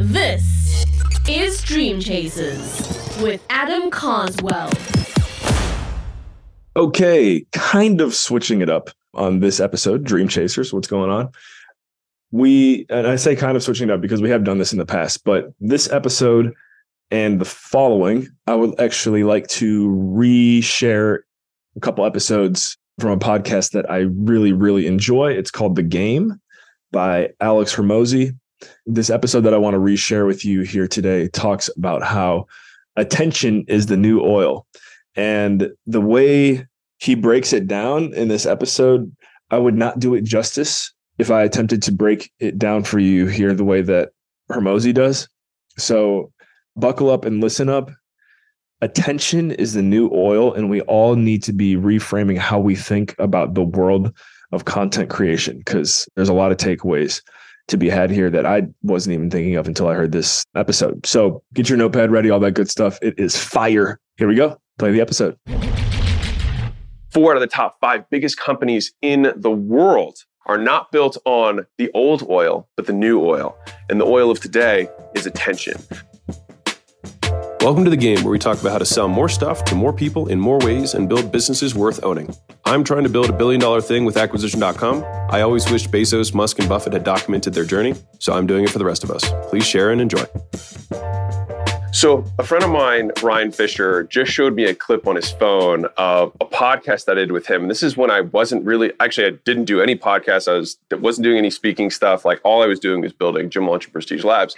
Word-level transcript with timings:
This 0.00 0.84
is 1.28 1.60
Dream 1.60 1.98
Chasers 1.98 3.18
with 3.20 3.44
Adam 3.50 3.90
Carswell. 3.90 4.70
Okay, 6.76 7.44
kind 7.50 8.00
of 8.00 8.14
switching 8.14 8.60
it 8.60 8.70
up 8.70 8.90
on 9.14 9.40
this 9.40 9.58
episode, 9.58 10.04
Dream 10.04 10.28
Chasers. 10.28 10.72
What's 10.72 10.86
going 10.86 11.10
on? 11.10 11.30
We, 12.30 12.86
and 12.88 13.08
I 13.08 13.16
say 13.16 13.34
kind 13.34 13.56
of 13.56 13.62
switching 13.64 13.88
it 13.88 13.92
up 13.92 14.00
because 14.00 14.22
we 14.22 14.30
have 14.30 14.44
done 14.44 14.58
this 14.58 14.70
in 14.72 14.78
the 14.78 14.86
past, 14.86 15.24
but 15.24 15.52
this 15.58 15.90
episode 15.90 16.54
and 17.10 17.40
the 17.40 17.44
following, 17.44 18.28
I 18.46 18.54
would 18.54 18.78
actually 18.78 19.24
like 19.24 19.48
to 19.48 19.88
re-share 19.88 21.24
a 21.76 21.80
couple 21.80 22.06
episodes 22.06 22.78
from 23.00 23.10
a 23.10 23.18
podcast 23.18 23.72
that 23.72 23.90
I 23.90 24.06
really, 24.14 24.52
really 24.52 24.86
enjoy. 24.86 25.32
It's 25.32 25.50
called 25.50 25.74
The 25.74 25.82
Game 25.82 26.40
by 26.92 27.30
Alex 27.40 27.74
Hormozi. 27.74 28.38
This 28.86 29.10
episode 29.10 29.42
that 29.42 29.54
I 29.54 29.58
want 29.58 29.74
to 29.74 29.80
reshare 29.80 30.26
with 30.26 30.44
you 30.44 30.62
here 30.62 30.88
today 30.88 31.28
talks 31.28 31.68
about 31.76 32.02
how 32.02 32.46
attention 32.96 33.64
is 33.68 33.86
the 33.86 33.96
new 33.96 34.20
oil. 34.20 34.66
And 35.14 35.70
the 35.86 36.00
way 36.00 36.66
he 36.98 37.14
breaks 37.14 37.52
it 37.52 37.66
down 37.66 38.12
in 38.14 38.28
this 38.28 38.46
episode, 38.46 39.14
I 39.50 39.58
would 39.58 39.76
not 39.76 39.98
do 39.98 40.14
it 40.14 40.24
justice 40.24 40.92
if 41.18 41.30
I 41.30 41.42
attempted 41.42 41.82
to 41.82 41.92
break 41.92 42.30
it 42.38 42.58
down 42.58 42.84
for 42.84 42.98
you 42.98 43.26
here 43.26 43.54
the 43.54 43.64
way 43.64 43.82
that 43.82 44.10
Hormozi 44.50 44.94
does. 44.94 45.28
So 45.76 46.32
buckle 46.76 47.10
up 47.10 47.24
and 47.24 47.40
listen 47.40 47.68
up. 47.68 47.90
Attention 48.80 49.50
is 49.52 49.74
the 49.74 49.82
new 49.82 50.08
oil, 50.12 50.54
and 50.54 50.70
we 50.70 50.82
all 50.82 51.16
need 51.16 51.42
to 51.44 51.52
be 51.52 51.74
reframing 51.74 52.38
how 52.38 52.60
we 52.60 52.76
think 52.76 53.16
about 53.18 53.54
the 53.54 53.64
world 53.64 54.16
of 54.52 54.64
content 54.64 55.10
creation 55.10 55.58
because 55.58 56.08
there's 56.14 56.28
a 56.28 56.34
lot 56.34 56.52
of 56.52 56.58
takeaways 56.58 57.20
to 57.68 57.76
be 57.76 57.88
had 57.88 58.10
here 58.10 58.30
that 58.30 58.44
I 58.44 58.66
wasn't 58.82 59.14
even 59.14 59.30
thinking 59.30 59.56
of 59.56 59.66
until 59.66 59.88
I 59.88 59.94
heard 59.94 60.12
this 60.12 60.44
episode. 60.54 61.06
So 61.06 61.42
get 61.54 61.68
your 61.68 61.78
notepad 61.78 62.10
ready, 62.10 62.30
all 62.30 62.40
that 62.40 62.52
good 62.52 62.70
stuff. 62.70 62.98
It 63.00 63.18
is 63.18 63.36
fire. 63.36 64.00
Here 64.16 64.26
we 64.26 64.34
go. 64.34 64.60
Play 64.78 64.92
the 64.92 65.00
episode. 65.00 65.36
Four 67.12 67.32
out 67.32 67.36
of 67.36 67.40
the 67.40 67.46
top 67.46 67.76
five 67.80 68.08
biggest 68.10 68.38
companies 68.38 68.92
in 69.02 69.32
the 69.36 69.50
world 69.50 70.18
are 70.46 70.58
not 70.58 70.90
built 70.90 71.18
on 71.24 71.66
the 71.76 71.90
old 71.92 72.22
oil, 72.28 72.68
but 72.76 72.86
the 72.86 72.92
new 72.92 73.20
oil. 73.20 73.56
And 73.90 74.00
the 74.00 74.06
oil 74.06 74.30
of 74.30 74.40
today 74.40 74.88
is 75.14 75.26
attention. 75.26 75.74
Welcome 77.68 77.84
to 77.84 77.90
the 77.90 77.98
game 77.98 78.24
where 78.24 78.32
we 78.32 78.38
talk 78.38 78.58
about 78.58 78.72
how 78.72 78.78
to 78.78 78.86
sell 78.86 79.08
more 79.08 79.28
stuff 79.28 79.62
to 79.66 79.74
more 79.74 79.92
people 79.92 80.28
in 80.28 80.40
more 80.40 80.56
ways 80.60 80.94
and 80.94 81.06
build 81.06 81.30
businesses 81.30 81.74
worth 81.74 82.02
owning. 82.02 82.34
I'm 82.64 82.82
trying 82.82 83.02
to 83.02 83.10
build 83.10 83.28
a 83.28 83.32
billion 83.34 83.60
dollar 83.60 83.82
thing 83.82 84.06
with 84.06 84.16
acquisition.com. 84.16 85.04
I 85.28 85.42
always 85.42 85.70
wished 85.70 85.90
Bezos, 85.90 86.32
Musk, 86.32 86.60
and 86.60 86.66
Buffett 86.66 86.94
had 86.94 87.04
documented 87.04 87.52
their 87.52 87.66
journey, 87.66 87.94
so 88.20 88.32
I'm 88.32 88.46
doing 88.46 88.64
it 88.64 88.70
for 88.70 88.78
the 88.78 88.86
rest 88.86 89.04
of 89.04 89.10
us. 89.10 89.30
Please 89.50 89.66
share 89.66 89.90
and 89.90 90.00
enjoy. 90.00 90.24
So, 91.90 92.22
a 92.38 92.44
friend 92.44 92.62
of 92.62 92.70
mine, 92.70 93.10
Ryan 93.22 93.50
Fisher, 93.50 94.04
just 94.04 94.30
showed 94.30 94.54
me 94.54 94.64
a 94.64 94.74
clip 94.74 95.06
on 95.06 95.16
his 95.16 95.32
phone 95.32 95.86
of 95.96 96.36
a 96.40 96.44
podcast 96.44 97.06
that 97.06 97.12
I 97.12 97.22
did 97.22 97.32
with 97.32 97.46
him. 97.46 97.66
This 97.66 97.82
is 97.82 97.96
when 97.96 98.10
I 98.10 98.20
wasn't 98.20 98.64
really 98.64 98.92
actually 99.00 99.26
I 99.26 99.30
didn't 99.44 99.64
do 99.64 99.80
any 99.80 99.96
podcasts. 99.96 100.46
I 100.46 100.52
was 100.52 100.78
wasn't 100.92 101.24
doing 101.24 101.38
any 101.38 101.50
speaking 101.50 101.90
stuff. 101.90 102.24
Like 102.24 102.40
all 102.44 102.62
I 102.62 102.66
was 102.66 102.78
doing 102.78 103.00
was 103.00 103.12
building 103.12 103.50
Gym 103.50 103.66
Launch 103.66 103.86
and 103.86 103.92
Prestige 103.92 104.22
Labs. 104.22 104.54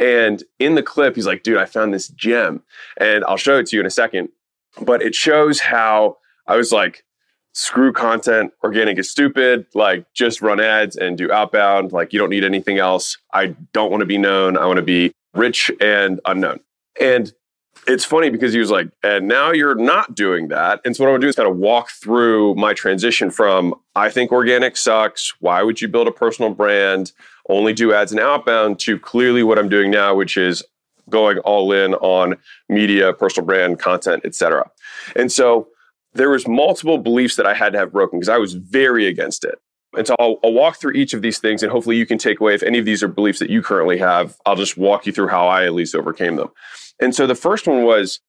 And 0.00 0.44
in 0.58 0.74
the 0.74 0.82
clip, 0.82 1.16
he's 1.16 1.26
like, 1.26 1.42
"Dude, 1.42 1.56
I 1.56 1.64
found 1.64 1.92
this 1.92 2.08
gem," 2.08 2.62
and 2.98 3.24
I'll 3.24 3.38
show 3.38 3.58
it 3.58 3.66
to 3.68 3.76
you 3.76 3.80
in 3.80 3.86
a 3.86 3.90
second. 3.90 4.28
But 4.80 5.02
it 5.02 5.14
shows 5.14 5.58
how 5.60 6.18
I 6.46 6.56
was 6.56 6.72
like, 6.72 7.04
"Screw 7.52 7.92
content. 7.92 8.52
Organic 8.62 8.98
is 8.98 9.10
stupid. 9.10 9.66
Like 9.74 10.04
just 10.12 10.42
run 10.42 10.60
ads 10.60 10.96
and 10.96 11.16
do 11.16 11.32
outbound. 11.32 11.92
Like 11.92 12.12
you 12.12 12.18
don't 12.18 12.30
need 12.30 12.44
anything 12.44 12.78
else. 12.78 13.16
I 13.32 13.56
don't 13.72 13.90
want 13.90 14.02
to 14.02 14.06
be 14.06 14.18
known. 14.18 14.56
I 14.58 14.66
want 14.66 14.76
to 14.76 14.82
be." 14.82 15.10
Rich 15.34 15.70
and 15.82 16.18
unknown. 16.24 16.60
And 17.00 17.32
it's 17.86 18.04
funny 18.04 18.30
because 18.30 18.52
he 18.52 18.58
was 18.58 18.70
like, 18.70 18.88
and 19.02 19.28
now 19.28 19.52
you're 19.52 19.74
not 19.74 20.14
doing 20.14 20.48
that. 20.48 20.80
And 20.84 20.96
so 20.96 21.04
what 21.04 21.10
I'm 21.10 21.14
gonna 21.14 21.22
do 21.22 21.28
is 21.28 21.36
kind 21.36 21.48
of 21.48 21.56
walk 21.56 21.90
through 21.90 22.54
my 22.56 22.74
transition 22.74 23.30
from 23.30 23.74
I 23.94 24.10
think 24.10 24.32
organic 24.32 24.76
sucks. 24.76 25.34
Why 25.40 25.62
would 25.62 25.80
you 25.80 25.88
build 25.88 26.08
a 26.08 26.12
personal 26.12 26.52
brand? 26.52 27.12
Only 27.48 27.72
do 27.72 27.92
ads 27.92 28.10
and 28.10 28.20
outbound 28.20 28.80
to 28.80 28.98
clearly 28.98 29.42
what 29.42 29.58
I'm 29.58 29.68
doing 29.68 29.90
now, 29.90 30.14
which 30.14 30.36
is 30.36 30.64
going 31.08 31.38
all 31.38 31.70
in 31.70 31.94
on 31.94 32.36
media, 32.68 33.12
personal 33.12 33.46
brand, 33.46 33.78
content, 33.78 34.24
etc. 34.24 34.68
And 35.14 35.30
so 35.30 35.68
there 36.14 36.30
was 36.30 36.48
multiple 36.48 36.98
beliefs 36.98 37.36
that 37.36 37.46
I 37.46 37.54
had 37.54 37.72
to 37.74 37.78
have 37.78 37.92
broken 37.92 38.18
because 38.18 38.28
I 38.28 38.38
was 38.38 38.54
very 38.54 39.06
against 39.06 39.44
it. 39.44 39.60
And 39.96 40.06
so 40.06 40.16
I'll, 40.18 40.38
I'll, 40.44 40.52
walk 40.52 40.76
through 40.76 40.92
each 40.92 41.14
of 41.14 41.22
these 41.22 41.38
things, 41.38 41.62
and 41.62 41.72
hopefully 41.72 41.96
you 41.96 42.04
can 42.04 42.18
take 42.18 42.40
away 42.40 42.54
if 42.54 42.62
any 42.62 42.78
of 42.78 42.84
these 42.84 43.02
are 43.02 43.08
beliefs 43.08 43.38
that 43.38 43.48
you 43.48 43.62
currently 43.62 43.96
have. 43.98 44.36
I'll 44.44 44.56
just 44.56 44.76
walk 44.76 45.06
you 45.06 45.12
through 45.12 45.28
how 45.28 45.46
I 45.46 45.64
at 45.64 45.72
least 45.72 45.94
overcame 45.94 46.36
them. 46.36 46.50
And 47.00 47.14
so 47.14 47.26
the 47.26 47.34
first 47.34 47.66
one 47.66 47.84
was, 47.84 48.20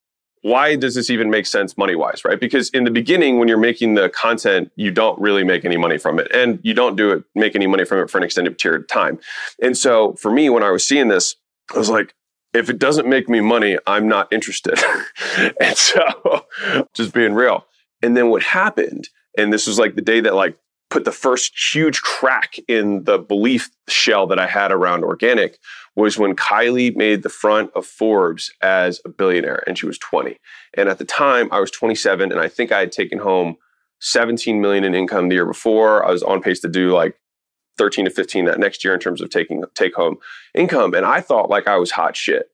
why 0.42 0.76
does 0.76 0.96
this 0.96 1.10
even 1.10 1.30
make 1.30 1.46
sense 1.46 1.78
money 1.78 1.96
wise, 1.96 2.24
right? 2.24 2.40
Because 2.40 2.70
in 2.70 2.84
the 2.84 2.92
beginning, 2.92 3.40
when 3.40 3.48
you're 3.48 3.58
making 3.58 3.96
the 3.96 4.10
content, 4.10 4.72
you 4.76 4.92
don't 4.92 5.20
really 5.20 5.44
make 5.44 5.66
any 5.66 5.78
money 5.78 5.98
from 5.98 6.20
it, 6.20 6.32
and 6.34 6.60
you 6.64 6.74
don't 6.74 6.96
do 6.96 7.12
it 7.12 7.24
make 7.36 7.56
any 7.56 7.68
money 7.68 7.86
from 7.86 8.00
it 8.00 8.10
for 8.10 8.18
an 8.18 8.24
extended 8.24 8.58
period 8.58 8.82
of 8.82 8.88
time. 8.88 9.20
And 9.62 9.76
so 9.76 10.14
for 10.14 10.32
me, 10.32 10.50
when 10.50 10.64
I 10.64 10.70
was 10.70 10.88
seeing 10.88 11.08
this, 11.08 11.36
I 11.74 11.78
was 11.78 11.90
like, 11.90 12.14
if 12.54 12.70
it 12.70 12.80
doesn't 12.80 13.08
make 13.08 13.30
me 13.30 13.42
money, 13.42 13.78
I'm 13.88 14.08
not 14.08 14.32
interested. 14.32 14.80
and 15.62 15.76
so 15.76 16.46
just 16.94 17.14
being 17.14 17.34
real. 17.34 17.66
And 18.02 18.16
then 18.16 18.30
what 18.30 18.44
happened, 18.44 19.10
and 19.38 19.52
this 19.52 19.68
was 19.68 19.80
like 19.80 19.96
the 19.96 20.02
day 20.02 20.22
that 20.22 20.36
like 20.36 20.58
put 20.90 21.06
the 21.06 21.12
first 21.12 21.54
huge 21.74 22.02
crack 22.02 22.56
in 22.68 23.04
the 23.04 23.18
belief 23.18 23.70
shell 23.88 24.28
that 24.28 24.40
I 24.40 24.48
had 24.48 24.72
around 24.72 25.04
organic 25.04 25.58
was 25.96 26.18
when 26.18 26.36
Kylie 26.36 26.96
made 26.96 27.24
the 27.24 27.30
front 27.30 27.72
of 27.76 27.86
Forbes 27.86 28.52
as 28.62 29.02
a 29.04 29.10
billionaire 29.10 29.64
and 29.68 29.78
she 29.78 29.86
was 29.86 29.98
20. 29.98 30.38
And 30.76 30.88
at 30.88 30.98
the 30.98 31.06
time 31.06 31.50
I 31.52 31.60
was 31.60 31.72
27 31.72 32.32
and 32.32 32.40
I 32.40 32.48
think 32.48 32.72
I 32.72 32.80
had 32.80 32.92
taken 32.92 33.20
home 33.20 33.58
17 34.00 34.62
million 34.62 34.84
in 34.84 34.94
income 34.94 35.28
the 35.28 35.36
year 35.36 35.46
before. 35.46 36.06
I 36.06 36.12
was 36.12 36.24
on 36.24 36.42
pace 36.42 36.60
to 36.62 36.70
do 36.70 36.92
like 36.94 37.16
13 37.78 38.06
to 38.06 38.12
15 38.12 38.46
that 38.46 38.60
next 38.60 38.84
year 38.84 38.94
in 38.94 39.00
terms 39.00 39.22
of 39.22 39.30
taking 39.30 39.64
take 39.76 39.96
home 39.96 40.18
income 40.56 40.94
and 40.94 41.06
I 41.06 41.22
thought 41.22 41.50
like 41.50 41.68
I 41.68 41.78
was 41.78 41.92
hot 41.92 42.16
shit. 42.16 42.48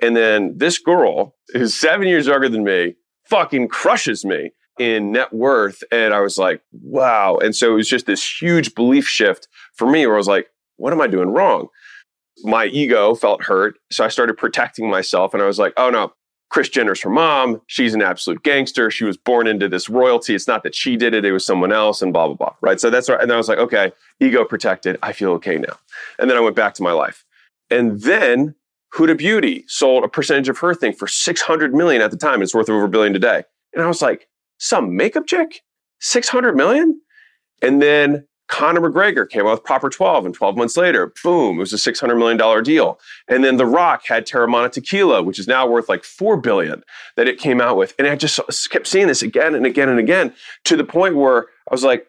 And 0.00 0.16
then 0.16 0.54
this 0.56 0.78
girl 0.78 1.34
who's 1.52 1.74
7 1.74 2.06
years 2.06 2.26
younger 2.26 2.48
than 2.48 2.64
me 2.64 2.94
fucking 3.24 3.68
crushes 3.68 4.24
me 4.24 4.50
in 4.78 5.12
net 5.12 5.32
worth. 5.32 5.82
And 5.92 6.14
I 6.14 6.20
was 6.20 6.38
like, 6.38 6.62
wow. 6.72 7.36
And 7.36 7.54
so 7.54 7.72
it 7.72 7.76
was 7.76 7.88
just 7.88 8.06
this 8.06 8.40
huge 8.40 8.74
belief 8.74 9.06
shift 9.06 9.48
for 9.74 9.90
me 9.90 10.06
where 10.06 10.16
I 10.16 10.18
was 10.18 10.28
like, 10.28 10.48
what 10.76 10.92
am 10.92 11.00
I 11.00 11.06
doing 11.06 11.30
wrong? 11.30 11.68
My 12.44 12.66
ego 12.66 13.14
felt 13.14 13.44
hurt. 13.44 13.78
So 13.90 14.04
I 14.04 14.08
started 14.08 14.36
protecting 14.36 14.90
myself 14.90 15.34
and 15.34 15.42
I 15.42 15.46
was 15.46 15.58
like, 15.58 15.74
oh 15.76 15.90
no, 15.90 16.12
Kris 16.52 16.68
Jenner's 16.68 17.00
her 17.00 17.10
mom. 17.10 17.62
She's 17.66 17.94
an 17.94 18.02
absolute 18.02 18.42
gangster. 18.42 18.90
She 18.90 19.04
was 19.04 19.16
born 19.16 19.46
into 19.46 19.68
this 19.68 19.88
royalty. 19.88 20.34
It's 20.34 20.46
not 20.46 20.62
that 20.64 20.74
she 20.74 20.96
did 20.96 21.14
it, 21.14 21.24
it 21.24 21.32
was 21.32 21.46
someone 21.46 21.72
else, 21.72 22.02
and 22.02 22.12
blah, 22.12 22.26
blah, 22.26 22.36
blah. 22.36 22.54
Right. 22.60 22.78
So 22.78 22.90
that's 22.90 23.08
right. 23.08 23.20
And 23.20 23.32
I 23.32 23.36
was 23.36 23.48
like, 23.48 23.58
okay, 23.58 23.90
ego 24.20 24.44
protected. 24.44 24.98
I 25.02 25.12
feel 25.12 25.30
okay 25.32 25.56
now. 25.56 25.78
And 26.18 26.28
then 26.28 26.36
I 26.36 26.40
went 26.40 26.54
back 26.54 26.74
to 26.74 26.82
my 26.82 26.92
life. 26.92 27.24
And 27.70 28.02
then 28.02 28.54
Huda 28.94 29.16
Beauty 29.16 29.64
sold 29.66 30.04
a 30.04 30.08
percentage 30.08 30.50
of 30.50 30.58
her 30.58 30.74
thing 30.74 30.92
for 30.92 31.08
600 31.08 31.74
million 31.74 32.02
at 32.02 32.10
the 32.10 32.18
time. 32.18 32.42
It's 32.42 32.54
worth 32.54 32.68
over 32.68 32.84
a 32.84 32.88
billion 32.88 33.14
today. 33.14 33.44
And 33.72 33.82
I 33.82 33.86
was 33.86 34.02
like, 34.02 34.28
some 34.62 34.94
makeup 34.96 35.26
chick, 35.26 35.62
600 36.00 36.56
million. 36.56 37.00
And 37.62 37.82
then 37.82 38.26
Conor 38.46 38.80
McGregor 38.80 39.28
came 39.28 39.44
out 39.44 39.52
with 39.52 39.64
Proper 39.64 39.90
12, 39.90 40.26
and 40.26 40.34
12 40.34 40.56
months 40.56 40.76
later, 40.76 41.12
boom, 41.24 41.56
it 41.56 41.60
was 41.60 41.72
a 41.72 41.76
$600 41.76 42.16
million 42.16 42.62
deal. 42.62 43.00
And 43.26 43.42
then 43.42 43.56
The 43.56 43.66
Rock 43.66 44.02
had 44.06 44.24
Teremana 44.24 44.70
Tequila, 44.70 45.22
which 45.22 45.40
is 45.40 45.48
now 45.48 45.66
worth 45.66 45.88
like 45.88 46.04
4 46.04 46.36
billion 46.36 46.84
that 47.16 47.26
it 47.26 47.38
came 47.38 47.60
out 47.60 47.76
with. 47.76 47.92
And 47.98 48.06
I 48.06 48.14
just 48.14 48.38
kept 48.70 48.86
seeing 48.86 49.08
this 49.08 49.22
again 49.22 49.56
and 49.56 49.66
again 49.66 49.88
and 49.88 49.98
again 49.98 50.32
to 50.64 50.76
the 50.76 50.84
point 50.84 51.16
where 51.16 51.46
I 51.68 51.74
was 51.74 51.82
like, 51.82 52.06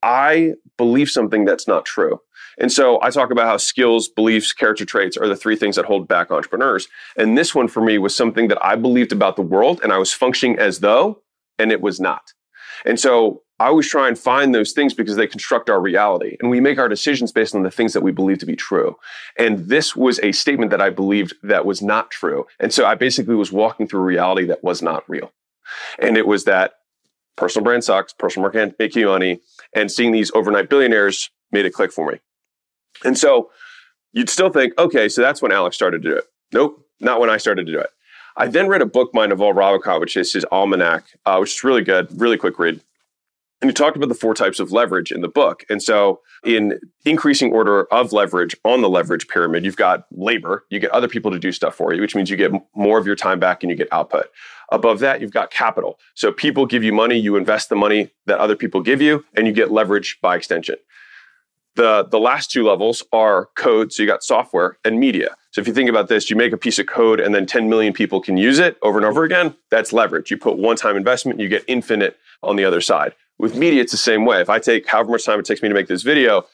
I 0.00 0.54
believe 0.76 1.10
something 1.10 1.44
that's 1.44 1.66
not 1.66 1.84
true. 1.84 2.20
And 2.58 2.70
so 2.70 3.02
I 3.02 3.10
talk 3.10 3.32
about 3.32 3.46
how 3.46 3.56
skills, 3.56 4.08
beliefs, 4.08 4.52
character 4.52 4.84
traits 4.84 5.16
are 5.16 5.26
the 5.26 5.36
three 5.36 5.56
things 5.56 5.74
that 5.74 5.84
hold 5.84 6.06
back 6.06 6.30
entrepreneurs. 6.30 6.86
And 7.16 7.36
this 7.36 7.56
one 7.56 7.66
for 7.66 7.82
me 7.82 7.98
was 7.98 8.14
something 8.14 8.46
that 8.48 8.64
I 8.64 8.76
believed 8.76 9.10
about 9.10 9.34
the 9.34 9.42
world 9.42 9.80
and 9.82 9.92
I 9.92 9.98
was 9.98 10.12
functioning 10.12 10.58
as 10.60 10.78
though 10.78 11.22
and 11.58 11.72
it 11.72 11.80
was 11.80 12.00
not. 12.00 12.32
And 12.84 12.98
so 12.98 13.42
I 13.60 13.66
always 13.66 13.88
try 13.88 14.06
and 14.06 14.16
find 14.16 14.54
those 14.54 14.72
things 14.72 14.94
because 14.94 15.16
they 15.16 15.26
construct 15.26 15.68
our 15.68 15.80
reality 15.80 16.36
and 16.40 16.48
we 16.48 16.60
make 16.60 16.78
our 16.78 16.88
decisions 16.88 17.32
based 17.32 17.54
on 17.54 17.64
the 17.64 17.70
things 17.70 17.92
that 17.92 18.02
we 18.02 18.12
believe 18.12 18.38
to 18.38 18.46
be 18.46 18.54
true. 18.54 18.96
And 19.36 19.66
this 19.66 19.96
was 19.96 20.20
a 20.20 20.30
statement 20.32 20.70
that 20.70 20.80
I 20.80 20.90
believed 20.90 21.34
that 21.42 21.66
was 21.66 21.82
not 21.82 22.10
true. 22.10 22.46
And 22.60 22.72
so 22.72 22.86
I 22.86 22.94
basically 22.94 23.34
was 23.34 23.50
walking 23.50 23.88
through 23.88 24.00
a 24.00 24.04
reality 24.04 24.46
that 24.46 24.62
was 24.62 24.80
not 24.80 25.08
real. 25.08 25.32
And 25.98 26.16
it 26.16 26.26
was 26.26 26.44
that 26.44 26.74
personal 27.36 27.64
brand 27.64 27.82
sucks, 27.82 28.12
personal 28.12 28.42
marketing 28.42 28.74
make 28.78 28.94
you 28.94 29.06
money, 29.06 29.40
and 29.74 29.90
seeing 29.90 30.12
these 30.12 30.30
overnight 30.34 30.68
billionaires 30.68 31.30
made 31.50 31.66
it 31.66 31.72
click 31.72 31.92
for 31.92 32.12
me. 32.12 32.18
And 33.04 33.18
so 33.18 33.50
you'd 34.12 34.30
still 34.30 34.50
think, 34.50 34.78
okay, 34.78 35.08
so 35.08 35.20
that's 35.20 35.42
when 35.42 35.52
Alex 35.52 35.74
started 35.74 36.02
to 36.02 36.08
do 36.10 36.16
it. 36.16 36.24
Nope, 36.52 36.86
not 37.00 37.20
when 37.20 37.30
I 37.30 37.36
started 37.36 37.66
to 37.66 37.72
do 37.72 37.80
it. 37.80 37.90
I 38.38 38.46
then 38.46 38.68
read 38.68 38.82
a 38.82 38.86
book 38.86 39.12
by 39.12 39.26
Naval 39.26 39.52
Ravikant, 39.52 40.00
which 40.00 40.16
is 40.16 40.32
his 40.32 40.44
almanac, 40.52 41.04
uh, 41.26 41.38
which 41.38 41.56
is 41.56 41.64
really 41.64 41.82
good, 41.82 42.08
really 42.20 42.36
quick 42.36 42.56
read. 42.60 42.80
And 43.60 43.68
he 43.68 43.74
talked 43.74 43.96
about 43.96 44.08
the 44.08 44.14
four 44.14 44.32
types 44.34 44.60
of 44.60 44.70
leverage 44.70 45.10
in 45.10 45.22
the 45.22 45.28
book. 45.28 45.64
And 45.68 45.82
so, 45.82 46.20
in 46.44 46.78
increasing 47.04 47.52
order 47.52 47.92
of 47.92 48.12
leverage 48.12 48.54
on 48.64 48.80
the 48.80 48.88
leverage 48.88 49.26
pyramid, 49.26 49.64
you've 49.64 49.76
got 49.76 50.06
labor, 50.12 50.64
you 50.70 50.78
get 50.78 50.92
other 50.92 51.08
people 51.08 51.32
to 51.32 51.40
do 51.40 51.50
stuff 51.50 51.74
for 51.74 51.92
you, 51.92 52.00
which 52.00 52.14
means 52.14 52.30
you 52.30 52.36
get 52.36 52.52
more 52.76 52.96
of 52.96 53.06
your 53.06 53.16
time 53.16 53.40
back 53.40 53.64
and 53.64 53.70
you 53.70 53.76
get 53.76 53.92
output. 53.92 54.26
Above 54.70 55.00
that, 55.00 55.20
you've 55.20 55.32
got 55.32 55.50
capital. 55.50 55.98
So, 56.14 56.30
people 56.30 56.64
give 56.64 56.84
you 56.84 56.92
money, 56.92 57.18
you 57.18 57.34
invest 57.34 57.70
the 57.70 57.74
money 57.74 58.12
that 58.26 58.38
other 58.38 58.54
people 58.54 58.80
give 58.80 59.02
you, 59.02 59.24
and 59.34 59.48
you 59.48 59.52
get 59.52 59.72
leverage 59.72 60.18
by 60.22 60.36
extension. 60.36 60.76
The, 61.74 62.06
the 62.08 62.20
last 62.20 62.52
two 62.52 62.64
levels 62.64 63.02
are 63.12 63.48
code, 63.56 63.92
so 63.92 64.04
you 64.04 64.08
got 64.08 64.22
software, 64.22 64.78
and 64.84 65.00
media. 65.00 65.34
So 65.58 65.60
if 65.60 65.66
you 65.66 65.74
think 65.74 65.90
about 65.90 66.06
this, 66.06 66.30
you 66.30 66.36
make 66.36 66.52
a 66.52 66.56
piece 66.56 66.78
of 66.78 66.86
code 66.86 67.18
and 67.18 67.34
then 67.34 67.44
10 67.44 67.68
million 67.68 67.92
people 67.92 68.20
can 68.20 68.36
use 68.36 68.60
it 68.60 68.78
over 68.80 68.96
and 68.96 69.04
over 69.04 69.24
again. 69.24 69.56
That's 69.72 69.92
leverage. 69.92 70.30
You 70.30 70.36
put 70.36 70.56
one 70.56 70.76
time 70.76 70.96
investment, 70.96 71.40
you 71.40 71.48
get 71.48 71.64
infinite 71.66 72.16
on 72.44 72.54
the 72.54 72.64
other 72.64 72.80
side. 72.80 73.12
With 73.40 73.56
media, 73.56 73.80
it's 73.80 73.90
the 73.90 73.98
same 73.98 74.24
way. 74.24 74.40
If 74.40 74.48
I 74.48 74.60
take 74.60 74.86
however 74.86 75.10
much 75.10 75.24
time 75.24 75.40
it 75.40 75.46
takes 75.46 75.60
me 75.60 75.68
to 75.68 75.74
make 75.74 75.88
this 75.88 76.04
video, 76.04 76.44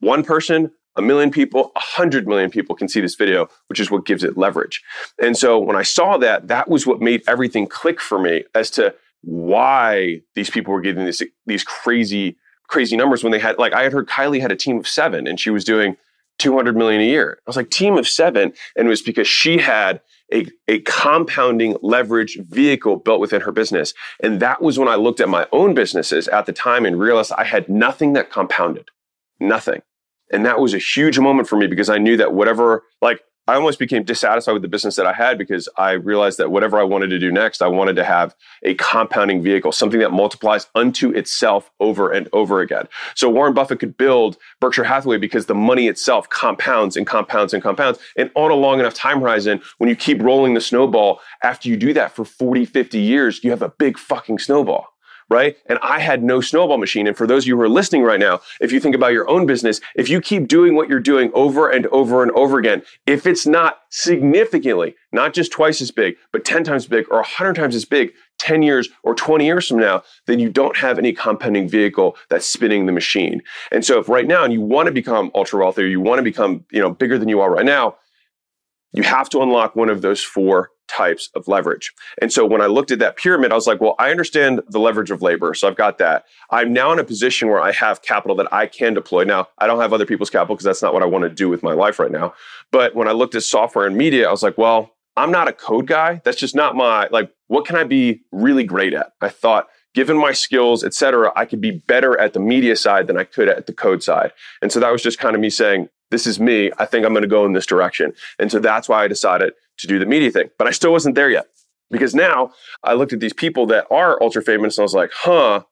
one 0.00 0.24
person, 0.24 0.72
a 0.96 1.02
million 1.02 1.30
people, 1.30 1.70
a 1.76 1.80
hundred 1.80 2.26
million 2.26 2.50
people 2.50 2.74
can 2.74 2.88
see 2.88 3.00
this 3.00 3.14
video, 3.14 3.48
which 3.68 3.78
is 3.78 3.92
what 3.92 4.06
gives 4.06 4.24
it 4.24 4.36
leverage. 4.36 4.82
And 5.22 5.38
so 5.38 5.60
when 5.60 5.76
I 5.76 5.82
saw 5.82 6.16
that, 6.16 6.48
that 6.48 6.68
was 6.68 6.88
what 6.88 7.00
made 7.00 7.22
everything 7.28 7.68
click 7.68 8.00
for 8.00 8.18
me 8.18 8.42
as 8.56 8.72
to 8.72 8.92
why 9.22 10.20
these 10.34 10.50
people 10.50 10.74
were 10.74 10.80
getting 10.80 11.04
this, 11.04 11.22
these 11.46 11.62
crazy, 11.62 12.38
crazy 12.66 12.96
numbers 12.96 13.22
when 13.22 13.30
they 13.30 13.38
had, 13.38 13.56
like, 13.58 13.72
I 13.72 13.84
had 13.84 13.92
heard 13.92 14.08
Kylie 14.08 14.40
had 14.40 14.50
a 14.50 14.56
team 14.56 14.78
of 14.78 14.88
seven 14.88 15.28
and 15.28 15.38
she 15.38 15.50
was 15.50 15.62
doing 15.62 15.96
200 16.40 16.76
million 16.76 17.00
a 17.00 17.06
year. 17.06 17.38
I 17.38 17.48
was 17.48 17.56
like, 17.56 17.70
team 17.70 17.96
of 17.96 18.08
seven. 18.08 18.52
And 18.76 18.86
it 18.86 18.90
was 18.90 19.02
because 19.02 19.28
she 19.28 19.58
had 19.58 20.00
a, 20.32 20.46
a 20.68 20.80
compounding 20.80 21.76
leverage 21.82 22.38
vehicle 22.48 22.96
built 22.96 23.20
within 23.20 23.40
her 23.42 23.52
business. 23.52 23.94
And 24.22 24.40
that 24.40 24.62
was 24.62 24.78
when 24.78 24.88
I 24.88 24.96
looked 24.96 25.20
at 25.20 25.28
my 25.28 25.46
own 25.52 25.74
businesses 25.74 26.28
at 26.28 26.46
the 26.46 26.52
time 26.52 26.84
and 26.84 26.98
realized 26.98 27.32
I 27.32 27.44
had 27.44 27.68
nothing 27.68 28.14
that 28.14 28.30
compounded, 28.30 28.88
nothing. 29.38 29.82
And 30.32 30.46
that 30.46 30.60
was 30.60 30.74
a 30.74 30.78
huge 30.78 31.18
moment 31.18 31.48
for 31.48 31.56
me 31.56 31.66
because 31.66 31.90
I 31.90 31.98
knew 31.98 32.16
that 32.16 32.32
whatever, 32.32 32.84
like, 33.02 33.20
I 33.50 33.56
almost 33.56 33.80
became 33.80 34.04
dissatisfied 34.04 34.52
with 34.52 34.62
the 34.62 34.68
business 34.68 34.94
that 34.94 35.06
I 35.06 35.12
had 35.12 35.36
because 35.36 35.68
I 35.76 35.90
realized 35.90 36.38
that 36.38 36.52
whatever 36.52 36.78
I 36.78 36.84
wanted 36.84 37.08
to 37.08 37.18
do 37.18 37.32
next, 37.32 37.62
I 37.62 37.66
wanted 37.66 37.96
to 37.96 38.04
have 38.04 38.32
a 38.62 38.74
compounding 38.74 39.42
vehicle, 39.42 39.72
something 39.72 39.98
that 39.98 40.12
multiplies 40.12 40.68
unto 40.76 41.10
itself 41.10 41.68
over 41.80 42.12
and 42.12 42.28
over 42.32 42.60
again. 42.60 42.86
So 43.16 43.28
Warren 43.28 43.52
Buffett 43.52 43.80
could 43.80 43.96
build 43.96 44.36
Berkshire 44.60 44.84
Hathaway 44.84 45.16
because 45.16 45.46
the 45.46 45.56
money 45.56 45.88
itself 45.88 46.28
compounds 46.28 46.96
and 46.96 47.08
compounds 47.08 47.52
and 47.52 47.60
compounds. 47.60 47.98
And 48.16 48.30
on 48.36 48.52
a 48.52 48.54
long 48.54 48.78
enough 48.78 48.94
time 48.94 49.20
horizon, 49.20 49.60
when 49.78 49.90
you 49.90 49.96
keep 49.96 50.22
rolling 50.22 50.54
the 50.54 50.60
snowball, 50.60 51.20
after 51.42 51.68
you 51.68 51.76
do 51.76 51.92
that 51.94 52.12
for 52.12 52.24
40, 52.24 52.66
50 52.66 53.00
years, 53.00 53.42
you 53.42 53.50
have 53.50 53.62
a 53.62 53.68
big 53.68 53.98
fucking 53.98 54.38
snowball 54.38 54.86
right? 55.30 55.56
And 55.66 55.78
I 55.80 56.00
had 56.00 56.22
no 56.22 56.40
snowball 56.40 56.76
machine. 56.76 57.06
And 57.06 57.16
for 57.16 57.26
those 57.26 57.44
of 57.44 57.48
you 57.48 57.56
who 57.56 57.62
are 57.62 57.68
listening 57.68 58.02
right 58.02 58.18
now, 58.18 58.40
if 58.60 58.72
you 58.72 58.80
think 58.80 58.96
about 58.96 59.12
your 59.12 59.30
own 59.30 59.46
business, 59.46 59.80
if 59.94 60.08
you 60.08 60.20
keep 60.20 60.48
doing 60.48 60.74
what 60.74 60.88
you're 60.88 60.98
doing 60.98 61.30
over 61.32 61.70
and 61.70 61.86
over 61.86 62.22
and 62.22 62.32
over 62.32 62.58
again, 62.58 62.82
if 63.06 63.26
it's 63.26 63.46
not 63.46 63.78
significantly, 63.90 64.96
not 65.12 65.32
just 65.32 65.52
twice 65.52 65.80
as 65.80 65.92
big, 65.92 66.16
but 66.32 66.44
10 66.44 66.64
times 66.64 66.86
big 66.86 67.06
or 67.10 67.18
100 67.18 67.54
times 67.54 67.76
as 67.76 67.84
big 67.84 68.12
10 68.38 68.62
years 68.62 68.88
or 69.04 69.14
20 69.14 69.44
years 69.44 69.68
from 69.68 69.78
now, 69.78 70.02
then 70.26 70.40
you 70.40 70.50
don't 70.50 70.76
have 70.76 70.98
any 70.98 71.12
compounding 71.12 71.68
vehicle 71.68 72.16
that's 72.28 72.46
spinning 72.46 72.86
the 72.86 72.92
machine. 72.92 73.40
And 73.70 73.84
so 73.84 74.00
if 74.00 74.08
right 74.08 74.26
now 74.26 74.44
and 74.44 74.52
you 74.52 74.60
want 74.60 74.86
to 74.86 74.92
become 74.92 75.30
ultra 75.34 75.60
wealthy 75.60 75.82
or 75.82 75.86
you 75.86 76.00
want 76.00 76.18
to 76.18 76.22
become, 76.22 76.64
you 76.72 76.80
know, 76.80 76.90
bigger 76.90 77.18
than 77.18 77.28
you 77.28 77.40
are 77.40 77.52
right 77.52 77.64
now, 77.64 77.96
you 78.92 79.04
have 79.04 79.28
to 79.30 79.40
unlock 79.40 79.76
one 79.76 79.88
of 79.88 80.02
those 80.02 80.22
four 80.22 80.70
types 80.90 81.30
of 81.34 81.46
leverage. 81.48 81.92
And 82.20 82.32
so 82.32 82.44
when 82.44 82.60
I 82.60 82.66
looked 82.66 82.90
at 82.90 82.98
that 82.98 83.16
pyramid, 83.16 83.52
I 83.52 83.54
was 83.54 83.66
like, 83.66 83.80
well, 83.80 83.94
I 83.98 84.10
understand 84.10 84.60
the 84.68 84.80
leverage 84.80 85.10
of 85.10 85.22
labor. 85.22 85.54
So 85.54 85.68
I've 85.68 85.76
got 85.76 85.98
that. 85.98 86.24
I'm 86.50 86.72
now 86.72 86.92
in 86.92 86.98
a 86.98 87.04
position 87.04 87.48
where 87.48 87.60
I 87.60 87.72
have 87.72 88.02
capital 88.02 88.36
that 88.36 88.52
I 88.52 88.66
can 88.66 88.92
deploy. 88.94 89.24
Now, 89.24 89.48
I 89.58 89.66
don't 89.66 89.80
have 89.80 89.92
other 89.92 90.06
people's 90.06 90.30
capital 90.30 90.56
because 90.56 90.64
that's 90.64 90.82
not 90.82 90.92
what 90.92 91.02
I 91.02 91.06
want 91.06 91.22
to 91.22 91.30
do 91.30 91.48
with 91.48 91.62
my 91.62 91.72
life 91.72 91.98
right 91.98 92.10
now. 92.10 92.34
But 92.72 92.94
when 92.94 93.08
I 93.08 93.12
looked 93.12 93.34
at 93.34 93.44
software 93.44 93.86
and 93.86 93.96
media, 93.96 94.28
I 94.28 94.30
was 94.30 94.42
like, 94.42 94.58
well, 94.58 94.90
I'm 95.16 95.30
not 95.30 95.48
a 95.48 95.52
code 95.52 95.86
guy. 95.86 96.20
That's 96.24 96.38
just 96.38 96.54
not 96.54 96.76
my, 96.76 97.08
like, 97.10 97.32
what 97.48 97.66
can 97.66 97.76
I 97.76 97.84
be 97.84 98.22
really 98.32 98.64
great 98.64 98.94
at? 98.94 99.12
I 99.20 99.28
thought, 99.28 99.68
given 99.92 100.16
my 100.16 100.32
skills, 100.32 100.84
et 100.84 100.94
cetera, 100.94 101.32
I 101.34 101.44
could 101.44 101.60
be 101.60 101.72
better 101.72 102.18
at 102.18 102.32
the 102.32 102.40
media 102.40 102.76
side 102.76 103.06
than 103.06 103.18
I 103.18 103.24
could 103.24 103.48
at 103.48 103.66
the 103.66 103.72
code 103.72 104.02
side. 104.02 104.32
And 104.62 104.70
so 104.70 104.78
that 104.80 104.90
was 104.90 105.02
just 105.02 105.18
kind 105.18 105.34
of 105.34 105.40
me 105.40 105.50
saying, 105.50 105.88
this 106.10 106.26
is 106.26 106.40
me. 106.40 106.70
I 106.78 106.86
think 106.86 107.04
I'm 107.04 107.12
going 107.12 107.22
to 107.22 107.28
go 107.28 107.44
in 107.44 107.52
this 107.52 107.66
direction. 107.66 108.12
And 108.38 108.50
so 108.50 108.58
that's 108.58 108.88
why 108.88 109.04
I 109.04 109.08
decided 109.08 109.52
to 109.80 109.86
do 109.86 109.98
the 109.98 110.06
media 110.06 110.30
thing. 110.30 110.50
But 110.58 110.66
I 110.66 110.70
still 110.70 110.92
wasn't 110.92 111.14
there 111.14 111.30
yet 111.30 111.46
because 111.90 112.14
now 112.14 112.52
I 112.84 112.94
looked 112.94 113.12
at 113.12 113.20
these 113.20 113.32
people 113.32 113.66
that 113.66 113.86
are 113.90 114.22
ultra 114.22 114.42
famous 114.42 114.78
and 114.78 114.82
I 114.82 114.84
was 114.84 114.94
like, 114.94 115.10
huh, 115.14 115.62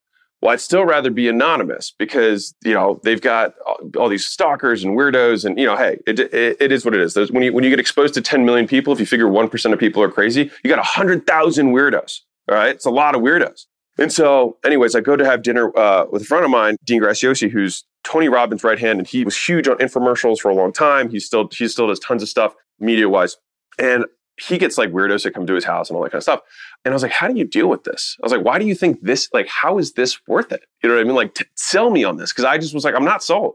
well, 0.41 0.53
I'd 0.53 0.61
still 0.61 0.85
rather 0.85 1.11
be 1.11 1.29
anonymous 1.29 1.93
because, 1.99 2.55
you 2.65 2.73
know, 2.73 3.01
they've 3.03 3.21
got 3.21 3.55
all 3.97 4.09
these 4.09 4.25
stalkers 4.25 4.85
and 4.85 4.97
weirdos 4.97 5.45
and, 5.45 5.59
you 5.59 5.67
know, 5.67 5.77
hey, 5.77 5.99
it, 6.07 6.21
it, 6.21 6.57
it 6.61 6.73
is 6.73 6.85
what 6.85 6.95
it 6.95 7.01
is. 7.01 7.17
When 7.33 7.43
you, 7.43 7.53
when 7.53 7.65
you 7.65 7.71
get 7.71 7.81
exposed 7.81 8.15
to 8.15 8.23
10 8.23 8.45
million 8.45 8.69
people, 8.69 8.93
if 8.93 9.01
you 9.01 9.07
figure 9.07 9.27
1% 9.27 9.73
of 9.73 9.79
people 9.81 10.03
are 10.03 10.11
crazy, 10.11 10.51
you 10.63 10.71
got 10.71 10.79
100,000 10.79 11.73
weirdos. 11.73 12.21
All 12.49 12.55
right. 12.55 12.75
It's 12.75 12.87
a 12.87 12.91
lot 12.91 13.17
of 13.17 13.21
weirdos. 13.21 13.67
And 13.99 14.13
so, 14.13 14.57
anyways, 14.65 14.95
I 14.95 15.01
go 15.01 15.17
to 15.17 15.25
have 15.25 15.43
dinner 15.43 15.77
uh, 15.77 16.07
with 16.11 16.23
a 16.23 16.25
friend 16.25 16.45
of 16.45 16.53
mine, 16.53 16.77
Dean 16.85 17.03
Graziosi, 17.03 17.51
who's 17.51 17.85
Tony 18.05 18.29
Robbins' 18.29 18.63
right 18.63 18.79
hand, 18.79 19.01
and 19.01 19.09
he 19.09 19.25
was 19.25 19.37
huge 19.37 19.67
on 19.67 19.77
infomercials 19.79 20.39
for 20.39 20.51
a 20.51 20.55
long 20.55 20.73
time. 20.73 21.11
He's 21.11 21.27
still 21.27 21.49
he 21.53 21.67
still 21.67 21.89
does 21.89 21.99
tons 21.99 22.23
of 22.23 22.29
stuff 22.29 22.55
media 22.79 23.09
wise, 23.09 23.37
and 23.79 24.05
he 24.41 24.57
gets 24.57 24.79
like 24.79 24.91
weirdos 24.91 25.25
that 25.25 25.35
come 25.35 25.47
to 25.47 25.55
his 25.55 25.65
house 25.65 25.91
and 25.91 25.97
all 25.97 26.03
that 26.03 26.11
kind 26.11 26.19
of 26.19 26.23
stuff. 26.23 26.41
And 26.85 26.93
I 26.93 26.95
was 26.95 27.03
like, 27.03 27.13
how 27.13 27.27
do 27.29 27.37
you 27.37 27.45
deal 27.45 27.69
with 27.69 27.85
this? 27.85 28.17
I 28.23 28.27
was 28.27 28.33
like, 28.33 28.45
why 28.45 28.59
do 28.59 28.67
you 28.67 28.75
think 28.75 29.01
this? 29.03 29.29
Like, 29.33 29.49
how 29.49 29.79
is 29.79 29.95
this 29.95 30.19
worth 30.29 30.53
it? 30.53 30.63
You 30.83 30.89
know 30.89 30.95
what 30.95 31.01
I 31.01 31.05
mean? 31.05 31.17
Like, 31.17 31.35
t- 31.35 31.45
sell 31.57 31.91
me 31.91 32.05
on 32.05 32.17
this 32.17 32.33
because 32.33 32.45
I 32.45 32.59
just 32.59 32.75
was 32.75 32.85
like, 32.85 32.95
I'm 32.95 33.05
not 33.05 33.23
sold. 33.23 33.55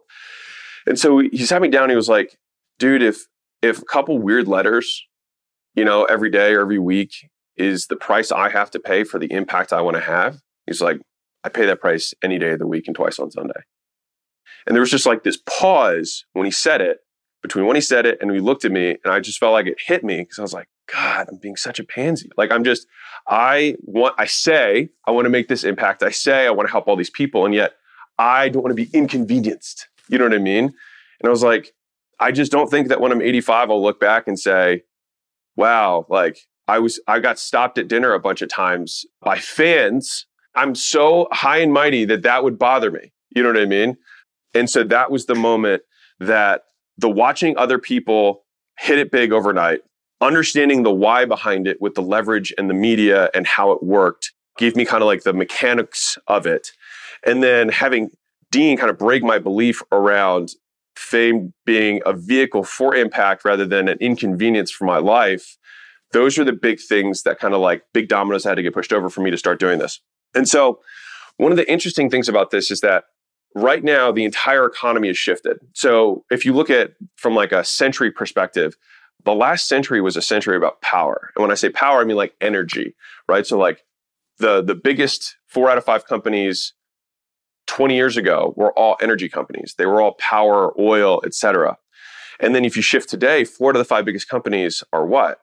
And 0.85 0.99
so 0.99 1.19
he 1.19 1.45
sat 1.45 1.61
me 1.61 1.69
down. 1.69 1.89
He 1.89 1.95
was 1.95 2.09
like, 2.09 2.37
dude, 2.79 3.01
if 3.01 3.25
if 3.61 3.81
a 3.81 3.85
couple 3.85 4.19
weird 4.19 4.47
letters, 4.47 5.05
you 5.73 5.85
know, 5.85 6.03
every 6.03 6.29
day 6.29 6.53
or 6.53 6.61
every 6.61 6.79
week 6.79 7.11
is 7.55 7.87
the 7.87 7.95
price 7.95 8.31
I 8.31 8.49
have 8.49 8.69
to 8.71 8.79
pay 8.79 9.03
for 9.03 9.19
the 9.19 9.31
impact 9.31 9.71
I 9.71 9.81
want 9.81 9.95
to 9.95 10.01
have. 10.01 10.39
He's 10.65 10.81
like, 10.81 10.99
I 11.43 11.49
pay 11.49 11.65
that 11.65 11.79
price 11.79 12.13
any 12.23 12.37
day 12.39 12.51
of 12.51 12.59
the 12.59 12.67
week 12.67 12.87
and 12.87 12.95
twice 12.95 13.19
on 13.19 13.31
Sunday. 13.31 13.61
And 14.65 14.75
there 14.75 14.81
was 14.81 14.91
just 14.91 15.05
like 15.05 15.23
this 15.23 15.37
pause 15.37 16.25
when 16.33 16.45
he 16.45 16.51
said 16.51 16.81
it, 16.81 16.99
between 17.43 17.67
when 17.67 17.75
he 17.75 17.81
said 17.81 18.05
it 18.07 18.17
and 18.21 18.31
he 18.31 18.39
looked 18.39 18.65
at 18.65 18.71
me, 18.71 18.97
and 19.03 19.13
I 19.13 19.19
just 19.19 19.37
felt 19.37 19.53
like 19.53 19.67
it 19.67 19.77
hit 19.85 20.03
me 20.03 20.17
because 20.21 20.39
I 20.39 20.41
was 20.41 20.53
like, 20.53 20.67
God, 20.91 21.27
I'm 21.29 21.37
being 21.37 21.55
such 21.55 21.79
a 21.79 21.83
pansy. 21.83 22.29
Like 22.37 22.51
I'm 22.51 22.63
just, 22.63 22.87
I 23.27 23.75
want, 23.81 24.15
I 24.17 24.25
say 24.25 24.89
I 25.05 25.11
want 25.11 25.25
to 25.25 25.29
make 25.29 25.49
this 25.49 25.63
impact. 25.63 26.01
I 26.01 26.09
say 26.09 26.47
I 26.47 26.51
want 26.51 26.67
to 26.67 26.71
help 26.71 26.87
all 26.87 26.95
these 26.95 27.09
people, 27.09 27.45
and 27.45 27.53
yet 27.53 27.73
I 28.17 28.49
don't 28.49 28.63
want 28.63 28.75
to 28.75 28.83
be 28.85 28.89
inconvenienced. 28.97 29.87
You 30.09 30.17
know 30.17 30.25
what 30.25 30.33
I 30.33 30.39
mean? 30.39 30.65
And 30.65 31.27
I 31.27 31.29
was 31.29 31.43
like, 31.43 31.73
I 32.19 32.31
just 32.31 32.51
don't 32.51 32.69
think 32.69 32.87
that 32.87 33.01
when 33.01 33.11
I'm 33.11 33.21
85, 33.21 33.69
I'll 33.69 33.81
look 33.81 33.99
back 33.99 34.27
and 34.27 34.39
say, 34.39 34.83
wow, 35.55 36.05
like 36.09 36.39
I 36.67 36.79
was 36.79 36.99
I 37.07 37.19
got 37.19 37.39
stopped 37.39 37.77
at 37.77 37.87
dinner 37.87 38.13
a 38.13 38.19
bunch 38.19 38.41
of 38.41 38.49
times 38.49 39.05
by 39.21 39.37
fans. 39.37 40.25
I'm 40.55 40.75
so 40.75 41.27
high 41.31 41.57
and 41.57 41.73
mighty 41.73 42.05
that 42.05 42.21
that 42.23 42.43
would 42.43 42.59
bother 42.59 42.91
me. 42.91 43.11
You 43.35 43.43
know 43.43 43.49
what 43.49 43.59
I 43.59 43.65
mean? 43.65 43.97
And 44.53 44.69
so 44.69 44.83
that 44.83 45.11
was 45.11 45.25
the 45.25 45.35
moment 45.35 45.81
that 46.19 46.63
the 46.97 47.09
watching 47.09 47.57
other 47.57 47.79
people 47.79 48.43
hit 48.79 48.99
it 48.99 49.11
big 49.11 49.31
overnight, 49.31 49.81
understanding 50.21 50.83
the 50.83 50.93
why 50.93 51.25
behind 51.25 51.67
it 51.67 51.81
with 51.81 51.95
the 51.95 52.01
leverage 52.01 52.53
and 52.57 52.69
the 52.69 52.73
media 52.73 53.29
and 53.33 53.45
how 53.47 53.71
it 53.71 53.83
worked 53.83 54.31
gave 54.57 54.75
me 54.75 54.85
kind 54.85 55.01
of 55.01 55.07
like 55.07 55.23
the 55.23 55.33
mechanics 55.33 56.17
of 56.27 56.45
it. 56.45 56.71
And 57.25 57.41
then 57.41 57.69
having 57.69 58.09
Dean 58.51 58.77
kind 58.77 58.89
of 58.89 58.97
break 58.97 59.23
my 59.23 59.39
belief 59.39 59.81
around 59.91 60.53
fame 60.95 61.53
being 61.65 62.01
a 62.05 62.13
vehicle 62.13 62.63
for 62.63 62.95
impact 62.95 63.43
rather 63.43 63.65
than 63.65 63.87
an 63.87 63.97
inconvenience 63.99 64.69
for 64.69 64.85
my 64.85 64.99
life 64.99 65.57
those 66.13 66.37
are 66.37 66.45
the 66.45 66.53
big 66.53 66.79
things 66.79 67.23
that 67.23 67.39
kind 67.39 67.53
of 67.53 67.59
like 67.59 67.83
big 67.93 68.07
dominoes 68.07 68.45
had 68.45 68.55
to 68.55 68.63
get 68.63 68.73
pushed 68.73 68.93
over 68.93 69.09
for 69.09 69.21
me 69.21 69.31
to 69.31 69.37
start 69.37 69.59
doing 69.59 69.79
this. 69.79 69.99
And 70.33 70.47
so, 70.47 70.79
one 71.37 71.51
of 71.51 71.57
the 71.57 71.69
interesting 71.69 72.09
things 72.09 72.29
about 72.29 72.51
this 72.51 72.71
is 72.71 72.81
that 72.81 73.05
right 73.55 73.83
now 73.83 74.11
the 74.11 74.25
entire 74.25 74.65
economy 74.65 75.07
has 75.07 75.17
shifted. 75.17 75.57
So, 75.73 76.25
if 76.31 76.45
you 76.45 76.53
look 76.53 76.69
at 76.69 76.93
from 77.15 77.35
like 77.35 77.51
a 77.51 77.63
century 77.63 78.11
perspective, 78.11 78.75
the 79.25 79.33
last 79.33 79.67
century 79.67 80.01
was 80.01 80.17
a 80.17 80.21
century 80.21 80.57
about 80.57 80.81
power. 80.81 81.31
And 81.35 81.41
when 81.41 81.51
I 81.51 81.55
say 81.55 81.69
power, 81.69 82.01
I 82.01 82.03
mean 82.03 82.17
like 82.17 82.35
energy, 82.41 82.95
right? 83.27 83.45
So, 83.45 83.57
like 83.57 83.83
the 84.39 84.61
the 84.61 84.75
biggest 84.75 85.35
four 85.47 85.69
out 85.69 85.77
of 85.77 85.85
five 85.85 86.05
companies 86.05 86.73
20 87.67 87.95
years 87.95 88.17
ago 88.17 88.53
were 88.57 88.77
all 88.77 88.97
energy 89.01 89.29
companies. 89.29 89.75
They 89.77 89.85
were 89.85 90.01
all 90.01 90.13
power, 90.13 90.73
oil, 90.79 91.21
etc. 91.25 91.77
And 92.39 92.53
then 92.53 92.65
if 92.65 92.75
you 92.75 92.81
shift 92.81 93.09
today, 93.09 93.45
four 93.45 93.69
out 93.69 93.75
of 93.75 93.79
the 93.79 93.85
five 93.85 94.05
biggest 94.05 94.27
companies 94.27 94.83
are 94.91 95.05
what? 95.05 95.39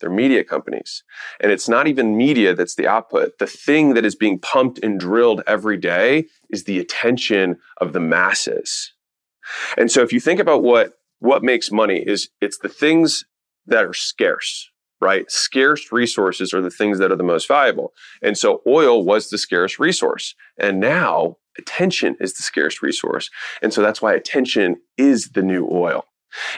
They're 0.00 0.10
media 0.10 0.44
companies. 0.44 1.02
And 1.40 1.50
it's 1.50 1.68
not 1.68 1.86
even 1.86 2.16
media 2.16 2.54
that's 2.54 2.74
the 2.74 2.86
output. 2.86 3.38
The 3.38 3.46
thing 3.46 3.94
that 3.94 4.04
is 4.04 4.14
being 4.14 4.38
pumped 4.38 4.78
and 4.82 5.00
drilled 5.00 5.42
every 5.46 5.76
day 5.76 6.26
is 6.50 6.64
the 6.64 6.78
attention 6.78 7.56
of 7.80 7.92
the 7.92 8.00
masses. 8.00 8.92
And 9.76 9.90
so 9.90 10.02
if 10.02 10.12
you 10.12 10.20
think 10.20 10.40
about 10.40 10.62
what 10.62 10.92
what 11.18 11.42
makes 11.42 11.70
money 11.70 12.02
is 12.06 12.28
it's 12.40 12.58
the 12.58 12.68
things 12.68 13.24
that 13.66 13.84
are 13.84 13.94
scarce, 13.94 14.70
right? 15.00 15.30
Scarce 15.30 15.90
resources 15.90 16.52
are 16.52 16.60
the 16.60 16.70
things 16.70 16.98
that 16.98 17.10
are 17.10 17.16
the 17.16 17.22
most 17.22 17.48
valuable. 17.48 17.92
And 18.22 18.36
so 18.36 18.62
oil 18.66 19.04
was 19.04 19.30
the 19.30 19.38
scarce 19.38 19.78
resource. 19.78 20.34
And 20.58 20.78
now 20.78 21.36
attention 21.58 22.16
is 22.20 22.34
the 22.34 22.42
scarce 22.42 22.82
resource. 22.82 23.30
And 23.62 23.72
so 23.72 23.82
that's 23.82 24.02
why 24.02 24.14
attention 24.14 24.76
is 24.98 25.30
the 25.30 25.42
new 25.42 25.66
oil. 25.70 26.04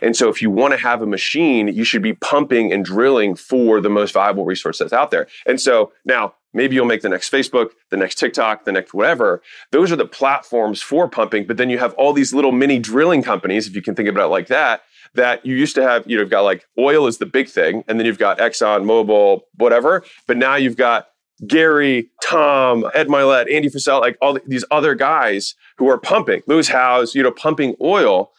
And 0.02 0.16
so 0.16 0.28
if 0.28 0.42
you 0.42 0.50
want 0.50 0.72
to 0.72 0.78
have 0.78 1.02
a 1.02 1.06
machine, 1.06 1.68
you 1.68 1.84
should 1.84 2.02
be 2.02 2.14
pumping 2.14 2.72
and 2.72 2.84
drilling 2.84 3.34
for 3.36 3.80
the 3.80 3.90
most 3.90 4.12
valuable 4.12 4.44
resource 4.44 4.78
that's 4.78 4.92
out 4.92 5.10
there. 5.10 5.26
And 5.46 5.60
so 5.60 5.92
now 6.04 6.34
maybe 6.52 6.74
you'll 6.74 6.86
make 6.86 7.02
the 7.02 7.08
next 7.08 7.30
Facebook, 7.30 7.70
the 7.90 7.96
next 7.96 8.16
TikTok, 8.16 8.64
the 8.64 8.72
next 8.72 8.94
whatever. 8.94 9.42
Those 9.72 9.92
are 9.92 9.96
the 9.96 10.06
platforms 10.06 10.82
for 10.82 11.08
pumping. 11.08 11.46
But 11.46 11.56
then 11.56 11.70
you 11.70 11.78
have 11.78 11.94
all 11.94 12.12
these 12.12 12.32
little 12.32 12.52
mini 12.52 12.78
drilling 12.78 13.22
companies, 13.22 13.66
if 13.66 13.74
you 13.74 13.82
can 13.82 13.94
think 13.94 14.08
about 14.08 14.26
it 14.26 14.28
like 14.28 14.48
that, 14.48 14.82
that 15.14 15.44
you 15.44 15.54
used 15.54 15.74
to 15.76 15.82
have, 15.82 16.06
you 16.06 16.16
know, 16.16 16.22
you've 16.22 16.30
got 16.30 16.42
like 16.42 16.66
oil 16.78 17.06
is 17.06 17.18
the 17.18 17.26
big 17.26 17.48
thing, 17.48 17.84
and 17.88 17.98
then 17.98 18.06
you've 18.06 18.18
got 18.18 18.38
Exxon, 18.38 18.84
Mobil, 18.84 19.42
whatever. 19.56 20.04
But 20.26 20.36
now 20.36 20.56
you've 20.56 20.76
got 20.76 21.08
Gary, 21.46 22.10
Tom, 22.22 22.84
Ed 22.94 23.08
Mylett, 23.08 23.52
Andy 23.52 23.70
Frisella, 23.70 24.00
like 24.00 24.18
all 24.20 24.38
these 24.46 24.64
other 24.70 24.94
guys 24.94 25.54
who 25.76 25.88
are 25.88 25.98
pumping, 25.98 26.42
Lewis 26.46 26.68
Howes, 26.68 27.14
you 27.14 27.22
know, 27.22 27.30
pumping 27.30 27.76
oil, 27.80 28.32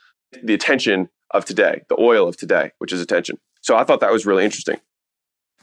the 0.43 0.53
attention 0.53 1.09
of 1.31 1.45
today, 1.45 1.83
the 1.89 1.99
oil 1.99 2.27
of 2.27 2.37
today, 2.37 2.71
which 2.79 2.91
is 2.91 3.01
attention. 3.01 3.37
So 3.61 3.75
I 3.75 3.83
thought 3.83 3.99
that 3.99 4.11
was 4.11 4.25
really 4.25 4.45
interesting. 4.45 4.77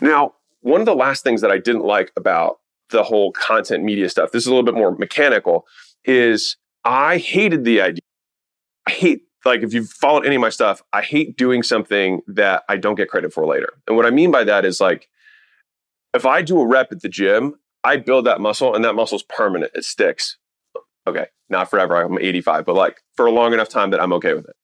Now, 0.00 0.34
one 0.60 0.80
of 0.80 0.86
the 0.86 0.94
last 0.94 1.22
things 1.22 1.40
that 1.40 1.50
I 1.50 1.58
didn't 1.58 1.84
like 1.84 2.12
about 2.16 2.58
the 2.90 3.02
whole 3.02 3.32
content 3.32 3.82
media 3.82 4.08
stuff, 4.08 4.32
this 4.32 4.42
is 4.42 4.46
a 4.46 4.50
little 4.50 4.64
bit 4.64 4.74
more 4.74 4.96
mechanical, 4.96 5.66
is 6.04 6.56
I 6.84 7.18
hated 7.18 7.64
the 7.64 7.80
idea. 7.80 8.00
I 8.86 8.92
hate, 8.92 9.22
like, 9.44 9.62
if 9.62 9.74
you've 9.74 9.90
followed 9.90 10.24
any 10.26 10.36
of 10.36 10.40
my 10.40 10.50
stuff, 10.50 10.82
I 10.92 11.02
hate 11.02 11.36
doing 11.36 11.62
something 11.62 12.20
that 12.28 12.62
I 12.68 12.76
don't 12.76 12.94
get 12.94 13.08
credit 13.08 13.32
for 13.32 13.46
later. 13.46 13.72
And 13.86 13.96
what 13.96 14.06
I 14.06 14.10
mean 14.10 14.30
by 14.30 14.44
that 14.44 14.64
is 14.64 14.80
like, 14.80 15.08
if 16.14 16.24
I 16.24 16.42
do 16.42 16.60
a 16.60 16.66
rep 16.66 16.92
at 16.92 17.02
the 17.02 17.08
gym, 17.08 17.56
I 17.82 17.96
build 17.96 18.26
that 18.26 18.40
muscle 18.40 18.74
and 18.74 18.84
that 18.84 18.94
muscle's 18.94 19.22
permanent. 19.22 19.72
It 19.74 19.84
sticks. 19.84 20.38
Okay, 21.06 21.26
not 21.48 21.70
forever. 21.70 21.96
I'm 21.96 22.18
85, 22.18 22.64
but 22.64 22.74
like 22.74 23.02
for 23.14 23.26
a 23.26 23.30
long 23.30 23.52
enough 23.52 23.68
time 23.68 23.90
that 23.90 24.00
I'm 24.00 24.12
okay 24.14 24.34
with 24.34 24.46
it. 24.46 24.56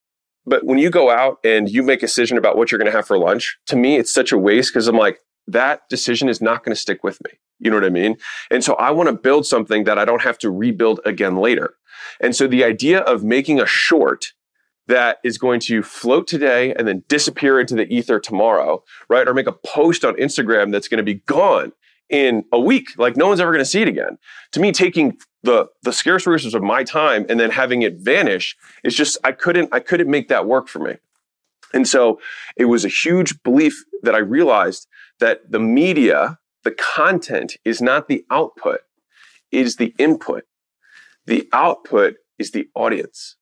But 0.44 0.64
when 0.64 0.78
you 0.78 0.90
go 0.90 1.10
out 1.10 1.38
and 1.44 1.68
you 1.68 1.82
make 1.82 2.02
a 2.02 2.06
decision 2.06 2.36
about 2.36 2.56
what 2.56 2.70
you're 2.70 2.78
going 2.78 2.90
to 2.90 2.96
have 2.96 3.06
for 3.06 3.18
lunch, 3.18 3.58
to 3.66 3.76
me, 3.76 3.96
it's 3.96 4.12
such 4.12 4.32
a 4.32 4.38
waste 4.38 4.72
because 4.72 4.88
I'm 4.88 4.96
like, 4.96 5.20
that 5.46 5.88
decision 5.88 6.28
is 6.28 6.40
not 6.40 6.64
going 6.64 6.74
to 6.74 6.80
stick 6.80 7.04
with 7.04 7.18
me. 7.24 7.38
You 7.58 7.70
know 7.70 7.76
what 7.76 7.84
I 7.84 7.90
mean? 7.90 8.16
And 8.50 8.64
so 8.64 8.74
I 8.74 8.90
want 8.90 9.08
to 9.08 9.14
build 9.14 9.46
something 9.46 9.84
that 9.84 9.98
I 9.98 10.04
don't 10.04 10.22
have 10.22 10.38
to 10.38 10.50
rebuild 10.50 11.00
again 11.04 11.36
later. 11.36 11.74
And 12.20 12.34
so 12.34 12.46
the 12.46 12.64
idea 12.64 13.00
of 13.00 13.22
making 13.22 13.60
a 13.60 13.66
short 13.66 14.26
that 14.88 15.18
is 15.22 15.38
going 15.38 15.60
to 15.60 15.82
float 15.82 16.26
today 16.26 16.74
and 16.74 16.88
then 16.88 17.04
disappear 17.08 17.60
into 17.60 17.74
the 17.74 17.92
ether 17.92 18.18
tomorrow, 18.18 18.82
right? 19.08 19.28
Or 19.28 19.34
make 19.34 19.46
a 19.46 19.52
post 19.52 20.04
on 20.04 20.14
Instagram 20.16 20.72
that's 20.72 20.88
going 20.88 20.98
to 20.98 21.04
be 21.04 21.22
gone 21.26 21.72
in 22.10 22.44
a 22.52 22.58
week. 22.58 22.88
Like 22.98 23.16
no 23.16 23.28
one's 23.28 23.40
ever 23.40 23.52
going 23.52 23.64
to 23.64 23.70
see 23.70 23.82
it 23.82 23.88
again. 23.88 24.18
To 24.52 24.60
me, 24.60 24.72
taking 24.72 25.18
the 25.42 25.68
the 25.82 25.92
scarce 25.92 26.26
resources 26.26 26.54
of 26.54 26.62
my 26.62 26.84
time 26.84 27.26
and 27.28 27.38
then 27.38 27.50
having 27.50 27.82
it 27.82 27.96
vanish 27.96 28.56
is 28.84 28.94
just 28.94 29.18
I 29.24 29.32
couldn't 29.32 29.68
I 29.72 29.80
couldn't 29.80 30.10
make 30.10 30.28
that 30.28 30.46
work 30.46 30.68
for 30.68 30.78
me. 30.78 30.96
And 31.74 31.88
so 31.88 32.20
it 32.56 32.66
was 32.66 32.84
a 32.84 32.88
huge 32.88 33.42
belief 33.42 33.84
that 34.02 34.14
I 34.14 34.18
realized 34.18 34.86
that 35.20 35.50
the 35.50 35.60
media, 35.60 36.38
the 36.64 36.72
content 36.72 37.56
is 37.64 37.80
not 37.80 38.08
the 38.08 38.24
output, 38.30 38.80
it 39.50 39.66
is 39.66 39.76
the 39.76 39.94
input. 39.98 40.44
The 41.26 41.48
output 41.52 42.16
is 42.38 42.50
the 42.50 42.68
audience. 42.74 43.36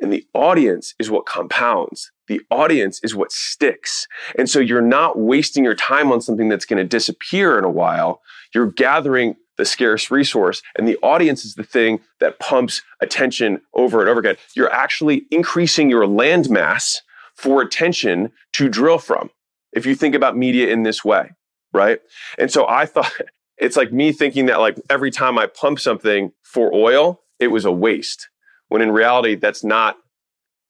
And 0.00 0.12
the 0.12 0.26
audience 0.32 0.94
is 0.98 1.10
what 1.10 1.26
compounds. 1.26 2.12
The 2.28 2.40
audience 2.50 3.00
is 3.02 3.14
what 3.14 3.32
sticks. 3.32 4.06
And 4.38 4.48
so 4.48 4.60
you're 4.60 4.80
not 4.80 5.18
wasting 5.18 5.64
your 5.64 5.74
time 5.74 6.12
on 6.12 6.20
something 6.20 6.48
that's 6.48 6.64
going 6.64 6.78
to 6.78 6.84
disappear 6.84 7.58
in 7.58 7.64
a 7.64 7.70
while. 7.70 8.22
You're 8.54 8.70
gathering 8.70 9.34
the 9.58 9.64
scarce 9.64 10.10
resource 10.10 10.62
and 10.76 10.88
the 10.88 10.96
audience 11.02 11.44
is 11.44 11.54
the 11.54 11.62
thing 11.62 12.00
that 12.20 12.38
pumps 12.38 12.82
attention 13.00 13.60
over 13.74 14.00
and 14.00 14.08
over 14.08 14.20
again. 14.20 14.36
You're 14.54 14.72
actually 14.72 15.26
increasing 15.30 15.90
your 15.90 16.06
land 16.06 16.48
mass 16.48 17.02
for 17.34 17.60
attention 17.60 18.32
to 18.54 18.68
drill 18.68 18.98
from. 18.98 19.30
If 19.72 19.84
you 19.84 19.94
think 19.94 20.14
about 20.14 20.36
media 20.36 20.72
in 20.72 20.82
this 20.82 21.04
way, 21.04 21.32
right? 21.74 22.00
And 22.38 22.50
so 22.50 22.66
I 22.66 22.86
thought 22.86 23.12
it's 23.58 23.76
like 23.76 23.92
me 23.92 24.12
thinking 24.12 24.46
that 24.46 24.60
like 24.60 24.80
every 24.88 25.10
time 25.10 25.38
I 25.38 25.46
pump 25.46 25.78
something 25.78 26.32
for 26.42 26.72
oil, 26.72 27.20
it 27.38 27.48
was 27.48 27.66
a 27.66 27.72
waste 27.72 28.28
when 28.68 28.82
in 28.82 28.90
reality, 28.92 29.34
that's 29.34 29.64
not 29.64 29.96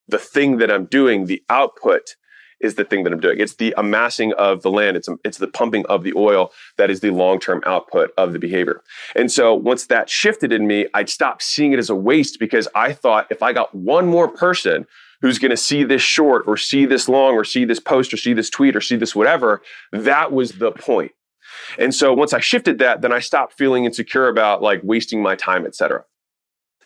the 0.07 0.19
thing 0.19 0.59
that 0.59 0.71
I'm 0.71 0.87
doing. 0.87 1.27
The 1.27 1.43
output 1.51 2.17
is 2.61 2.75
the 2.75 2.85
thing 2.85 3.05
that 3.05 3.13
I'm 3.13 3.21
doing. 3.21 3.39
It's 3.39 3.55
the 3.55 3.75
amassing 3.77 4.33
of 4.35 4.63
the 4.63 4.71
land. 4.71 4.97
It's, 4.97 5.09
it's 5.25 5.39
the 5.39 5.47
pumping 5.47 5.87
of 5.87 6.03
the 6.03 6.13
oil 6.17 6.53
that 6.77 6.91
is 6.91 7.01
the 7.01 7.11
long 7.11 7.41
term 7.41 7.63
output 7.67 8.11
of 8.17 8.33
the 8.33 8.39
behavior. 8.39 8.83
And 9.15 9.31
so 9.31 9.55
once 9.55 9.87
that 9.87 10.11
shifted 10.11 10.53
in 10.53 10.67
me, 10.67 10.87
I 10.95 11.05
stopped 11.05 11.43
seeing 11.43 11.73
it 11.73 11.79
as 11.79 11.91
a 11.91 11.95
waste 11.95 12.39
because 12.39 12.69
I 12.75 12.93
thought 12.93 13.27
if 13.31 13.43
I 13.43 13.53
got 13.53 13.75
one 13.75 14.07
more 14.07 14.29
person 14.29 14.87
who's 15.21 15.39
going 15.39 15.51
to 15.51 15.57
see 15.57 15.85
this 15.85 16.03
short 16.03 16.45
or 16.47 16.57
see 16.57 16.87
this 16.87 17.09
long 17.09 17.35
or 17.35 17.45
see 17.45 17.65
this 17.65 17.81
post 17.81 18.13
or 18.13 18.17
see 18.17 18.33
this 18.33 18.51
tweet 18.51 18.77
or 18.77 18.81
see 18.81 18.97
this 18.97 19.15
whatever, 19.15 19.63
that 19.93 20.33
was 20.33 20.53
the 20.53 20.71
point. 20.71 21.13
And 21.79 21.95
so 21.95 22.13
once 22.13 22.33
I 22.33 22.41
shifted 22.41 22.79
that, 22.79 23.01
then 23.01 23.13
I 23.13 23.21
stopped 23.21 23.55
feeling 23.55 23.85
insecure 23.85 24.29
about 24.29 24.63
like 24.63 24.81
wasting 24.85 25.23
my 25.23 25.35
time, 25.35 25.67
et 25.67 25.75
cetera. 25.75 26.05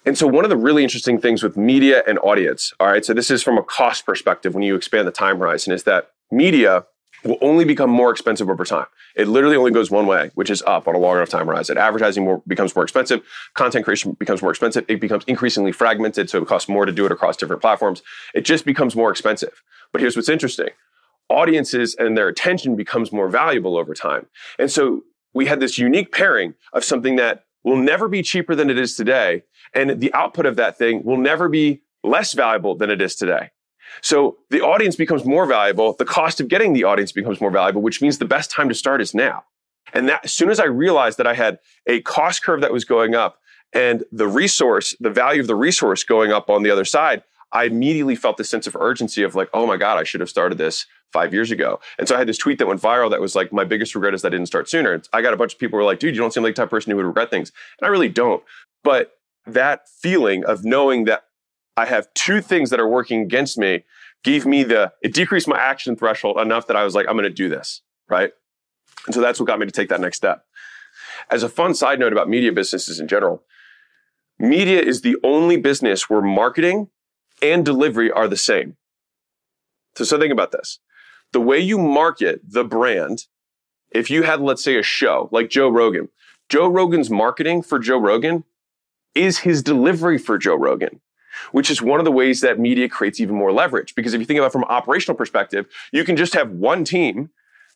And 0.04 0.18
so, 0.18 0.26
one 0.26 0.44
of 0.44 0.50
the 0.50 0.56
really 0.56 0.82
interesting 0.82 1.20
things 1.20 1.42
with 1.42 1.56
media 1.56 2.02
and 2.06 2.18
audience, 2.20 2.72
all 2.80 2.88
right, 2.88 3.04
so 3.04 3.14
this 3.14 3.30
is 3.30 3.42
from 3.42 3.56
a 3.56 3.62
cost 3.62 4.04
perspective 4.04 4.54
when 4.54 4.62
you 4.62 4.74
expand 4.74 5.06
the 5.06 5.12
time 5.12 5.38
horizon, 5.38 5.72
is 5.72 5.84
that 5.84 6.10
media 6.30 6.84
will 7.24 7.38
only 7.40 7.64
become 7.64 7.88
more 7.88 8.10
expensive 8.10 8.50
over 8.50 8.64
time. 8.64 8.86
It 9.14 9.28
literally 9.28 9.56
only 9.56 9.70
goes 9.70 9.90
one 9.90 10.06
way, 10.06 10.30
which 10.34 10.50
is 10.50 10.60
up 10.62 10.88
on 10.88 10.96
a 10.96 10.98
long 10.98 11.16
enough 11.16 11.28
time 11.28 11.46
horizon. 11.46 11.78
Advertising 11.78 12.24
more, 12.24 12.42
becomes 12.48 12.74
more 12.74 12.82
expensive, 12.82 13.22
content 13.54 13.84
creation 13.84 14.12
becomes 14.18 14.42
more 14.42 14.50
expensive, 14.50 14.84
it 14.88 15.00
becomes 15.00 15.22
increasingly 15.26 15.70
fragmented, 15.70 16.28
so 16.28 16.42
it 16.42 16.48
costs 16.48 16.68
more 16.68 16.84
to 16.84 16.92
do 16.92 17.06
it 17.06 17.12
across 17.12 17.36
different 17.36 17.62
platforms. 17.62 18.02
It 18.34 18.44
just 18.44 18.64
becomes 18.64 18.96
more 18.96 19.10
expensive. 19.10 19.62
But 19.92 20.00
here's 20.00 20.16
what's 20.16 20.28
interesting 20.28 20.70
audiences 21.30 21.94
and 21.98 22.16
their 22.16 22.28
attention 22.28 22.76
becomes 22.76 23.10
more 23.10 23.28
valuable 23.28 23.78
over 23.78 23.94
time. 23.94 24.26
And 24.58 24.70
so, 24.70 25.02
we 25.34 25.46
had 25.46 25.60
this 25.60 25.78
unique 25.78 26.12
pairing 26.12 26.54
of 26.74 26.84
something 26.84 27.16
that 27.16 27.44
will 27.64 27.76
never 27.76 28.08
be 28.08 28.22
cheaper 28.22 28.54
than 28.54 28.68
it 28.68 28.78
is 28.78 28.96
today. 28.96 29.42
And 29.74 30.00
the 30.00 30.12
output 30.14 30.46
of 30.46 30.56
that 30.56 30.76
thing 30.76 31.02
will 31.04 31.16
never 31.16 31.48
be 31.48 31.82
less 32.04 32.32
valuable 32.32 32.74
than 32.74 32.90
it 32.90 33.00
is 33.00 33.14
today. 33.14 33.50
So 34.00 34.38
the 34.50 34.60
audience 34.60 34.96
becomes 34.96 35.24
more 35.24 35.46
valuable. 35.46 35.94
The 35.98 36.04
cost 36.04 36.40
of 36.40 36.48
getting 36.48 36.72
the 36.72 36.84
audience 36.84 37.12
becomes 37.12 37.40
more 37.40 37.50
valuable, 37.50 37.82
which 37.82 38.00
means 38.00 38.18
the 38.18 38.24
best 38.24 38.50
time 38.50 38.68
to 38.68 38.74
start 38.74 39.00
is 39.00 39.14
now. 39.14 39.44
And 39.92 40.08
that 40.08 40.24
as 40.24 40.32
soon 40.32 40.50
as 40.50 40.58
I 40.58 40.64
realized 40.64 41.18
that 41.18 41.26
I 41.26 41.34
had 41.34 41.58
a 41.86 42.00
cost 42.02 42.42
curve 42.42 42.62
that 42.62 42.72
was 42.72 42.84
going 42.84 43.14
up 43.14 43.38
and 43.72 44.04
the 44.10 44.28
resource, 44.28 44.96
the 45.00 45.10
value 45.10 45.40
of 45.40 45.46
the 45.46 45.54
resource 45.54 46.04
going 46.04 46.32
up 46.32 46.48
on 46.48 46.62
the 46.62 46.70
other 46.70 46.84
side, 46.84 47.22
I 47.52 47.64
immediately 47.64 48.16
felt 48.16 48.38
this 48.38 48.48
sense 48.48 48.66
of 48.66 48.74
urgency 48.76 49.22
of 49.22 49.34
like, 49.34 49.50
oh 49.52 49.66
my 49.66 49.76
God, 49.76 49.98
I 49.98 50.04
should 50.04 50.20
have 50.20 50.30
started 50.30 50.56
this 50.56 50.86
five 51.12 51.34
years 51.34 51.50
ago. 51.50 51.80
And 51.98 52.08
so 52.08 52.14
I 52.14 52.18
had 52.18 52.28
this 52.28 52.38
tweet 52.38 52.58
that 52.58 52.66
went 52.66 52.80
viral 52.80 53.10
that 53.10 53.20
was 53.20 53.34
like, 53.34 53.52
my 53.52 53.64
biggest 53.64 53.94
regret 53.94 54.14
is 54.14 54.22
that 54.22 54.28
I 54.28 54.36
didn't 54.36 54.46
start 54.46 54.70
sooner. 54.70 55.02
I 55.12 55.20
got 55.20 55.34
a 55.34 55.36
bunch 55.36 55.52
of 55.52 55.58
people 55.58 55.76
were 55.76 55.84
like, 55.84 55.98
dude, 55.98 56.14
you 56.14 56.20
don't 56.20 56.32
seem 56.32 56.42
like 56.42 56.54
the 56.54 56.62
type 56.62 56.68
of 56.68 56.70
person 56.70 56.90
who 56.90 56.96
would 56.96 57.04
regret 57.04 57.28
things. 57.28 57.52
And 57.78 57.86
I 57.86 57.90
really 57.90 58.08
don't. 58.08 58.42
But 58.82 59.12
that 59.46 59.88
feeling 59.88 60.44
of 60.44 60.64
knowing 60.64 61.04
that 61.04 61.24
I 61.76 61.86
have 61.86 62.12
two 62.14 62.40
things 62.40 62.70
that 62.70 62.80
are 62.80 62.88
working 62.88 63.22
against 63.22 63.58
me 63.58 63.84
gave 64.22 64.46
me 64.46 64.62
the, 64.62 64.92
it 65.02 65.14
decreased 65.14 65.48
my 65.48 65.58
action 65.58 65.96
threshold 65.96 66.38
enough 66.38 66.66
that 66.66 66.76
I 66.76 66.84
was 66.84 66.94
like, 66.94 67.06
I'm 67.08 67.14
going 67.14 67.24
to 67.24 67.30
do 67.30 67.48
this. 67.48 67.82
Right. 68.08 68.32
And 69.06 69.14
so 69.14 69.20
that's 69.20 69.40
what 69.40 69.46
got 69.46 69.58
me 69.58 69.66
to 69.66 69.72
take 69.72 69.88
that 69.88 70.00
next 70.00 70.18
step. 70.18 70.44
As 71.30 71.42
a 71.42 71.48
fun 71.48 71.74
side 71.74 71.98
note 71.98 72.12
about 72.12 72.28
media 72.28 72.52
businesses 72.52 73.00
in 73.00 73.08
general, 73.08 73.42
media 74.38 74.80
is 74.80 75.00
the 75.00 75.16
only 75.24 75.56
business 75.56 76.08
where 76.10 76.20
marketing 76.20 76.88
and 77.40 77.64
delivery 77.64 78.10
are 78.10 78.28
the 78.28 78.36
same. 78.36 78.76
So, 79.96 80.04
so 80.04 80.18
think 80.18 80.32
about 80.32 80.52
this. 80.52 80.78
The 81.32 81.40
way 81.40 81.58
you 81.58 81.78
market 81.78 82.40
the 82.46 82.64
brand, 82.64 83.26
if 83.90 84.10
you 84.10 84.22
had, 84.22 84.40
let's 84.40 84.62
say, 84.62 84.78
a 84.78 84.82
show 84.82 85.28
like 85.32 85.50
Joe 85.50 85.68
Rogan, 85.68 86.08
Joe 86.48 86.68
Rogan's 86.68 87.10
marketing 87.10 87.62
for 87.62 87.78
Joe 87.78 87.98
Rogan 87.98 88.44
is 89.14 89.38
his 89.38 89.62
delivery 89.62 90.18
for 90.18 90.38
Joe 90.38 90.56
Rogan, 90.56 91.00
which 91.52 91.70
is 91.70 91.82
one 91.82 92.00
of 92.00 92.04
the 92.04 92.12
ways 92.12 92.40
that 92.40 92.58
media 92.58 92.88
creates 92.88 93.20
even 93.20 93.36
more 93.36 93.52
leverage. 93.52 93.94
Because 93.94 94.14
if 94.14 94.20
you 94.20 94.26
think 94.26 94.38
about 94.38 94.48
it 94.48 94.52
from 94.52 94.62
an 94.62 94.68
operational 94.68 95.16
perspective, 95.16 95.66
you 95.92 96.04
can 96.04 96.16
just 96.16 96.34
have 96.34 96.50
one 96.50 96.84
team 96.84 97.30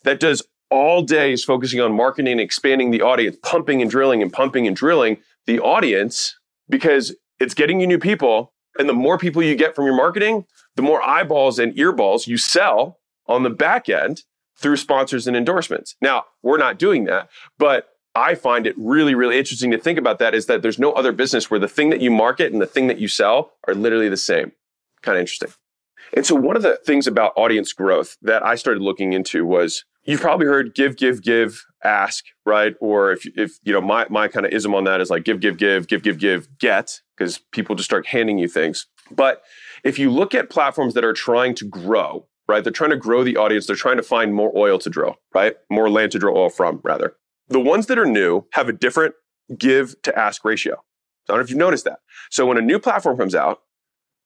that 0.05 0.21
does 0.21 0.43
all 0.71 1.03
day 1.03 1.33
is 1.33 1.45
focusing 1.45 1.81
on 1.81 1.93
marketing 1.93 2.33
and 2.33 2.41
expanding 2.41 2.91
the 2.91 3.03
audience, 3.03 3.37
pumping 3.43 3.81
and 3.81 3.91
drilling 3.91 4.23
and 4.23 4.33
pumping 4.33 4.67
and 4.67 4.77
drilling 4.77 5.19
the 5.47 5.61
audience 5.61 6.37
because 6.69 7.15
it's 7.39 7.55
getting 7.55 7.81
you 7.81 7.87
new 7.87 7.99
people 7.99 8.53
and 8.79 8.89
the 8.89 8.95
more 8.95 9.19
people 9.19 9.43
you 9.43 9.55
get 9.55 9.75
from 9.75 9.87
your 9.87 9.97
marketing, 9.97 10.45
the 10.75 10.83
more 10.83 11.03
eyeballs 11.03 11.59
and 11.59 11.73
earballs 11.75 12.27
you 12.27 12.37
sell 12.37 12.99
on 13.27 13.43
the 13.43 13.51
back 13.51 13.89
end 13.89 14.25
through 14.59 14.77
sponsors 14.77 15.27
and 15.27 15.37
endorsements. 15.37 15.97
Now, 16.01 16.25
we're 16.43 16.59
not 16.59 16.79
doing 16.79 17.05
that, 17.05 17.29
but 17.59 17.89
I 18.17 18.35
find 18.35 18.67
it 18.67 18.75
really, 18.79 19.15
really 19.15 19.39
interesting 19.39 19.71
to 19.73 19.79
think 19.79 19.99
about 19.99 20.19
that 20.21 20.35
is 20.35 20.47
that 20.47 20.63
there's 20.63 20.79
no 20.79 20.93
other 20.93 21.13
business 21.13 21.51
where 21.51 21.61
the 21.61 21.69
thing 21.69 21.91
that 21.91 22.01
you 22.01 22.11
market 22.11 22.51
and 22.51 22.63
the 22.63 22.67
thing 22.67 22.87
that 22.87 22.99
you 22.99 23.09
sell 23.09 23.53
are 23.69 23.75
literally 23.75 24.09
the 24.09 24.17
same. 24.17 24.53
Kind 25.03 25.19
of 25.19 25.21
interesting. 25.21 25.53
And 26.15 26.25
so 26.25 26.35
one 26.35 26.57
of 26.57 26.63
the 26.63 26.79
things 26.85 27.07
about 27.07 27.33
audience 27.37 27.75
growth 27.75 28.17
that 28.23 28.45
I 28.45 28.55
started 28.55 28.83
looking 28.83 29.13
into 29.13 29.45
was 29.45 29.85
you've 30.05 30.23
probably 30.23 30.47
heard 30.47 30.75
give, 30.75 30.97
give, 30.97 31.23
give, 31.23 31.63
ask, 31.85 32.25
right? 32.47 32.75
Or 32.81 33.13
if, 33.13 33.27
if 33.37 33.59
you 33.65 33.73
know, 33.75 33.83
my, 33.83 34.07
my 34.09 34.29
kind 34.29 34.47
of 34.47 34.53
ism 34.53 34.75
on 34.75 34.85
that 34.85 35.03
is 35.03 35.11
like 35.11 35.25
give, 35.25 35.41
give, 35.41 35.59
give, 35.59 35.87
give, 35.87 36.03
give, 36.03 36.19
give, 36.19 36.49
get, 36.59 37.01
because 37.17 37.39
people 37.53 37.75
just 37.75 37.89
start 37.89 38.07
handing 38.07 38.39
you 38.39 38.49
things. 38.49 38.87
But 39.11 39.43
if 39.85 39.99
you 39.99 40.11
look 40.11 40.35
at 40.35 40.49
platforms 40.49 40.95
that 40.95 41.05
are 41.05 41.13
trying 41.13 41.55
to 41.57 41.67
grow, 41.67 42.27
right? 42.49 42.65
They're 42.65 42.73
trying 42.73 42.91
to 42.91 42.97
grow 42.97 43.25
the 43.25 43.37
audience. 43.37 43.67
They're 43.67 43.77
trying 43.77 43.97
to 43.97 44.03
find 44.03 44.33
more 44.33 44.53
oil 44.57 44.79
to 44.79 44.89
drill, 44.89 45.17
right? 45.35 45.57
More 45.71 45.91
land 45.91 46.13
to 46.13 46.19
drill 46.19 46.37
oil 46.37 46.49
from, 46.49 46.81
rather. 46.83 47.15
The 47.49 47.61
ones 47.61 47.87
that 47.87 47.99
are 47.99 48.07
new 48.07 48.47
have 48.53 48.69
a 48.69 48.73
different 48.73 49.15
give 49.57 50.01
to 50.03 50.19
ask 50.19 50.45
ratio. 50.45 50.75
I 50.75 51.33
don't 51.33 51.39
know 51.39 51.45
if 51.45 51.51
you've 51.51 51.59
noticed 51.59 51.85
that. 51.85 52.01
So 52.31 52.47
when 52.47 52.59
a 52.59 52.63
new 52.63 52.79
platform 52.79 53.17
comes 53.17 53.35
out, 53.35 53.61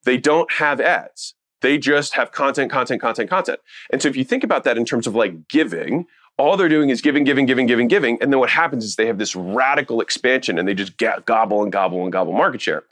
they 0.05 0.17
don't 0.17 0.51
have 0.53 0.81
ads. 0.81 1.35
They 1.61 1.77
just 1.79 2.15
have 2.15 2.33
content, 2.33 2.71
content, 2.71 3.01
content, 3.01 3.29
content. 3.29 3.61
And 3.93 4.01
so 4.01 4.09
if 4.09 4.17
you 4.17 4.25
think 4.25 4.45
about 4.45 4.65
that 4.65 4.79
in 4.79 4.85
terms 4.85 5.07
of 5.07 5.15
like 5.15 5.49
giving, 5.49 6.07
all 6.39 6.57
they're 6.57 6.71
doing 6.71 6.89
is 6.89 7.03
giving, 7.03 7.25
giving, 7.25 7.45
giving, 7.45 7.67
giving, 7.67 7.89
giving. 7.89 8.21
And 8.23 8.33
then 8.33 8.41
what 8.41 8.49
happens 8.49 8.85
is 8.85 8.97
they 8.97 9.07
have 9.07 9.19
this 9.19 9.37
radical 9.37 10.01
expansion 10.01 10.59
and 10.59 10.67
they 10.67 10.75
just 10.75 10.97
get, 10.97 11.27
gobble 11.27 11.63
and 11.63 11.71
gobble 11.71 12.03
and 12.03 12.13
gobble 12.13 12.33
market 12.33 12.63
share. 12.63 12.85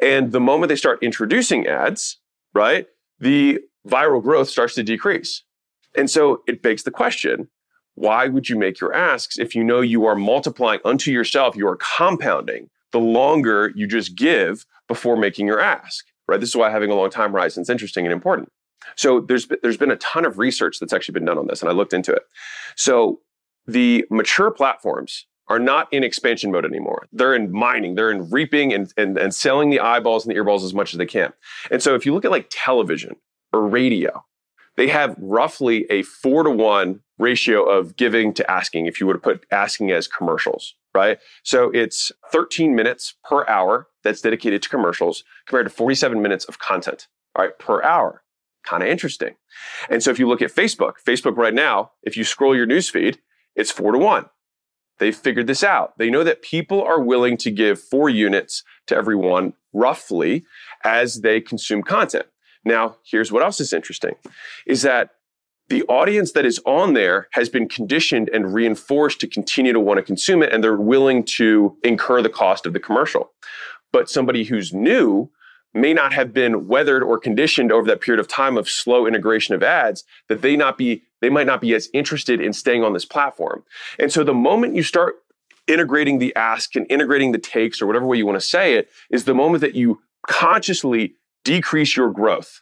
And 0.00 0.30
the 0.30 0.40
moment 0.40 0.68
they 0.68 0.76
start 0.76 1.02
introducing 1.02 1.66
ads, 1.66 2.18
right, 2.54 2.86
the 3.18 3.60
viral 3.86 4.22
growth 4.22 4.48
starts 4.48 4.74
to 4.76 4.84
decrease. 4.84 5.42
And 5.96 6.08
so 6.08 6.42
it 6.46 6.62
begs 6.62 6.84
the 6.84 6.90
question 6.90 7.48
why 7.94 8.28
would 8.28 8.48
you 8.48 8.56
make 8.56 8.80
your 8.80 8.92
asks 8.92 9.38
if 9.38 9.54
you 9.54 9.62
know 9.62 9.80
you 9.80 10.04
are 10.04 10.16
multiplying 10.16 10.80
unto 10.84 11.10
yourself, 11.10 11.56
you 11.56 11.68
are 11.68 11.78
compounding 11.96 12.70
the 12.92 13.00
longer 13.00 13.72
you 13.74 13.86
just 13.86 14.16
give 14.16 14.66
before 14.88 15.16
making 15.16 15.46
your 15.46 15.60
ask? 15.60 16.04
right? 16.28 16.40
This 16.40 16.50
is 16.50 16.56
why 16.56 16.70
having 16.70 16.90
a 16.90 16.94
long 16.94 17.10
time 17.10 17.32
horizon 17.32 17.62
is 17.62 17.70
interesting 17.70 18.04
and 18.04 18.12
important. 18.12 18.48
So 18.96 19.20
there's 19.20 19.48
there's 19.62 19.76
been 19.76 19.90
a 19.90 19.96
ton 19.96 20.24
of 20.24 20.38
research 20.38 20.78
that's 20.78 20.92
actually 20.92 21.14
been 21.14 21.24
done 21.24 21.38
on 21.38 21.46
this, 21.46 21.62
and 21.62 21.70
I 21.70 21.72
looked 21.72 21.92
into 21.92 22.12
it. 22.12 22.22
So 22.76 23.20
the 23.66 24.04
mature 24.10 24.50
platforms 24.50 25.26
are 25.48 25.58
not 25.58 25.92
in 25.92 26.04
expansion 26.04 26.50
mode 26.50 26.64
anymore. 26.64 27.06
They're 27.12 27.34
in 27.34 27.50
mining, 27.50 27.94
they're 27.94 28.10
in 28.10 28.30
reaping 28.30 28.72
and, 28.72 28.92
and, 28.96 29.18
and 29.18 29.34
selling 29.34 29.68
the 29.68 29.80
eyeballs 29.80 30.26
and 30.26 30.34
the 30.34 30.40
earballs 30.40 30.64
as 30.64 30.72
much 30.72 30.94
as 30.94 30.98
they 30.98 31.06
can. 31.06 31.34
And 31.70 31.82
so 31.82 31.94
if 31.94 32.06
you 32.06 32.14
look 32.14 32.24
at 32.24 32.30
like 32.30 32.46
television 32.50 33.16
or 33.52 33.66
radio, 33.66 34.24
they 34.76 34.88
have 34.88 35.14
roughly 35.18 35.86
a 35.90 36.02
four 36.02 36.44
to 36.44 36.50
one 36.50 37.00
ratio 37.18 37.64
of 37.64 37.96
giving 37.96 38.32
to 38.34 38.50
asking 38.50 38.86
if 38.86 39.00
you 39.00 39.06
were 39.06 39.14
to 39.14 39.18
put 39.18 39.44
asking 39.50 39.90
as 39.90 40.08
commercials 40.08 40.74
right? 40.94 41.18
So 41.42 41.70
it's 41.74 42.12
13 42.32 42.74
minutes 42.74 43.14
per 43.28 43.46
hour 43.48 43.88
that's 44.02 44.20
dedicated 44.20 44.62
to 44.62 44.68
commercials 44.68 45.24
compared 45.46 45.66
to 45.66 45.70
47 45.70 46.22
minutes 46.22 46.44
of 46.44 46.58
content, 46.58 47.08
all 47.36 47.44
right, 47.44 47.58
per 47.58 47.82
hour. 47.82 48.22
Kind 48.64 48.82
of 48.82 48.88
interesting. 48.88 49.34
And 49.90 50.02
so 50.02 50.10
if 50.10 50.18
you 50.18 50.26
look 50.26 50.40
at 50.40 50.54
Facebook, 50.54 50.94
Facebook 51.06 51.36
right 51.36 51.52
now, 51.52 51.92
if 52.02 52.16
you 52.16 52.24
scroll 52.24 52.56
your 52.56 52.66
newsfeed, 52.66 53.18
it's 53.54 53.70
four 53.70 53.92
to 53.92 53.98
one. 53.98 54.26
They've 54.98 55.14
figured 55.14 55.48
this 55.48 55.64
out. 55.64 55.98
They 55.98 56.08
know 56.08 56.24
that 56.24 56.40
people 56.40 56.82
are 56.82 57.00
willing 57.00 57.36
to 57.38 57.50
give 57.50 57.82
four 57.82 58.08
units 58.08 58.62
to 58.86 58.96
everyone 58.96 59.54
roughly 59.72 60.44
as 60.84 61.20
they 61.22 61.40
consume 61.40 61.82
content. 61.82 62.26
Now, 62.64 62.96
here's 63.04 63.32
what 63.32 63.42
else 63.42 63.60
is 63.60 63.72
interesting 63.72 64.14
is 64.66 64.82
that 64.82 65.10
the 65.68 65.82
audience 65.84 66.32
that 66.32 66.44
is 66.44 66.60
on 66.66 66.92
there 66.92 67.28
has 67.32 67.48
been 67.48 67.68
conditioned 67.68 68.28
and 68.28 68.52
reinforced 68.52 69.20
to 69.20 69.26
continue 69.26 69.72
to 69.72 69.80
want 69.80 69.98
to 69.98 70.02
consume 70.02 70.42
it 70.42 70.52
and 70.52 70.62
they're 70.62 70.76
willing 70.76 71.24
to 71.24 71.76
incur 71.82 72.20
the 72.22 72.28
cost 72.28 72.66
of 72.66 72.72
the 72.72 72.80
commercial. 72.80 73.30
But 73.92 74.10
somebody 74.10 74.44
who's 74.44 74.72
new 74.72 75.30
may 75.72 75.92
not 75.92 76.12
have 76.12 76.32
been 76.32 76.68
weathered 76.68 77.02
or 77.02 77.18
conditioned 77.18 77.72
over 77.72 77.86
that 77.88 78.00
period 78.00 78.20
of 78.20 78.28
time 78.28 78.56
of 78.56 78.68
slow 78.68 79.06
integration 79.06 79.54
of 79.54 79.62
ads 79.62 80.04
that 80.28 80.42
they 80.42 80.56
not 80.56 80.78
be 80.78 81.02
they 81.20 81.30
might 81.30 81.46
not 81.46 81.60
be 81.60 81.74
as 81.74 81.88
interested 81.94 82.40
in 82.40 82.52
staying 82.52 82.84
on 82.84 82.92
this 82.92 83.06
platform. 83.06 83.64
And 83.98 84.12
so 84.12 84.22
the 84.22 84.34
moment 84.34 84.74
you 84.74 84.82
start 84.82 85.16
integrating 85.66 86.18
the 86.18 86.36
ask 86.36 86.76
and 86.76 86.86
integrating 86.90 87.32
the 87.32 87.38
takes 87.38 87.80
or 87.80 87.86
whatever 87.86 88.06
way 88.06 88.18
you 88.18 88.26
want 88.26 88.38
to 88.38 88.46
say 88.46 88.74
it 88.74 88.90
is 89.10 89.24
the 89.24 89.34
moment 89.34 89.62
that 89.62 89.74
you 89.74 90.02
consciously 90.28 91.14
decrease 91.42 91.96
your 91.96 92.10
growth 92.10 92.60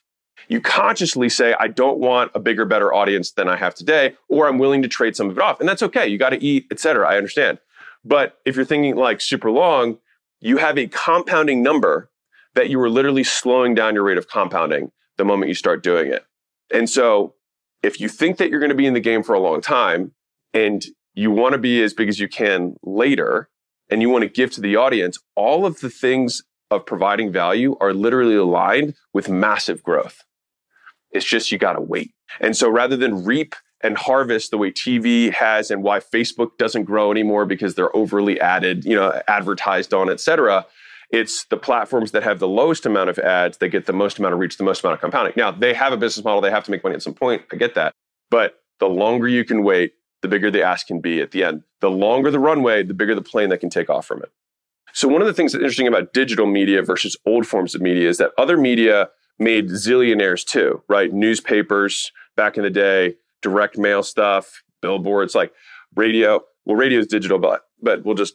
you 0.53 0.61
consciously 0.61 1.31
say, 1.31 1.55
I 1.59 1.69
don't 1.69 1.99
want 1.99 2.31
a 2.35 2.39
bigger, 2.39 2.67
better 2.67 2.93
audience 2.93 3.33
than 3.33 3.49
I 3.49 3.57
have 3.57 3.75
today, 3.75 4.15
or 4.29 4.47
I'm 4.47 4.59
willing 4.59 4.83
to 4.83 4.89
trade 4.89 5.17
some 5.17 5.31
of 5.31 5.39
it 5.39 5.43
off. 5.43 5.59
And 5.59 5.69
that's 5.69 5.83
okay. 5.83 6.07
You 6.07 6.19
got 6.19 6.31
to 6.31 6.45
eat, 6.45 6.67
et 6.71 6.79
cetera. 6.79 7.09
I 7.09 7.17
understand. 7.17 7.59
But 8.05 8.39
if 8.45 8.55
you're 8.55 8.67
thinking 8.67 8.95
like 8.97 9.23
super 9.23 9.51
long, 9.51 9.99
you 10.41 10.59
have 10.59 10.77
a 10.77 10.89
compounding 10.89 11.63
number 11.63 12.11
that 12.55 12.69
you 12.69 12.79
are 12.81 12.91
literally 12.91 13.25
slowing 13.25 13.75
down 13.75 13.95
your 13.95 14.05
rate 14.05 14.19
of 14.19 14.29
compounding 14.29 14.93
the 15.17 15.25
moment 15.25 15.49
you 15.49 15.55
start 15.55 15.83
doing 15.83 16.13
it. 16.13 16.27
And 16.71 16.91
so 16.91 17.35
if 17.83 17.99
you 17.99 18.09
think 18.09 18.37
that 18.37 18.51
you're 18.51 18.61
going 18.61 18.69
to 18.69 18.77
be 18.77 18.87
in 18.87 18.95
the 18.95 19.01
game 19.01 19.23
for 19.23 19.35
a 19.35 19.41
long 19.41 19.63
time 19.63 20.13
and 20.53 20.85
you 21.15 21.31
want 21.31 21.53
to 21.53 21.59
be 21.59 21.83
as 21.83 21.95
big 21.95 22.11
as 22.11 22.21
you 22.21 22.29
can 22.29 22.77
later 22.83 23.49
and 23.89 24.03
you 24.03 24.11
want 24.11 24.23
to 24.23 24.29
give 24.29 24.51
to 24.53 24.61
the 24.61 24.77
audience, 24.77 25.19
all 25.35 25.65
of 25.65 25.81
the 25.81 25.89
things 25.89 26.43
of 26.71 26.85
providing 26.85 27.33
value 27.33 27.75
are 27.81 27.95
literally 27.95 28.35
aligned 28.35 28.95
with 29.15 29.31
massive 29.31 29.83
growth. 29.83 30.25
It's 31.13 31.25
just 31.25 31.53
you 31.53 31.59
got 31.59 31.75
to 31.75 31.81
wait. 31.81 32.13
And 32.41 32.57
so 32.57 32.69
rather 32.69 32.97
than 32.97 33.25
reap 33.25 33.55
and 33.83 33.97
harvest 33.97 34.51
the 34.51 34.59
way 34.59 34.71
TV 34.71 35.33
has 35.33 35.71
and 35.71 35.83
why 35.83 35.99
Facebook 35.99 36.57
doesn't 36.59 36.85
grow 36.85 37.11
anymore 37.11 37.45
because 37.45 37.75
they're 37.75 37.95
overly 37.97 38.41
added, 38.41 38.85
you 38.85 38.95
know, 38.95 39.21
advertised 39.29 39.93
on, 39.93 40.09
et 40.09 40.21
cetera. 40.21 40.65
It's 41.11 41.45
the 41.45 41.57
platforms 41.57 42.13
that 42.13 42.23
have 42.23 42.39
the 42.39 42.49
lowest 42.49 42.87
amount 42.87 43.11
of 43.11 43.19
ads 43.19 43.59
that 43.59 43.69
get 43.69 43.87
the 43.87 43.93
most 43.93 44.19
amount 44.19 44.35
of 44.35 44.41
reach, 44.41 44.57
the 44.57 44.65
most 44.65 44.83
amount 44.83 44.95
of 44.95 45.01
compounding. 45.01 45.35
Now, 45.37 45.51
they 45.51 45.75
have 45.75 45.93
a 45.93 45.97
business 45.97 46.25
model, 46.25 46.41
they 46.41 46.51
have 46.51 46.65
to 46.65 46.71
make 46.71 46.83
money 46.83 46.95
at 46.95 47.03
some 47.03 47.15
point. 47.15 47.43
I 47.53 47.57
get 47.57 47.75
that. 47.75 47.93
But 48.31 48.61
the 48.81 48.89
longer 48.89 49.29
you 49.29 49.45
can 49.45 49.63
wait, 49.63 49.93
the 50.23 50.29
bigger 50.29 50.51
the 50.51 50.63
ask 50.63 50.87
can 50.87 51.01
be 51.01 51.21
at 51.21 51.33
the 51.33 51.45
end. 51.45 51.65
The 51.81 51.91
longer 51.91 52.31
the 52.31 52.39
runway, 52.39 52.83
the 52.83 52.95
bigger 52.95 53.15
the 53.15 53.23
plane 53.23 53.51
that 53.51 53.59
can 53.59 53.69
take 53.69 53.91
off 53.91 54.07
from 54.07 54.23
it. 54.23 54.31
So, 54.95 55.09
one 55.09 55.21
of 55.21 55.27
the 55.27 55.35
things 55.35 55.53
that's 55.53 55.63
interesting 55.63 55.89
about 55.89 56.13
digital 56.13 56.47
media 56.47 56.83
versus 56.83 57.17
old 57.27 57.47
forms 57.47 57.75
of 57.75 57.81
media 57.81 58.09
is 58.09 58.19
that 58.19 58.31
other 58.39 58.57
media 58.57 59.09
made 59.43 59.69
zillionaires 59.69 60.45
too, 60.45 60.83
right? 60.89 61.13
Newspapers 61.13 62.13
back 62.37 62.57
in 62.57 62.63
the 62.63 62.71
day, 62.71 63.17
direct 63.41 63.77
mail 63.77 64.03
stuff, 64.03 64.63
billboards, 64.81 65.35
like 65.35 65.53
radio. 65.95 66.41
Well, 66.65 66.77
radio 66.77 67.01
is 67.01 67.07
digital, 67.07 67.39
but 67.39 67.63
but 67.83 68.05
we'll 68.05 68.15
just 68.15 68.35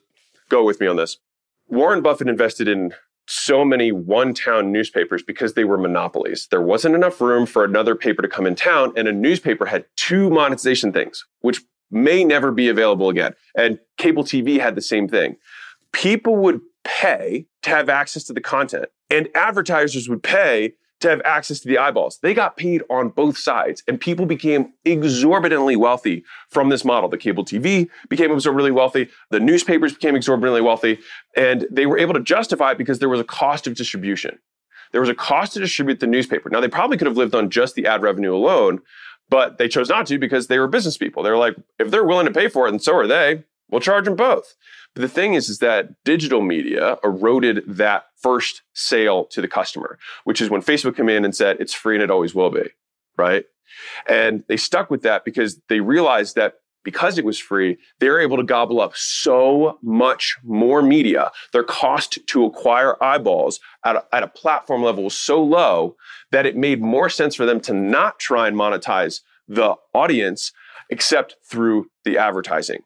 go 0.50 0.64
with 0.64 0.80
me 0.80 0.88
on 0.88 0.98
this. 0.98 1.18
Warren 1.68 2.02
Buffett 2.02 2.30
invested 2.30 2.68
in 2.68 2.94
so 3.28 3.66
many 3.66 3.92
one 3.92 4.34
town 4.34 4.72
newspapers 4.72 5.22
because 5.22 5.54
they 5.54 5.66
were 5.66 5.78
monopolies. 5.78 6.48
There 6.50 6.62
wasn't 6.62 6.96
enough 6.96 7.20
room 7.20 7.46
for 7.46 7.64
another 7.64 7.94
paper 7.94 8.22
to 8.22 8.28
come 8.28 8.48
in 8.48 8.56
town, 8.56 8.94
and 8.96 9.08
a 9.08 9.14
newspaper 9.14 9.66
had 9.66 9.86
two 9.98 10.30
monetization 10.30 10.94
things, 10.94 11.26
which 11.42 11.62
may 11.92 12.24
never 12.24 12.52
be 12.52 12.70
available 12.70 13.10
again. 13.10 13.34
And 13.56 13.80
cable 13.98 14.24
TV 14.24 14.60
had 14.60 14.76
the 14.76 14.82
same 14.82 15.08
thing. 15.08 15.38
People 15.92 16.38
would 16.38 16.62
pay 16.84 17.48
to 17.64 17.70
have 17.70 17.90
access 17.90 18.24
to 18.26 18.34
the 18.34 18.42
content, 18.42 18.86
and 19.10 19.28
advertisers 19.36 20.08
would 20.08 20.24
pay 20.24 20.74
to 21.00 21.10
have 21.10 21.22
access 21.24 21.60
to 21.60 21.68
the 21.68 21.78
eyeballs. 21.78 22.20
They 22.22 22.34
got 22.34 22.58
paid 22.58 22.82
on 22.90 23.10
both 23.10 23.38
sides, 23.38 23.84
and 23.88 24.00
people 24.00 24.26
became 24.26 24.74
exorbitantly 24.86 25.76
wealthy 25.76 26.24
from 26.50 26.70
this 26.70 26.84
model. 26.84 27.10
The 27.10 27.18
cable 27.18 27.46
TV 27.46 27.90
became 28.10 28.32
exorbitantly 28.32 28.72
wealthy, 28.72 29.10
the 29.30 29.40
newspapers 29.40 29.94
became 29.94 30.16
exorbitantly 30.16 30.62
wealthy, 30.62 31.00
and 31.36 31.68
they 31.70 31.86
were 31.86 31.98
able 31.98 32.14
to 32.14 32.22
justify 32.22 32.72
it 32.72 32.78
because 32.78 33.00
there 33.00 33.10
was 33.10 33.20
a 33.20 33.26
cost 33.26 33.68
of 33.68 33.76
distribution. 33.76 34.40
There 34.92 35.02
was 35.02 35.10
a 35.10 35.16
cost 35.16 35.54
to 35.54 35.60
distribute 35.60 36.00
the 36.00 36.08
newspaper. 36.08 36.50
Now, 36.50 36.62
they 36.62 36.70
probably 36.70 36.98
could 36.98 37.08
have 37.08 37.18
lived 37.18 37.36
on 37.36 37.50
just 37.50 37.76
the 37.76 37.86
ad 37.86 38.02
revenue 38.02 38.34
alone, 38.34 38.80
but 39.30 39.58
they 39.58 39.68
chose 39.68 39.90
not 39.90 40.06
to 40.08 40.18
because 40.18 40.48
they 40.48 40.60
were 40.60 40.68
business 40.68 40.98
people. 40.98 41.24
They 41.24 41.30
were 41.30 41.38
like, 41.38 41.56
if 41.78 41.92
they're 41.92 42.06
willing 42.06 42.26
to 42.26 42.32
pay 42.32 42.48
for 42.48 42.68
it, 42.68 42.72
and 42.72 42.82
so 42.82 42.96
are 42.96 43.08
they, 43.08 43.44
we'll 43.70 43.82
charge 43.82 44.06
them 44.06 44.16
both. 44.16 44.56
But 44.94 45.02
the 45.02 45.10
thing 45.10 45.34
is, 45.34 45.50
is 45.50 45.60
that 45.60 46.04
digital 46.04 46.42
media 46.42 46.98
eroded 47.04 47.64
that 47.68 48.06
first 48.18 48.64
sale 48.74 49.26
to 49.26 49.42
the 49.42 49.48
customer, 49.48 50.00
which 50.24 50.42
is 50.42 50.50
when 50.50 50.62
Facebook 50.62 50.96
came 50.96 51.10
in 51.10 51.26
and 51.26 51.36
said 51.36 51.58
it's 51.60 51.74
free 51.74 51.96
and 51.96 52.04
it 52.04 52.12
always 52.12 52.34
will 52.34 52.50
be, 52.50 52.70
right? 53.18 53.46
And 54.08 54.44
they 54.48 54.58
stuck 54.58 54.90
with 54.90 55.04
that 55.04 55.26
because 55.26 55.60
they 55.70 55.80
realized 55.80 56.36
that 56.36 56.56
because 56.84 57.18
it 57.18 57.26
was 57.26 57.38
free, 57.38 57.78
they 58.00 58.08
were 58.08 58.22
able 58.22 58.38
to 58.38 58.44
gobble 58.44 58.80
up 58.80 58.96
so 58.96 59.78
much 59.84 60.38
more 60.42 60.82
media. 60.82 61.32
Their 61.52 61.66
cost 61.66 62.18
to 62.28 62.46
acquire 62.46 62.96
eyeballs 63.04 63.60
at 63.84 63.98
a, 63.98 64.06
at 64.14 64.24
a 64.24 64.28
platform 64.30 64.84
level 64.84 65.04
was 65.04 65.18
so 65.18 65.44
low 65.44 65.98
that 66.32 66.46
it 66.46 66.56
made 66.56 66.82
more 66.82 67.10
sense 67.10 67.36
for 67.36 67.46
them 67.46 67.60
to 67.62 67.74
not 67.74 68.20
try 68.20 68.48
and 68.48 68.56
monetize 68.56 69.20
the 69.50 69.76
audience 69.94 70.54
except 70.90 71.36
through 71.44 71.88
the 72.06 72.18
advertising. 72.18 72.84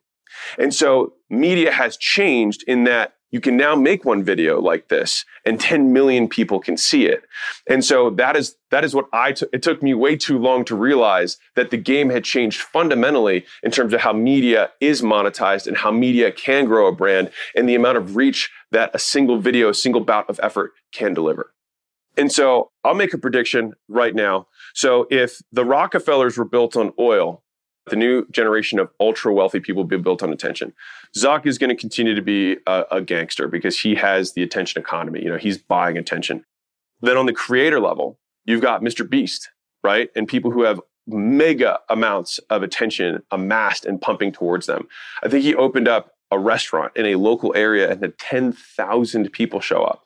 And 0.58 0.74
so 0.74 1.14
media 1.30 1.72
has 1.72 1.98
changed 1.98 2.64
in 2.68 2.84
that 2.86 3.14
you 3.32 3.40
can 3.40 3.56
now 3.56 3.76
make 3.76 4.04
one 4.04 4.24
video 4.24 4.60
like 4.60 4.90
this 4.90 5.26
and 5.46 5.60
10 5.60 5.94
million 5.94 6.28
people 6.28 6.60
can 6.60 6.76
see 6.76 7.06
it. 7.06 7.24
And 7.68 7.84
so 7.84 8.10
that 8.12 8.36
is, 8.36 8.58
that 8.72 8.84
is 8.84 8.94
what 8.94 9.08
I. 9.14 9.34
It 9.54 9.64
took 9.64 9.82
me 9.82 9.94
way 9.94 10.18
too 10.18 10.38
long 10.38 10.66
to 10.66 10.76
realize 10.76 11.38
that 11.56 11.72
the 11.72 11.78
game 11.78 12.10
had 12.10 12.26
changed 12.26 12.60
fundamentally 12.60 13.46
in 13.64 13.72
terms 13.72 13.94
of 13.94 14.02
how 14.02 14.12
media 14.12 14.72
is 14.82 15.02
monetized 15.02 15.66
and 15.66 15.78
how 15.78 15.92
media 15.92 16.32
can 16.32 16.66
grow 16.66 16.88
a 16.88 16.92
brand 16.92 17.32
and 17.56 17.68
the 17.68 17.76
amount 17.76 17.98
of 17.98 18.18
reach 18.18 18.52
that 18.72 18.92
a 18.94 19.00
single 19.00 19.40
video, 19.40 19.70
a 19.70 19.74
single 19.74 20.02
bout 20.02 20.30
of 20.30 20.40
effort 20.44 20.74
can 20.92 21.14
deliver. 21.14 21.54
And 22.18 22.32
so 22.32 22.72
I'll 22.84 22.94
make 22.94 23.14
a 23.14 23.18
prediction 23.18 23.74
right 23.88 24.14
now. 24.14 24.48
So 24.74 25.08
if 25.10 25.42
the 25.54 25.64
Rockefellers 25.64 26.38
were 26.38 26.46
built 26.46 26.76
on 26.76 26.92
oil, 27.00 27.44
the 27.88 27.96
new 27.96 28.26
generation 28.30 28.80
of 28.80 28.90
ultra 29.00 29.34
wealthy 29.34 29.60
people 29.60 29.84
be 29.84 29.98
built 29.98 30.22
on 30.22 30.32
attention. 30.32 30.74
Zuck 31.18 31.46
is 31.46 31.58
going 31.58 31.70
to 31.70 31.76
continue 31.76 32.14
to 32.14 32.22
be 32.22 32.58
a, 32.68 32.86
a, 32.92 33.02
gangster 33.02 33.48
because 33.48 33.80
he 33.80 33.96
has 33.96 34.34
the 34.34 34.44
attention 34.44 34.82
economy. 34.82 35.24
You 35.24 35.30
know, 35.30 35.38
he's 35.38 35.58
buying 35.58 35.98
attention. 35.98 36.46
Then 37.02 37.18
on 37.18 37.26
the 37.26 37.34
creator 37.34 37.80
level, 37.80 38.20
you've 38.46 38.62
got 38.62 38.82
Mr. 38.82 39.10
Beast, 39.10 39.50
right? 39.84 40.10
And 40.16 40.28
people 40.28 40.52
who 40.52 40.64
have 40.64 40.80
mega 41.08 41.80
amounts 41.90 42.40
of 42.50 42.62
attention 42.62 43.24
amassed 43.32 43.86
and 43.86 44.00
pumping 44.00 44.32
towards 44.32 44.68
them. 44.68 44.88
I 45.24 45.30
think 45.30 45.44
he 45.44 45.56
opened 45.56 45.88
up 45.88 46.12
a 46.30 46.40
restaurant 46.40 46.96
in 46.96 47.08
a 47.08 47.16
local 47.16 47.54
area 47.56 47.92
and 47.92 48.02
had 48.02 48.18
10,000 48.20 49.32
people 49.32 49.60
show 49.60 49.84
up 49.84 50.04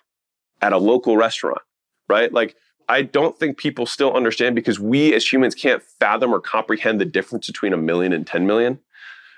at 0.62 0.74
a 0.74 0.78
local 0.78 1.18
restaurant, 1.18 1.62
right? 2.10 2.32
Like 2.32 2.56
I 2.88 3.02
don't 3.02 3.38
think 3.38 3.58
people 3.58 3.86
still 3.86 4.13
understand 4.13 4.56
because 4.56 4.80
we 4.80 5.13
as 5.13 5.32
humans 5.32 5.56
can't 5.56 5.82
fathom 5.82 6.34
or 6.34 6.39
comprehend 6.39 7.02
the 7.02 7.06
difference 7.06 7.48
between 7.48 7.74
a 7.74 7.78
million 7.78 8.13
and 8.13 8.26
10 8.26 8.45
million 8.45 8.80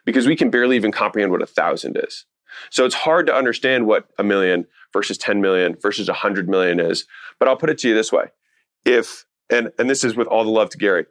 because 0.05 0.27
we 0.27 0.36
can 0.36 0.49
barely 0.49 0.75
even 0.75 0.91
comprehend 0.91 1.31
what 1.31 1.41
a 1.41 1.47
thousand 1.47 1.97
is. 1.97 2.25
So 2.69 2.86
it's 2.86 2.95
hard 2.95 3.27
to 3.27 3.36
understand 3.36 3.88
what 3.88 4.07
a 4.17 4.23
million 4.23 4.65
versus 4.93 5.17
10 5.17 5.41
million 5.41 5.75
versus 5.81 6.07
100 6.07 6.49
million 6.49 6.79
is. 6.79 7.05
But 7.39 7.47
I'll 7.47 7.57
put 7.57 7.69
it 7.69 7.77
to 7.79 7.89
you 7.89 7.93
this 7.93 8.12
way. 8.12 8.25
If, 8.86 9.25
and, 9.49 9.71
and 9.77 9.89
this 9.89 10.03
is 10.03 10.15
with 10.15 10.27
all 10.27 10.43
the 10.43 10.49
love 10.49 10.69
to 10.71 10.77
Gary, 10.77 11.05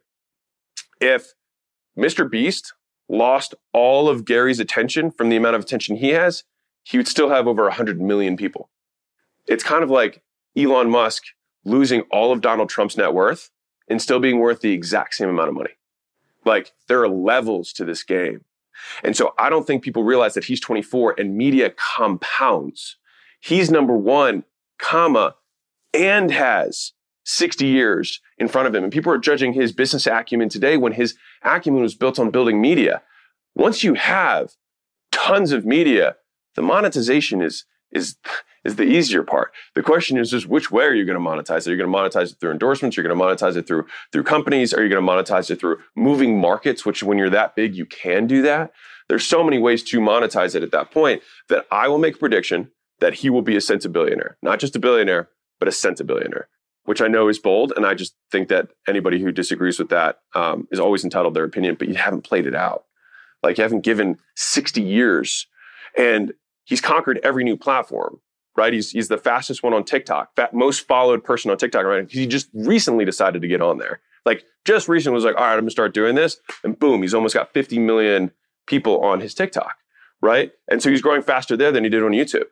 if 1.00 1.34
Mr. 1.96 2.28
Beast 2.28 2.72
lost 3.08 3.54
all 3.72 4.08
of 4.08 4.24
Gary's 4.24 4.60
attention 4.60 5.10
from 5.10 5.28
the 5.28 5.36
amount 5.36 5.56
of 5.56 5.62
attention 5.62 5.96
he 5.96 6.10
has, 6.10 6.44
he 6.82 6.96
would 6.96 7.08
still 7.08 7.28
have 7.28 7.46
over 7.46 7.64
100 7.64 8.00
million 8.00 8.36
people. 8.36 8.70
It's 9.46 9.64
kind 9.64 9.84
of 9.84 9.90
like 9.90 10.22
Elon 10.56 10.90
Musk 10.90 11.22
losing 11.66 12.02
all 12.10 12.32
of 12.32 12.40
Donald 12.40 12.70
Trump's 12.70 12.96
net 12.96 13.12
worth 13.12 13.50
and 13.88 14.00
still 14.00 14.20
being 14.20 14.38
worth 14.38 14.60
the 14.60 14.72
exact 14.72 15.14
same 15.14 15.28
amount 15.28 15.48
of 15.48 15.54
money. 15.54 15.72
Like 16.44 16.72
there 16.88 17.02
are 17.02 17.08
levels 17.08 17.72
to 17.74 17.84
this 17.84 18.02
game. 18.02 18.44
And 19.02 19.16
so 19.16 19.34
I 19.38 19.50
don't 19.50 19.66
think 19.66 19.82
people 19.82 20.04
realize 20.04 20.34
that 20.34 20.44
he's 20.44 20.60
24 20.60 21.16
and 21.18 21.36
media 21.36 21.70
compounds. 21.70 22.96
He's 23.40 23.70
number 23.70 23.96
one, 23.96 24.44
comma, 24.78 25.34
and 25.92 26.30
has 26.30 26.92
60 27.24 27.66
years 27.66 28.20
in 28.38 28.48
front 28.48 28.68
of 28.68 28.74
him. 28.74 28.84
And 28.84 28.92
people 28.92 29.12
are 29.12 29.18
judging 29.18 29.52
his 29.52 29.72
business 29.72 30.06
acumen 30.06 30.48
today 30.48 30.76
when 30.76 30.92
his 30.92 31.16
acumen 31.42 31.82
was 31.82 31.94
built 31.94 32.18
on 32.18 32.30
building 32.30 32.60
media. 32.60 33.02
Once 33.54 33.82
you 33.82 33.94
have 33.94 34.52
tons 35.10 35.50
of 35.50 35.64
media, 35.64 36.16
the 36.54 36.62
monetization 36.62 37.42
is, 37.42 37.64
is 37.90 38.16
is 38.66 38.76
the 38.76 38.84
easier 38.84 39.22
part. 39.22 39.52
The 39.74 39.82
question 39.82 40.18
is 40.18 40.30
just 40.30 40.48
which 40.48 40.70
way 40.70 40.84
are 40.84 40.94
you 40.94 41.04
going 41.04 41.18
to 41.18 41.24
monetize 41.24 41.60
it? 41.60 41.68
Are 41.68 41.76
you 41.76 41.82
going 41.82 41.90
to 41.90 41.96
monetize 41.96 42.32
it 42.32 42.40
through 42.40 42.50
endorsements? 42.50 42.98
Are 42.98 43.02
you 43.02 43.08
going 43.08 43.18
to 43.18 43.24
monetize 43.24 43.56
it 43.56 43.66
through 43.66 43.86
through 44.12 44.24
companies? 44.24 44.74
Are 44.74 44.82
you 44.82 44.88
going 44.88 45.04
to 45.04 45.10
monetize 45.12 45.50
it 45.50 45.60
through 45.60 45.78
moving 45.94 46.38
markets? 46.38 46.84
Which 46.84 47.02
when 47.02 47.16
you're 47.16 47.30
that 47.30 47.54
big, 47.54 47.76
you 47.76 47.86
can 47.86 48.26
do 48.26 48.42
that. 48.42 48.72
There's 49.08 49.24
so 49.24 49.44
many 49.44 49.58
ways 49.58 49.84
to 49.84 50.00
monetize 50.00 50.56
it 50.56 50.64
at 50.64 50.72
that 50.72 50.90
point 50.90 51.22
that 51.48 51.64
I 51.70 51.86
will 51.86 51.98
make 51.98 52.16
a 52.16 52.18
prediction 52.18 52.72
that 52.98 53.14
he 53.14 53.30
will 53.30 53.42
be 53.42 53.54
a 53.54 53.60
centibillionaire, 53.60 54.34
not 54.42 54.58
just 54.58 54.74
a 54.74 54.80
billionaire, 54.80 55.28
but 55.60 55.68
a 55.68 55.70
centibillionaire, 55.70 56.44
which 56.84 57.00
I 57.00 57.06
know 57.06 57.28
is 57.28 57.38
bold. 57.38 57.72
And 57.76 57.86
I 57.86 57.94
just 57.94 58.16
think 58.32 58.48
that 58.48 58.68
anybody 58.88 59.22
who 59.22 59.30
disagrees 59.30 59.78
with 59.78 59.90
that 59.90 60.18
um, 60.34 60.66
is 60.72 60.80
always 60.80 61.04
entitled 61.04 61.34
their 61.34 61.44
opinion, 61.44 61.76
but 61.78 61.88
you 61.88 61.94
haven't 61.94 62.22
played 62.22 62.46
it 62.46 62.54
out. 62.54 62.84
Like 63.42 63.58
you 63.58 63.62
haven't 63.62 63.84
given 63.84 64.18
60 64.34 64.82
years 64.82 65.46
and 65.96 66.32
he's 66.64 66.80
conquered 66.80 67.20
every 67.22 67.44
new 67.44 67.56
platform 67.56 68.18
right? 68.56 68.72
He's 68.72 68.90
he's 68.90 69.08
the 69.08 69.18
fastest 69.18 69.62
one 69.62 69.74
on 69.74 69.84
TikTok, 69.84 70.34
fat, 70.36 70.54
most 70.54 70.86
followed 70.86 71.22
person 71.22 71.50
on 71.50 71.58
TikTok, 71.58 71.84
right? 71.84 72.10
He 72.10 72.26
just 72.26 72.48
recently 72.52 73.04
decided 73.04 73.42
to 73.42 73.48
get 73.48 73.60
on 73.60 73.78
there. 73.78 74.00
Like 74.24 74.44
just 74.64 74.88
recently 74.88 75.14
was 75.14 75.24
like, 75.24 75.36
all 75.36 75.42
right, 75.42 75.52
I'm 75.52 75.60
gonna 75.60 75.70
start 75.70 75.94
doing 75.94 76.14
this, 76.14 76.38
and 76.64 76.78
boom, 76.78 77.02
he's 77.02 77.14
almost 77.14 77.34
got 77.34 77.52
50 77.52 77.78
million 77.78 78.32
people 78.66 79.00
on 79.00 79.20
his 79.20 79.34
TikTok, 79.34 79.76
right? 80.20 80.52
And 80.68 80.82
so 80.82 80.90
he's 80.90 81.02
growing 81.02 81.22
faster 81.22 81.56
there 81.56 81.70
than 81.70 81.84
he 81.84 81.90
did 81.90 82.02
on 82.02 82.10
YouTube. 82.10 82.46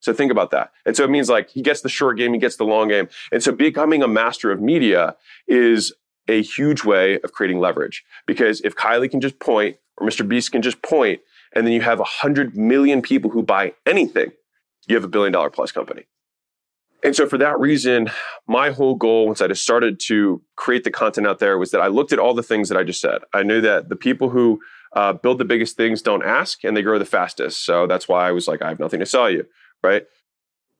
So 0.00 0.12
think 0.12 0.30
about 0.30 0.50
that. 0.52 0.72
And 0.86 0.96
so 0.96 1.04
it 1.04 1.10
means 1.10 1.28
like 1.28 1.50
he 1.50 1.60
gets 1.60 1.80
the 1.80 1.88
short 1.88 2.16
game, 2.16 2.32
he 2.32 2.38
gets 2.38 2.56
the 2.56 2.64
long 2.64 2.88
game. 2.88 3.08
And 3.32 3.42
so 3.42 3.52
becoming 3.52 4.02
a 4.02 4.08
master 4.08 4.52
of 4.52 4.60
media 4.60 5.16
is 5.48 5.92
a 6.28 6.42
huge 6.42 6.84
way 6.84 7.18
of 7.20 7.32
creating 7.32 7.58
leverage 7.58 8.04
because 8.26 8.60
if 8.60 8.76
Kylie 8.76 9.10
can 9.10 9.20
just 9.20 9.40
point 9.40 9.76
or 9.96 10.06
Mr. 10.06 10.26
Beast 10.26 10.52
can 10.52 10.62
just 10.62 10.82
point, 10.82 11.20
and 11.52 11.66
then 11.66 11.72
you 11.72 11.80
have 11.80 11.98
100 11.98 12.56
million 12.56 13.02
people 13.02 13.30
who 13.30 13.42
buy 13.42 13.72
anything 13.86 14.30
you 14.88 14.96
have 14.96 15.04
a 15.04 15.08
billion 15.08 15.32
dollar 15.32 15.50
plus 15.50 15.70
company. 15.72 16.06
And 17.04 17.14
so, 17.14 17.28
for 17.28 17.38
that 17.38 17.58
reason, 17.60 18.10
my 18.48 18.70
whole 18.70 18.96
goal 18.96 19.26
once 19.26 19.40
I 19.40 19.46
just 19.46 19.62
started 19.62 20.00
to 20.06 20.42
create 20.56 20.82
the 20.82 20.90
content 20.90 21.26
out 21.26 21.38
there 21.38 21.56
was 21.56 21.70
that 21.70 21.80
I 21.80 21.86
looked 21.86 22.12
at 22.12 22.18
all 22.18 22.34
the 22.34 22.42
things 22.42 22.68
that 22.68 22.78
I 22.78 22.82
just 22.82 23.00
said. 23.00 23.22
I 23.32 23.44
knew 23.44 23.60
that 23.60 23.88
the 23.88 23.96
people 23.96 24.30
who 24.30 24.60
uh, 24.94 25.12
build 25.12 25.38
the 25.38 25.44
biggest 25.44 25.76
things 25.76 26.02
don't 26.02 26.24
ask 26.24 26.64
and 26.64 26.76
they 26.76 26.82
grow 26.82 26.98
the 26.98 27.04
fastest. 27.04 27.64
So 27.64 27.86
that's 27.86 28.08
why 28.08 28.26
I 28.26 28.32
was 28.32 28.48
like, 28.48 28.62
I 28.62 28.68
have 28.68 28.80
nothing 28.80 29.00
to 29.00 29.06
sell 29.06 29.30
you, 29.30 29.46
right? 29.82 30.04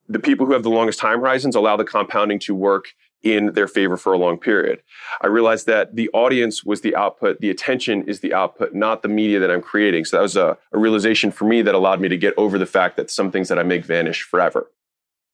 The 0.08 0.18
people 0.18 0.46
who 0.46 0.54
have 0.54 0.62
the 0.62 0.70
longest 0.70 0.98
time 0.98 1.20
horizons 1.20 1.54
allow 1.54 1.76
the 1.76 1.84
compounding 1.84 2.40
to 2.40 2.54
work 2.54 2.88
in 3.22 3.52
their 3.54 3.66
favor 3.66 3.96
for 3.96 4.12
a 4.12 4.18
long 4.18 4.38
period. 4.38 4.80
I 5.20 5.26
realized 5.26 5.66
that 5.66 5.96
the 5.96 6.08
audience 6.12 6.64
was 6.64 6.82
the 6.82 6.94
output, 6.94 7.40
the 7.40 7.50
attention 7.50 8.04
is 8.04 8.20
the 8.20 8.32
output, 8.32 8.74
not 8.74 9.02
the 9.02 9.08
media 9.08 9.40
that 9.40 9.50
I'm 9.50 9.62
creating. 9.62 10.04
So 10.04 10.16
that 10.16 10.22
was 10.22 10.36
a, 10.36 10.56
a, 10.72 10.78
realization 10.78 11.30
for 11.30 11.44
me 11.44 11.62
that 11.62 11.74
allowed 11.74 12.00
me 12.00 12.08
to 12.08 12.16
get 12.16 12.34
over 12.36 12.58
the 12.58 12.66
fact 12.66 12.96
that 12.96 13.10
some 13.10 13.32
things 13.32 13.48
that 13.48 13.58
I 13.58 13.64
make 13.64 13.84
vanish 13.84 14.22
forever. 14.22 14.70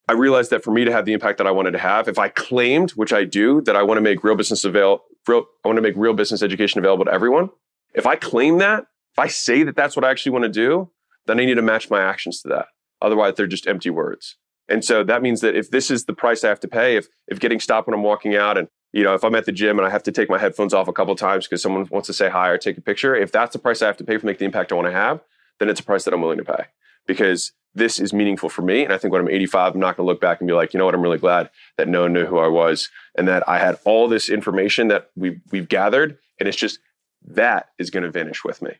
I 0.07 0.13
realized 0.13 0.51
that 0.51 0.63
for 0.63 0.71
me 0.71 0.85
to 0.85 0.91
have 0.91 1.05
the 1.05 1.13
impact 1.13 1.37
that 1.37 1.47
I 1.47 1.51
wanted 1.51 1.71
to 1.71 1.79
have, 1.79 2.07
if 2.07 2.19
I 2.19 2.29
claimed, 2.29 2.91
which 2.91 3.13
I 3.13 3.23
do, 3.23 3.61
that 3.61 3.75
I 3.75 3.83
want 3.83 3.97
to 3.97 4.01
make 4.01 4.23
real 4.23 4.35
business 4.35 4.63
avail, 4.63 5.03
real, 5.27 5.45
I 5.63 5.67
want 5.67 5.77
to 5.77 5.81
make 5.81 5.95
real 5.95 6.13
business 6.13 6.43
education 6.43 6.79
available 6.79 7.05
to 7.05 7.13
everyone. 7.13 7.49
If 7.93 8.05
I 8.05 8.15
claim 8.15 8.59
that, 8.59 8.85
if 9.13 9.19
I 9.19 9.27
say 9.27 9.63
that 9.63 9.75
that's 9.75 9.95
what 9.95 10.03
I 10.05 10.11
actually 10.11 10.33
want 10.33 10.43
to 10.43 10.49
do, 10.49 10.91
then 11.25 11.39
I 11.39 11.45
need 11.45 11.55
to 11.55 11.61
match 11.61 11.89
my 11.89 12.01
actions 12.01 12.41
to 12.41 12.49
that. 12.49 12.67
Otherwise, 13.01 13.35
they're 13.35 13.47
just 13.47 13.67
empty 13.67 13.89
words. 13.89 14.37
And 14.67 14.83
so 14.83 15.03
that 15.03 15.21
means 15.21 15.41
that 15.41 15.55
if 15.55 15.69
this 15.69 15.91
is 15.91 16.05
the 16.05 16.13
price 16.13 16.43
I 16.43 16.49
have 16.49 16.59
to 16.61 16.67
pay, 16.67 16.97
if 16.97 17.07
if 17.27 17.39
getting 17.39 17.59
stopped 17.59 17.87
when 17.87 17.93
I'm 17.93 18.03
walking 18.03 18.35
out 18.35 18.57
and 18.57 18.67
you 18.93 19.03
know, 19.03 19.13
if 19.13 19.25
I'm 19.25 19.35
at 19.35 19.45
the 19.45 19.51
gym 19.51 19.77
and 19.77 19.85
I 19.85 19.89
have 19.89 20.03
to 20.03 20.11
take 20.11 20.29
my 20.29 20.37
headphones 20.37 20.73
off 20.73 20.87
a 20.87 20.93
couple 20.93 21.13
times 21.17 21.45
because 21.45 21.61
someone 21.61 21.85
wants 21.91 22.07
to 22.07 22.13
say 22.13 22.29
hi 22.29 22.47
or 22.47 22.57
take 22.57 22.77
a 22.77 22.81
picture, 22.81 23.13
if 23.13 23.29
that's 23.29 23.51
the 23.51 23.59
price 23.59 23.81
I 23.81 23.87
have 23.87 23.97
to 23.97 24.05
pay 24.05 24.17
to 24.17 24.25
make 24.25 24.37
the 24.37 24.45
impact 24.45 24.71
I 24.71 24.75
want 24.75 24.87
to 24.87 24.93
have, 24.93 25.21
then 25.59 25.69
it's 25.69 25.81
a 25.81 25.83
price 25.83 26.05
that 26.05 26.13
I'm 26.13 26.21
willing 26.21 26.37
to 26.37 26.45
pay 26.45 26.63
because 27.05 27.51
this 27.73 27.99
is 27.99 28.13
meaningful 28.13 28.47
for 28.47 28.61
me. 28.61 28.85
And 28.85 28.93
I 28.93 28.97
think 28.97 29.11
when 29.11 29.21
I'm 29.21 29.29
85, 29.29 29.73
I'm 29.73 29.81
not 29.81 29.97
going 29.97 30.05
to 30.05 30.09
look 30.09 30.21
back 30.21 30.39
and 30.39 30.47
be 30.47 30.53
like, 30.53 30.73
you 30.73 30.77
know 30.77 30.85
what, 30.85 30.95
I'm 30.95 31.01
really 31.01 31.17
glad 31.17 31.49
that 31.77 31.89
no 31.89 32.03
one 32.03 32.13
knew 32.13 32.25
who 32.25 32.39
I 32.39 32.47
was 32.47 32.89
and 33.15 33.27
that 33.27 33.47
I 33.49 33.59
had 33.59 33.77
all 33.83 34.07
this 34.07 34.29
information 34.29 34.87
that 34.87 35.09
we've, 35.15 35.41
we've 35.51 35.67
gathered. 35.67 36.17
And 36.39 36.47
it's 36.47 36.57
just 36.57 36.79
that 37.27 37.71
is 37.77 37.89
going 37.89 38.03
to 38.03 38.11
vanish 38.11 38.45
with 38.45 38.61
me. 38.61 38.75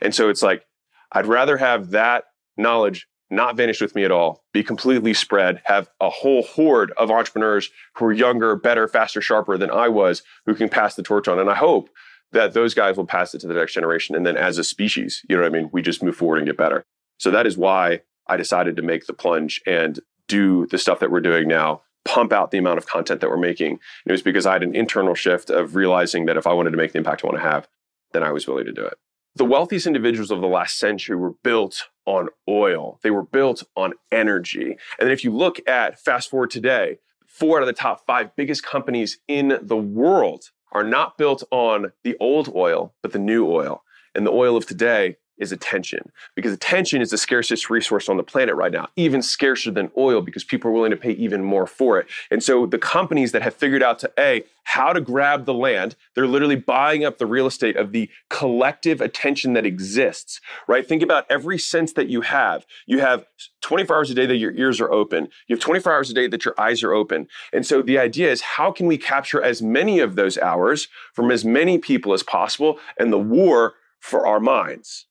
And 0.00 0.14
so 0.14 0.28
it's 0.28 0.42
like, 0.42 0.64
I'd 1.10 1.26
rather 1.26 1.56
have 1.56 1.90
that 1.90 2.24
knowledge 2.56 3.08
not 3.30 3.56
vanish 3.56 3.80
with 3.80 3.94
me 3.94 4.04
at 4.04 4.10
all, 4.10 4.42
be 4.52 4.62
completely 4.62 5.14
spread, 5.14 5.62
have 5.64 5.88
a 6.00 6.10
whole 6.10 6.42
horde 6.42 6.92
of 6.96 7.10
entrepreneurs 7.10 7.70
who 7.94 8.06
are 8.06 8.12
younger, 8.12 8.56
better, 8.56 8.88
faster, 8.88 9.20
sharper 9.20 9.56
than 9.56 9.70
I 9.70 9.88
was, 9.88 10.22
who 10.46 10.54
can 10.54 10.68
pass 10.68 10.94
the 10.94 11.02
torch 11.02 11.28
on. 11.28 11.38
And 11.38 11.48
I 11.48 11.54
hope 11.54 11.90
that 12.32 12.52
those 12.52 12.74
guys 12.74 12.96
will 12.96 13.06
pass 13.06 13.34
it 13.34 13.40
to 13.40 13.46
the 13.46 13.54
next 13.54 13.74
generation. 13.74 14.14
And 14.14 14.26
then 14.26 14.36
as 14.36 14.58
a 14.58 14.64
species, 14.64 15.24
you 15.28 15.36
know 15.36 15.42
what 15.42 15.52
I 15.52 15.58
mean? 15.58 15.70
We 15.72 15.82
just 15.82 16.02
move 16.02 16.16
forward 16.16 16.38
and 16.38 16.46
get 16.46 16.56
better. 16.56 16.84
So 17.18 17.30
that 17.30 17.46
is 17.46 17.56
why 17.56 18.02
I 18.28 18.36
decided 18.36 18.76
to 18.76 18.82
make 18.82 19.06
the 19.06 19.12
plunge 19.12 19.60
and 19.66 20.00
do 20.28 20.66
the 20.66 20.78
stuff 20.78 21.00
that 21.00 21.10
we're 21.10 21.20
doing 21.20 21.48
now, 21.48 21.82
pump 22.04 22.32
out 22.32 22.50
the 22.50 22.58
amount 22.58 22.78
of 22.78 22.86
content 22.86 23.20
that 23.20 23.30
we're 23.30 23.36
making. 23.36 23.72
And 23.72 23.80
it 24.06 24.12
was 24.12 24.22
because 24.22 24.46
I 24.46 24.52
had 24.54 24.62
an 24.62 24.74
internal 24.74 25.14
shift 25.14 25.50
of 25.50 25.74
realizing 25.74 26.26
that 26.26 26.36
if 26.36 26.46
I 26.46 26.52
wanted 26.52 26.70
to 26.70 26.76
make 26.76 26.92
the 26.92 26.98
impact 26.98 27.24
I 27.24 27.28
want 27.28 27.38
to 27.38 27.48
have, 27.48 27.68
then 28.12 28.22
I 28.22 28.32
was 28.32 28.46
willing 28.46 28.66
to 28.66 28.72
do 28.72 28.84
it. 28.84 28.94
The 29.36 29.44
wealthiest 29.44 29.86
individuals 29.86 30.32
of 30.32 30.40
the 30.40 30.48
last 30.48 30.78
century 30.78 31.16
were 31.16 31.34
built 31.44 31.84
on 32.04 32.28
oil. 32.48 32.98
They 33.02 33.12
were 33.12 33.22
built 33.22 33.62
on 33.76 33.92
energy. 34.10 34.76
And 34.98 35.10
if 35.10 35.22
you 35.22 35.30
look 35.30 35.60
at 35.68 36.00
fast 36.00 36.30
forward 36.30 36.50
today, 36.50 36.98
four 37.26 37.58
out 37.58 37.62
of 37.62 37.68
the 37.68 37.72
top 37.72 38.04
five 38.06 38.34
biggest 38.34 38.64
companies 38.64 39.18
in 39.28 39.58
the 39.62 39.76
world 39.76 40.50
are 40.72 40.82
not 40.82 41.16
built 41.16 41.44
on 41.52 41.92
the 42.02 42.16
old 42.18 42.52
oil, 42.54 42.94
but 43.02 43.12
the 43.12 43.18
new 43.20 43.46
oil. 43.46 43.84
And 44.16 44.26
the 44.26 44.32
oil 44.32 44.56
of 44.56 44.66
today 44.66 45.16
is 45.40 45.52
attention 45.52 46.12
because 46.36 46.52
attention 46.52 47.00
is 47.00 47.10
the 47.10 47.18
scarcest 47.18 47.70
resource 47.70 48.08
on 48.08 48.16
the 48.16 48.22
planet 48.22 48.54
right 48.54 48.72
now, 48.72 48.88
even 48.96 49.22
scarcer 49.22 49.70
than 49.70 49.90
oil 49.96 50.20
because 50.20 50.44
people 50.44 50.70
are 50.70 50.74
willing 50.74 50.90
to 50.90 50.96
pay 50.96 51.12
even 51.12 51.42
more 51.42 51.66
for 51.66 51.98
it. 51.98 52.06
And 52.30 52.42
so 52.42 52.66
the 52.66 52.78
companies 52.78 53.32
that 53.32 53.42
have 53.42 53.54
figured 53.54 53.82
out 53.82 53.98
to 54.00 54.12
A, 54.18 54.44
how 54.64 54.92
to 54.92 55.00
grab 55.00 55.46
the 55.46 55.54
land, 55.54 55.96
they're 56.14 56.26
literally 56.26 56.56
buying 56.56 57.04
up 57.04 57.18
the 57.18 57.26
real 57.26 57.46
estate 57.46 57.76
of 57.76 57.92
the 57.92 58.08
collective 58.28 59.00
attention 59.00 59.54
that 59.54 59.66
exists, 59.66 60.40
right? 60.68 60.86
Think 60.86 61.02
about 61.02 61.26
every 61.30 61.58
sense 61.58 61.94
that 61.94 62.08
you 62.08 62.20
have. 62.20 62.66
You 62.86 63.00
have 63.00 63.24
24 63.62 63.96
hours 63.96 64.10
a 64.10 64.14
day 64.14 64.26
that 64.26 64.36
your 64.36 64.52
ears 64.52 64.80
are 64.80 64.92
open. 64.92 65.28
You 65.48 65.56
have 65.56 65.62
24 65.62 65.92
hours 65.92 66.10
a 66.10 66.14
day 66.14 66.28
that 66.28 66.44
your 66.44 66.54
eyes 66.58 66.82
are 66.82 66.92
open. 66.92 67.26
And 67.52 67.66
so 67.66 67.82
the 67.82 67.98
idea 67.98 68.30
is 68.30 68.42
how 68.42 68.70
can 68.70 68.86
we 68.86 68.98
capture 68.98 69.42
as 69.42 69.62
many 69.62 69.98
of 69.98 70.14
those 70.14 70.38
hours 70.38 70.88
from 71.14 71.30
as 71.30 71.44
many 71.44 71.78
people 71.78 72.12
as 72.12 72.22
possible 72.22 72.78
and 72.98 73.12
the 73.12 73.18
war 73.18 73.74
for 74.00 74.26
our 74.26 74.40
minds. 74.40 75.06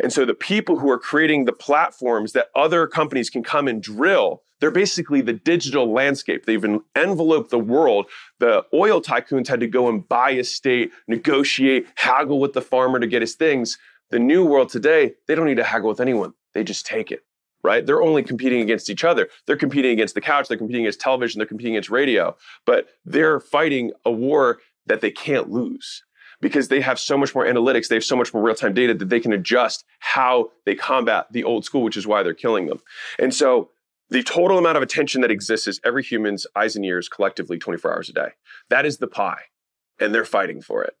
And 0.00 0.12
so 0.12 0.24
the 0.24 0.34
people 0.34 0.78
who 0.78 0.90
are 0.90 0.98
creating 0.98 1.44
the 1.44 1.52
platforms 1.52 2.32
that 2.32 2.48
other 2.54 2.86
companies 2.86 3.30
can 3.30 3.42
come 3.42 3.68
and 3.68 3.82
drill 3.82 4.42
They're 4.60 4.70
basically 4.70 5.20
the 5.20 5.32
digital 5.32 5.92
landscape. 5.92 6.46
They've 6.46 6.64
enveloped 6.96 7.50
the 7.50 7.58
world. 7.58 8.06
The 8.38 8.64
oil 8.72 9.02
tycoons 9.02 9.48
had 9.48 9.60
to 9.60 9.66
go 9.66 9.88
and 9.88 10.08
buy 10.08 10.30
a 10.30 10.44
state, 10.44 10.90
negotiate, 11.08 11.86
haggle 11.96 12.40
with 12.40 12.52
the 12.54 12.62
farmer 12.62 12.98
to 12.98 13.06
get 13.06 13.22
his 13.22 13.34
things. 13.34 13.76
The 14.10 14.18
new 14.18 14.44
world 14.44 14.68
today, 14.70 15.14
they 15.26 15.34
don't 15.34 15.46
need 15.46 15.56
to 15.56 15.64
haggle 15.64 15.88
with 15.88 16.00
anyone. 16.00 16.34
They 16.54 16.64
just 16.64 16.86
take 16.86 17.10
it, 17.10 17.20
right? 17.62 17.84
They're 17.84 18.02
only 18.02 18.22
competing 18.22 18.60
against 18.60 18.88
each 18.88 19.04
other. 19.04 19.28
They're 19.46 19.56
competing 19.56 19.92
against 19.92 20.14
the 20.14 20.20
couch, 20.20 20.48
they're 20.48 20.56
competing 20.56 20.84
against 20.84 21.00
television, 21.00 21.38
they're 21.38 21.46
competing 21.46 21.74
against 21.74 21.90
radio, 21.90 22.36
but 22.64 22.88
they're 23.04 23.40
fighting 23.40 23.92
a 24.04 24.12
war 24.12 24.60
that 24.86 25.00
they 25.00 25.10
can't 25.10 25.50
lose 25.50 26.04
because 26.44 26.68
they 26.68 26.82
have 26.82 27.00
so 27.00 27.16
much 27.16 27.34
more 27.34 27.46
analytics, 27.46 27.88
they 27.88 27.96
have 27.96 28.04
so 28.04 28.14
much 28.16 28.34
more 28.34 28.42
real 28.42 28.54
time 28.54 28.74
data 28.74 28.92
that 28.92 29.08
they 29.08 29.18
can 29.18 29.32
adjust 29.32 29.82
how 30.00 30.50
they 30.66 30.74
combat 30.74 31.26
the 31.32 31.42
old 31.42 31.64
school, 31.64 31.80
which 31.80 31.96
is 31.96 32.06
why 32.06 32.22
they're 32.22 32.34
killing 32.34 32.66
them. 32.66 32.80
And 33.18 33.32
so 33.32 33.70
the 34.10 34.22
total 34.22 34.58
amount 34.58 34.76
of 34.76 34.82
attention 34.82 35.22
that 35.22 35.30
exists 35.30 35.66
is 35.66 35.80
every 35.86 36.02
human's 36.02 36.46
eyes 36.54 36.76
and 36.76 36.84
ears 36.84 37.08
collectively 37.08 37.58
24 37.58 37.94
hours 37.94 38.10
a 38.10 38.12
day. 38.12 38.28
That 38.68 38.84
is 38.84 38.98
the 38.98 39.06
pie, 39.06 39.40
and 39.98 40.14
they're 40.14 40.26
fighting 40.26 40.60
for 40.60 40.84
it. 40.84 40.92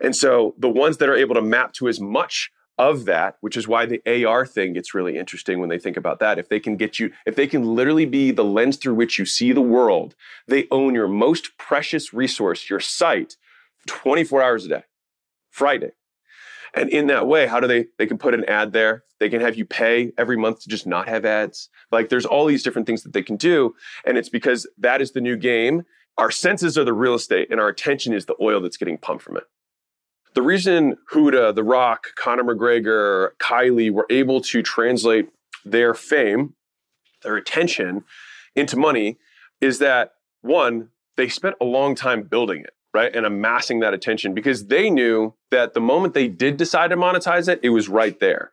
And 0.00 0.16
so 0.16 0.56
the 0.58 0.68
ones 0.68 0.96
that 0.96 1.08
are 1.08 1.14
able 1.14 1.36
to 1.36 1.42
map 1.42 1.74
to 1.74 1.86
as 1.86 2.00
much 2.00 2.50
of 2.76 3.04
that, 3.04 3.36
which 3.40 3.56
is 3.56 3.68
why 3.68 3.86
the 3.86 4.02
AR 4.26 4.44
thing 4.44 4.72
gets 4.72 4.94
really 4.94 5.16
interesting 5.16 5.60
when 5.60 5.68
they 5.68 5.78
think 5.78 5.96
about 5.96 6.18
that. 6.18 6.40
If 6.40 6.48
they 6.48 6.58
can 6.58 6.76
get 6.76 6.98
you, 6.98 7.12
if 7.24 7.36
they 7.36 7.46
can 7.46 7.76
literally 7.76 8.06
be 8.06 8.32
the 8.32 8.44
lens 8.44 8.76
through 8.76 8.94
which 8.94 9.16
you 9.16 9.26
see 9.26 9.52
the 9.52 9.60
world, 9.60 10.16
they 10.48 10.66
own 10.72 10.96
your 10.96 11.06
most 11.06 11.56
precious 11.56 12.12
resource, 12.12 12.68
your 12.68 12.80
sight, 12.80 13.36
24 13.86 14.42
hours 14.42 14.64
a 14.64 14.68
day. 14.68 14.82
Friday. 15.50 15.92
And 16.74 16.90
in 16.90 17.06
that 17.06 17.26
way, 17.26 17.46
how 17.46 17.60
do 17.60 17.66
they 17.66 17.86
they 17.98 18.06
can 18.06 18.18
put 18.18 18.34
an 18.34 18.44
ad 18.44 18.72
there? 18.72 19.04
They 19.18 19.28
can 19.28 19.40
have 19.40 19.56
you 19.56 19.64
pay 19.64 20.12
every 20.18 20.36
month 20.36 20.60
to 20.60 20.68
just 20.68 20.86
not 20.86 21.08
have 21.08 21.24
ads. 21.24 21.70
Like 21.90 22.08
there's 22.08 22.26
all 22.26 22.46
these 22.46 22.62
different 22.62 22.86
things 22.86 23.02
that 23.02 23.12
they 23.12 23.22
can 23.22 23.36
do. 23.36 23.74
And 24.04 24.18
it's 24.18 24.28
because 24.28 24.66
that 24.78 25.00
is 25.00 25.12
the 25.12 25.20
new 25.20 25.36
game. 25.36 25.82
Our 26.18 26.30
senses 26.30 26.76
are 26.76 26.84
the 26.84 26.92
real 26.92 27.14
estate 27.14 27.48
and 27.50 27.60
our 27.60 27.68
attention 27.68 28.12
is 28.12 28.26
the 28.26 28.36
oil 28.40 28.60
that's 28.60 28.76
getting 28.76 28.98
pumped 28.98 29.24
from 29.24 29.36
it. 29.36 29.44
The 30.34 30.42
reason 30.42 30.96
Huda, 31.12 31.54
The 31.54 31.64
Rock, 31.64 32.14
Conor 32.16 32.44
McGregor, 32.44 33.30
Kylie 33.40 33.90
were 33.90 34.06
able 34.10 34.40
to 34.42 34.62
translate 34.62 35.30
their 35.64 35.94
fame, 35.94 36.54
their 37.22 37.36
attention 37.36 38.04
into 38.54 38.76
money 38.76 39.18
is 39.60 39.78
that 39.78 40.12
one, 40.42 40.90
they 41.16 41.28
spent 41.28 41.56
a 41.60 41.64
long 41.64 41.94
time 41.94 42.22
building 42.22 42.60
it, 42.60 42.74
right? 42.98 43.14
And 43.14 43.24
amassing 43.24 43.78
that 43.80 43.94
attention 43.94 44.34
because 44.34 44.66
they 44.66 44.90
knew 44.90 45.34
that 45.52 45.72
the 45.72 45.80
moment 45.80 46.14
they 46.14 46.26
did 46.26 46.56
decide 46.56 46.88
to 46.88 46.96
monetize 46.96 47.48
it, 47.48 47.60
it 47.62 47.68
was 47.68 47.88
right 47.88 48.18
there. 48.18 48.50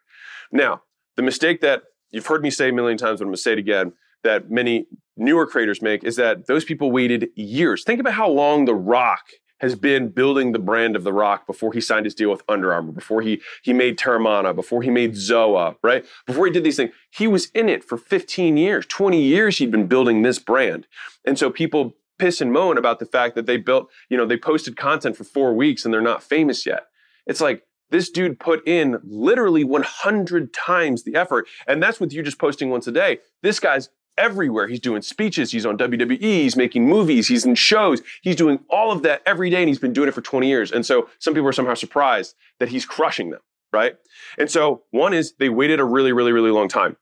Now, 0.51 0.83
the 1.15 1.23
mistake 1.23 1.61
that 1.61 1.83
you've 2.11 2.27
heard 2.27 2.43
me 2.43 2.51
say 2.51 2.69
a 2.69 2.73
million 2.73 2.97
times, 2.97 3.19
but 3.19 3.23
I'm 3.23 3.29
going 3.29 3.37
to 3.37 3.41
say 3.41 3.53
it 3.53 3.57
again, 3.57 3.93
that 4.23 4.51
many 4.51 4.85
newer 5.17 5.47
creators 5.47 5.81
make 5.81 6.03
is 6.03 6.15
that 6.17 6.45
those 6.45 6.63
people 6.63 6.91
waited 6.91 7.29
years. 7.35 7.83
Think 7.83 7.99
about 7.99 8.13
how 8.13 8.29
long 8.29 8.65
The 8.65 8.75
Rock 8.75 9.21
has 9.61 9.73
been 9.73 10.09
building 10.09 10.51
the 10.51 10.59
brand 10.59 10.95
of 10.95 11.03
The 11.03 11.13
Rock 11.13 11.47
before 11.47 11.73
he 11.73 11.81
signed 11.81 12.05
his 12.05 12.13
deal 12.13 12.29
with 12.29 12.43
Under 12.47 12.71
Armour, 12.71 12.91
before 12.91 13.23
he 13.23 13.41
he 13.63 13.73
made 13.73 13.97
Teremana, 13.97 14.53
before 14.53 14.83
he 14.83 14.91
made 14.91 15.13
Zoa, 15.13 15.75
right? 15.81 16.05
Before 16.27 16.45
he 16.45 16.51
did 16.51 16.63
these 16.63 16.75
things, 16.75 16.91
he 17.09 17.27
was 17.27 17.47
in 17.55 17.67
it 17.67 17.83
for 17.83 17.97
15 17.97 18.57
years, 18.57 18.85
20 18.85 19.19
years 19.19 19.57
he'd 19.57 19.71
been 19.71 19.87
building 19.87 20.21
this 20.21 20.37
brand. 20.37 20.85
And 21.25 21.39
so 21.39 21.49
people 21.49 21.95
piss 22.17 22.41
and 22.41 22.51
moan 22.51 22.77
about 22.77 22.99
the 22.99 23.05
fact 23.05 23.35
that 23.35 23.45
they 23.45 23.57
built, 23.57 23.89
you 24.09 24.17
know, 24.17 24.25
they 24.25 24.37
posted 24.37 24.77
content 24.77 25.17
for 25.17 25.23
4 25.23 25.53
weeks 25.53 25.85
and 25.85 25.93
they're 25.93 26.01
not 26.01 26.23
famous 26.23 26.65
yet. 26.65 26.87
It's 27.25 27.41
like 27.41 27.63
this 27.89 28.09
dude 28.09 28.39
put 28.39 28.67
in 28.67 28.99
literally 29.03 29.63
100 29.63 30.53
times 30.53 31.03
the 31.03 31.15
effort. 31.15 31.47
And 31.67 31.81
that's 31.81 31.99
with 31.99 32.13
you 32.13 32.23
just 32.23 32.39
posting 32.39 32.69
once 32.69 32.87
a 32.87 32.91
day. 32.91 33.19
This 33.43 33.59
guy's 33.59 33.89
everywhere. 34.17 34.67
He's 34.67 34.79
doing 34.79 35.01
speeches, 35.01 35.51
he's 35.51 35.65
on 35.65 35.77
WWE, 35.77 36.21
he's 36.21 36.55
making 36.55 36.87
movies, 36.87 37.27
he's 37.27 37.45
in 37.45 37.55
shows, 37.55 38.01
he's 38.21 38.37
doing 38.37 38.59
all 38.69 38.91
of 38.91 39.03
that 39.03 39.21
every 39.25 39.49
day, 39.49 39.59
and 39.59 39.67
he's 39.67 39.79
been 39.79 39.91
doing 39.91 40.07
it 40.07 40.13
for 40.13 40.21
20 40.21 40.47
years. 40.47 40.71
And 40.71 40.85
so 40.85 41.09
some 41.19 41.33
people 41.33 41.49
are 41.49 41.53
somehow 41.53 41.73
surprised 41.73 42.33
that 42.59 42.69
he's 42.69 42.85
crushing 42.85 43.31
them, 43.31 43.41
right? 43.73 43.97
And 44.37 44.49
so 44.49 44.83
one 44.91 45.13
is 45.13 45.33
they 45.37 45.49
waited 45.49 45.81
a 45.81 45.83
really, 45.83 46.13
really, 46.13 46.31
really 46.31 46.51
long 46.51 46.69
time 46.69 46.95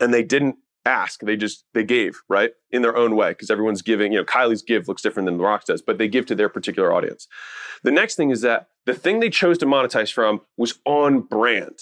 and 0.00 0.12
they 0.12 0.24
didn't 0.24 0.56
ask 0.86 1.20
they 1.20 1.36
just 1.36 1.64
they 1.74 1.84
gave 1.84 2.20
right 2.28 2.52
in 2.70 2.82
their 2.82 2.96
own 2.96 3.14
way 3.14 3.30
because 3.30 3.50
everyone's 3.50 3.82
giving 3.82 4.12
you 4.12 4.18
know 4.18 4.24
kylie's 4.24 4.62
give 4.62 4.88
looks 4.88 5.02
different 5.02 5.26
than 5.26 5.36
the 5.36 5.44
rock 5.44 5.64
does 5.64 5.82
but 5.82 5.98
they 5.98 6.08
give 6.08 6.24
to 6.24 6.34
their 6.34 6.48
particular 6.48 6.92
audience 6.92 7.28
the 7.84 7.90
next 7.90 8.14
thing 8.14 8.30
is 8.30 8.40
that 8.40 8.68
the 8.86 8.94
thing 8.94 9.20
they 9.20 9.28
chose 9.28 9.58
to 9.58 9.66
monetize 9.66 10.10
from 10.10 10.40
was 10.56 10.78
on 10.86 11.20
brand 11.20 11.78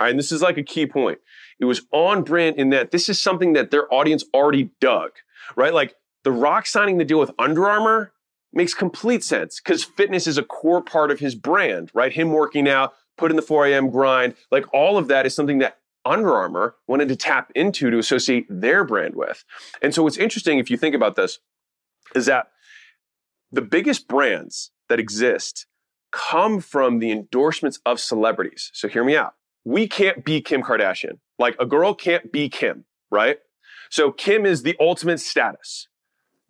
all 0.00 0.06
right 0.06 0.10
and 0.10 0.18
this 0.18 0.32
is 0.32 0.40
like 0.40 0.56
a 0.56 0.62
key 0.62 0.86
point 0.86 1.18
it 1.62 1.66
was 1.66 1.82
on 1.92 2.24
brand 2.24 2.56
in 2.56 2.70
that 2.70 2.90
this 2.90 3.08
is 3.08 3.20
something 3.20 3.52
that 3.52 3.70
their 3.70 3.92
audience 3.94 4.24
already 4.34 4.70
dug, 4.80 5.12
right? 5.54 5.72
Like 5.72 5.94
The 6.24 6.32
Rock 6.32 6.66
signing 6.66 6.98
the 6.98 7.04
deal 7.04 7.20
with 7.20 7.30
Under 7.38 7.68
Armour 7.68 8.12
makes 8.52 8.74
complete 8.74 9.22
sense 9.22 9.60
because 9.60 9.84
fitness 9.84 10.26
is 10.26 10.36
a 10.36 10.42
core 10.42 10.82
part 10.82 11.12
of 11.12 11.20
his 11.20 11.36
brand, 11.36 11.92
right? 11.94 12.12
Him 12.12 12.32
working 12.32 12.68
out, 12.68 12.94
putting 13.16 13.36
the 13.36 13.42
4 13.42 13.66
a.m. 13.68 13.90
grind, 13.90 14.34
like 14.50 14.66
all 14.74 14.98
of 14.98 15.06
that 15.06 15.24
is 15.24 15.36
something 15.36 15.58
that 15.60 15.78
Under 16.04 16.34
Armour 16.34 16.76
wanted 16.86 17.08
to 17.08 17.16
tap 17.16 17.52
into 17.54 17.90
to 17.90 17.98
associate 17.98 18.46
their 18.48 18.84
brand 18.84 19.14
with. 19.14 19.44
And 19.80 19.94
so 19.94 20.02
what's 20.02 20.16
interesting 20.16 20.58
if 20.58 20.70
you 20.70 20.76
think 20.76 20.94
about 20.94 21.16
this 21.16 21.38
is 22.14 22.26
that 22.26 22.48
the 23.50 23.62
biggest 23.62 24.08
brands 24.08 24.70
that 24.88 24.98
exist 24.98 25.66
come 26.10 26.60
from 26.60 26.98
the 26.98 27.10
endorsements 27.10 27.80
of 27.86 28.00
celebrities. 28.00 28.70
So 28.74 28.88
hear 28.88 29.04
me 29.04 29.16
out. 29.16 29.34
We 29.64 29.86
can't 29.86 30.24
be 30.24 30.40
Kim 30.40 30.62
Kardashian. 30.62 31.18
Like 31.38 31.56
a 31.58 31.66
girl 31.66 31.94
can't 31.94 32.32
be 32.32 32.48
Kim, 32.48 32.84
right? 33.10 33.38
So 33.90 34.10
Kim 34.10 34.44
is 34.44 34.62
the 34.62 34.76
ultimate 34.80 35.20
status. 35.20 35.88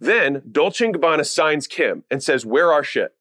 Then 0.01 0.43
Dolce 0.51 0.87
& 0.87 0.93
Gabbana 0.93 1.27
signs 1.27 1.67
Kim 1.67 2.05
and 2.11 2.23
says, 2.23 2.45
wear 2.45 2.73
our 2.73 2.83
shit. 2.83 3.15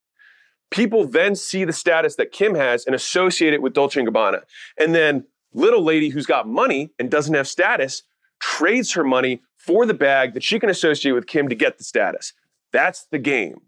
People 0.72 1.06
then 1.06 1.36
see 1.36 1.66
the 1.66 1.74
status 1.74 2.16
that 2.16 2.32
Kim 2.32 2.56
has 2.56 2.86
and 2.86 2.96
associate 2.96 3.54
it 3.54 3.62
with 3.62 3.74
Dolce 3.74 4.02
& 4.02 4.06
Gabbana. 4.06 4.42
And 4.80 4.96
then 4.96 5.26
little 5.54 5.84
lady 5.84 6.10
who's 6.10 6.26
got 6.26 6.48
money 6.48 6.92
and 7.00 7.10
doesn't 7.10 7.34
have 7.34 7.48
status 7.48 8.04
trades 8.40 8.94
her 8.94 9.04
money 9.04 9.42
for 9.58 9.86
the 9.86 9.94
bag 9.94 10.34
that 10.34 10.44
she 10.44 10.60
can 10.60 10.70
associate 10.70 11.12
with 11.12 11.28
Kim 11.28 11.48
to 11.48 11.56
get 11.56 11.78
the 11.78 11.84
status. 11.84 12.34
That's 12.74 13.06
the 13.12 13.20
game. 13.20 13.62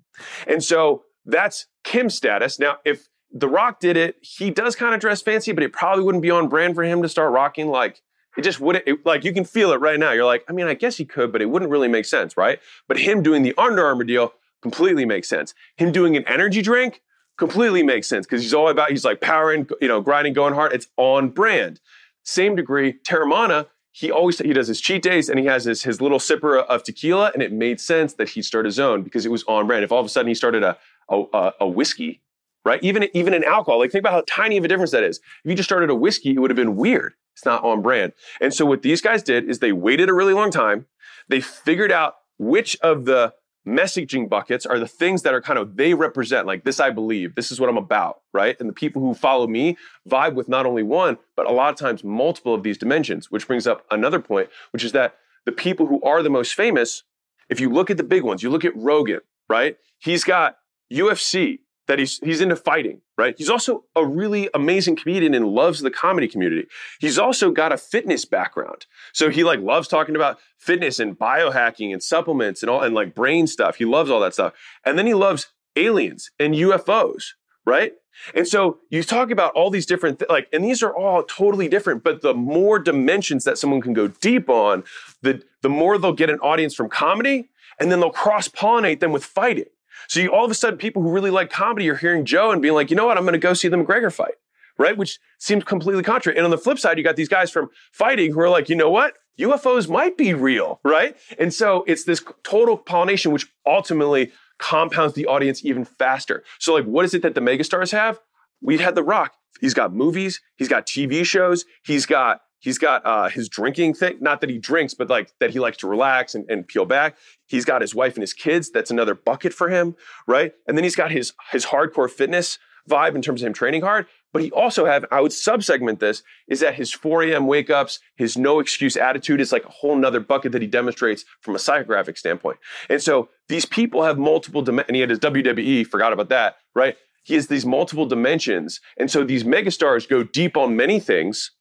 And 0.47 0.63
so 0.63 1.03
that's 1.25 1.67
Kim's 1.83 2.15
status. 2.15 2.57
Now, 2.57 2.77
if 2.83 3.07
the 3.33 3.47
Rock 3.47 3.79
did 3.79 3.97
it. 3.97 4.17
He 4.21 4.51
does 4.51 4.75
kind 4.75 4.93
of 4.93 5.01
dress 5.01 5.21
fancy, 5.21 5.51
but 5.51 5.63
it 5.63 5.73
probably 5.73 6.03
wouldn't 6.03 6.21
be 6.21 6.31
on 6.31 6.47
brand 6.47 6.75
for 6.75 6.83
him 6.83 7.01
to 7.01 7.09
start 7.09 7.31
rocking. 7.31 7.67
Like 7.67 8.01
it 8.37 8.43
just 8.43 8.59
wouldn't. 8.59 8.87
It, 8.87 9.05
like 9.05 9.23
you 9.23 9.33
can 9.33 9.43
feel 9.43 9.71
it 9.71 9.81
right 9.81 9.99
now. 9.99 10.11
You're 10.11 10.25
like, 10.25 10.45
I 10.47 10.53
mean, 10.53 10.67
I 10.67 10.75
guess 10.75 10.97
he 10.97 11.05
could, 11.05 11.31
but 11.31 11.41
it 11.41 11.49
wouldn't 11.49 11.71
really 11.71 11.87
make 11.87 12.05
sense, 12.05 12.37
right? 12.37 12.59
But 12.87 12.99
him 12.99 13.23
doing 13.23 13.41
the 13.41 13.53
Under 13.57 13.83
Armour 13.83 14.03
deal 14.03 14.33
completely 14.61 15.05
makes 15.05 15.27
sense. 15.27 15.53
Him 15.75 15.91
doing 15.91 16.15
an 16.15 16.25
energy 16.27 16.61
drink 16.61 17.01
completely 17.37 17.83
makes 17.83 18.07
sense 18.07 18.25
because 18.25 18.41
he's 18.41 18.53
all 18.53 18.69
about 18.69 18.89
he's 18.89 19.05
like 19.05 19.21
powering, 19.21 19.67
you 19.81 19.87
know, 19.87 20.01
grinding, 20.01 20.33
going 20.33 20.53
hard. 20.53 20.73
It's 20.73 20.87
on 20.97 21.29
brand. 21.29 21.79
Same 22.23 22.55
degree, 22.55 22.95
Teremana. 23.07 23.67
He 23.91 24.11
always 24.11 24.39
he 24.39 24.53
does 24.53 24.67
his 24.67 24.81
cheat 24.81 25.03
days 25.03 25.29
and 25.29 25.39
he 25.39 25.45
has 25.45 25.65
his 25.65 25.83
his 25.83 26.01
little 26.01 26.19
sipper 26.19 26.63
of 26.65 26.83
tequila, 26.83 27.31
and 27.33 27.43
it 27.43 27.51
made 27.51 27.79
sense 27.79 28.13
that 28.15 28.29
he'd 28.29 28.43
start 28.43 28.65
his 28.65 28.79
own 28.79 29.03
because 29.03 29.25
it 29.25 29.29
was 29.29 29.43
on 29.43 29.67
brand. 29.67 29.83
If 29.83 29.91
all 29.91 29.99
of 29.99 30.05
a 30.05 30.09
sudden 30.09 30.27
he 30.27 30.35
started 30.35 30.63
a 30.63 30.77
a, 31.09 31.51
a 31.61 31.67
whiskey 31.67 32.21
right? 32.65 32.81
Even 32.83 33.07
even 33.13 33.33
in 33.33 33.43
alcohol, 33.43 33.79
like 33.79 33.91
think 33.91 34.01
about 34.03 34.13
how 34.13 34.23
tiny 34.27 34.57
of 34.57 34.63
a 34.63 34.67
difference 34.67 34.91
that 34.91 35.03
is. 35.03 35.19
If 35.43 35.49
you 35.49 35.55
just 35.55 35.67
started 35.67 35.89
a 35.89 35.95
whiskey, 35.95 36.31
it 36.31 36.39
would 36.39 36.49
have 36.49 36.55
been 36.57 36.75
weird. 36.75 37.13
It's 37.35 37.45
not 37.45 37.63
on 37.63 37.81
brand. 37.81 38.13
And 38.39 38.53
so 38.53 38.65
what 38.65 38.83
these 38.83 39.01
guys 39.01 39.23
did 39.23 39.49
is 39.49 39.59
they 39.59 39.71
waited 39.71 40.09
a 40.09 40.13
really 40.13 40.33
long 40.33 40.51
time. 40.51 40.85
They 41.29 41.41
figured 41.41 41.91
out 41.91 42.15
which 42.37 42.77
of 42.81 43.05
the 43.05 43.33
messaging 43.67 44.27
buckets 44.27 44.65
are 44.65 44.79
the 44.79 44.87
things 44.87 45.21
that 45.21 45.33
are 45.33 45.41
kind 45.41 45.57
of 45.57 45.77
they 45.77 45.93
represent 45.93 46.45
like 46.45 46.65
this 46.65 46.79
i 46.79 46.89
believe 46.89 47.35
this 47.35 47.51
is 47.51 47.59
what 47.59 47.69
i'm 47.69 47.77
about 47.77 48.21
right? 48.33 48.59
And 48.59 48.67
the 48.67 48.73
people 48.73 49.01
who 49.01 49.13
follow 49.13 49.47
me 49.47 49.77
vibe 50.09 50.33
with 50.33 50.49
not 50.49 50.65
only 50.65 50.83
one 50.83 51.17
but 51.35 51.45
a 51.45 51.51
lot 51.51 51.71
of 51.71 51.79
times 51.79 52.03
multiple 52.03 52.53
of 52.53 52.63
these 52.63 52.77
dimensions 52.77 53.31
which 53.31 53.47
brings 53.47 53.67
up 53.67 53.85
another 53.91 54.19
point 54.19 54.49
which 54.71 54.83
is 54.83 54.91
that 54.91 55.15
the 55.45 55.51
people 55.51 55.85
who 55.85 56.01
are 56.01 56.21
the 56.23 56.29
most 56.29 56.53
famous 56.55 57.03
if 57.49 57.59
you 57.59 57.69
look 57.69 57.89
at 57.89 57.97
the 57.97 58.03
big 58.03 58.23
ones 58.23 58.43
you 58.43 58.49
look 58.49 58.65
at 58.65 58.75
rogan 58.75 59.21
right? 59.49 59.77
He's 59.99 60.23
got 60.23 60.57
ufc 60.91 61.59
that 61.87 61.99
he's 61.99 62.19
he's 62.19 62.41
into 62.41 62.55
fighting, 62.55 63.01
right? 63.17 63.35
He's 63.37 63.49
also 63.49 63.85
a 63.95 64.05
really 64.05 64.49
amazing 64.53 64.95
comedian 64.95 65.33
and 65.33 65.47
loves 65.47 65.81
the 65.81 65.91
comedy 65.91 66.27
community. 66.27 66.67
He's 66.99 67.19
also 67.19 67.51
got 67.51 67.71
a 67.71 67.77
fitness 67.77 68.25
background. 68.25 68.85
So 69.11 69.29
he 69.29 69.43
like 69.43 69.59
loves 69.59 69.87
talking 69.87 70.15
about 70.15 70.39
fitness 70.57 70.99
and 70.99 71.17
biohacking 71.17 71.91
and 71.91 72.01
supplements 72.01 72.63
and 72.63 72.69
all 72.69 72.81
and 72.81 72.95
like 72.95 73.13
brain 73.15 73.47
stuff. 73.47 73.77
He 73.77 73.85
loves 73.85 74.09
all 74.09 74.21
that 74.21 74.33
stuff. 74.33 74.53
And 74.85 74.97
then 74.97 75.07
he 75.07 75.13
loves 75.13 75.47
aliens 75.75 76.31
and 76.39 76.53
UFOs, 76.53 77.31
right? 77.65 77.93
And 78.33 78.47
so 78.47 78.77
you 78.89 79.03
talk 79.03 79.31
about 79.31 79.53
all 79.53 79.69
these 79.69 79.85
different 79.85 80.19
th- 80.19 80.29
like 80.29 80.47
and 80.53 80.63
these 80.63 80.83
are 80.83 80.95
all 80.95 81.23
totally 81.23 81.67
different, 81.67 82.03
but 82.03 82.21
the 82.21 82.33
more 82.33 82.79
dimensions 82.79 83.43
that 83.43 83.57
someone 83.57 83.81
can 83.81 83.93
go 83.93 84.07
deep 84.07 84.49
on, 84.49 84.83
the 85.21 85.43
the 85.61 85.69
more 85.69 85.97
they'll 85.97 86.13
get 86.13 86.29
an 86.29 86.39
audience 86.39 86.75
from 86.75 86.89
comedy 86.89 87.49
and 87.79 87.91
then 87.91 87.99
they'll 87.99 88.11
cross-pollinate 88.11 88.99
them 88.99 89.11
with 89.11 89.25
fighting. 89.25 89.65
So 90.07 90.19
you, 90.19 90.29
all 90.29 90.45
of 90.45 90.51
a 90.51 90.55
sudden, 90.55 90.77
people 90.77 91.01
who 91.01 91.11
really 91.11 91.31
like 91.31 91.49
comedy 91.49 91.89
are 91.89 91.95
hearing 91.95 92.25
Joe 92.25 92.51
and 92.51 92.61
being 92.61 92.73
like, 92.73 92.89
you 92.89 92.95
know 92.95 93.05
what, 93.05 93.17
I'm 93.17 93.23
going 93.23 93.33
to 93.33 93.39
go 93.39 93.53
see 93.53 93.67
the 93.67 93.77
McGregor 93.77 94.11
fight, 94.11 94.35
right? 94.77 94.97
Which 94.97 95.19
seems 95.39 95.63
completely 95.63 96.03
contrary. 96.03 96.37
And 96.37 96.45
on 96.45 96.51
the 96.51 96.57
flip 96.57 96.79
side, 96.79 96.97
you 96.97 97.03
got 97.03 97.15
these 97.15 97.29
guys 97.29 97.51
from 97.51 97.69
fighting 97.91 98.33
who 98.33 98.39
are 98.39 98.49
like, 98.49 98.69
you 98.69 98.75
know 98.75 98.89
what, 98.89 99.15
UFOs 99.39 99.89
might 99.89 100.17
be 100.17 100.33
real, 100.33 100.79
right? 100.83 101.15
And 101.39 101.53
so 101.53 101.83
it's 101.87 102.03
this 102.03 102.23
total 102.43 102.77
pollination, 102.77 103.31
which 103.31 103.47
ultimately 103.65 104.31
compounds 104.59 105.15
the 105.15 105.25
audience 105.25 105.65
even 105.65 105.85
faster. 105.85 106.43
So, 106.59 106.73
like, 106.73 106.85
what 106.85 107.05
is 107.05 107.13
it 107.13 107.21
that 107.23 107.35
the 107.35 107.41
megastars 107.41 107.91
have? 107.91 108.19
We 108.61 108.77
had 108.77 108.95
The 108.95 109.03
Rock. 109.03 109.33
He's 109.59 109.73
got 109.73 109.93
movies, 109.93 110.41
he's 110.55 110.67
got 110.67 110.85
TV 110.85 111.25
shows, 111.25 111.65
he's 111.83 112.05
got 112.05 112.41
He's 112.63 112.77
got 112.77 113.05
uh, 113.05 113.27
his 113.27 113.49
drinking 113.49 113.95
thing, 113.95 114.19
not 114.21 114.39
that 114.39 114.49
he 114.49 114.57
drinks, 114.57 114.93
but 114.93 115.09
like 115.09 115.33
that 115.41 115.49
he 115.49 115.59
likes 115.59 115.75
to 115.79 115.87
relax 115.87 116.33
and, 116.33 116.49
and, 116.49 116.65
peel 116.65 116.85
back. 116.85 117.17
He's 117.53 117.65
got 117.65 117.81
his 117.81 117.93
wife 117.93 118.15
and 118.15 118.23
his 118.23 118.33
kids. 118.33 118.71
That's 118.71 118.89
another 118.89 119.13
bucket 119.13 119.53
for 119.53 119.69
him, 119.69 119.95
right? 120.25 120.53
And 120.67 120.75
then 120.75 120.83
he's 120.83 120.95
got 120.95 121.11
his 121.11 121.33
his 121.51 121.67
hardcore 121.67 122.09
fitness 122.09 122.57
vibe 122.89 123.13
in 123.13 123.21
terms 123.21 123.43
of 123.43 123.47
him 123.47 123.53
training 123.53 123.83
hard. 123.83 124.07
But 124.31 124.41
he 124.41 124.49
also 124.49 124.85
have, 124.85 125.05
I 125.11 125.21
would 125.21 125.31
subsegment 125.31 125.99
this, 125.99 126.23
is 126.47 126.61
that 126.61 126.73
his 126.73 126.91
4 126.91 127.25
a.m. 127.25 127.45
wake 127.45 127.69
ups, 127.69 127.99
his 128.15 128.35
no 128.35 128.59
excuse 128.59 128.97
attitude 128.97 129.39
is 129.39 129.51
like 129.51 129.65
a 129.65 129.69
whole 129.69 129.95
nother 129.95 130.19
bucket 130.19 130.51
that 130.53 130.63
he 130.63 130.67
demonstrates 130.67 131.25
from 131.41 131.53
a 131.53 131.59
psychographic 131.59 132.17
standpoint. 132.17 132.57
And 132.89 132.99
so 132.99 133.29
these 133.49 133.65
people 133.65 134.01
have 134.01 134.17
multiple 134.17 134.63
dimensions, 134.63 134.89
and 134.89 134.95
he 134.95 135.01
had 135.01 135.11
his 135.11 135.19
WWE, 135.19 135.85
forgot 135.85 136.11
about 136.11 136.29
that, 136.29 136.55
right? 136.73 136.97
He 137.23 137.35
has 137.35 137.47
these 137.47 137.67
multiple 137.67 138.07
dimensions. 138.07 138.81
And 138.97 139.11
so 139.11 139.23
these 139.23 139.43
megastars 139.43 140.09
go 140.09 140.23
deep 140.23 140.57
on 140.57 140.75
many 140.75 140.99
things 140.99 141.51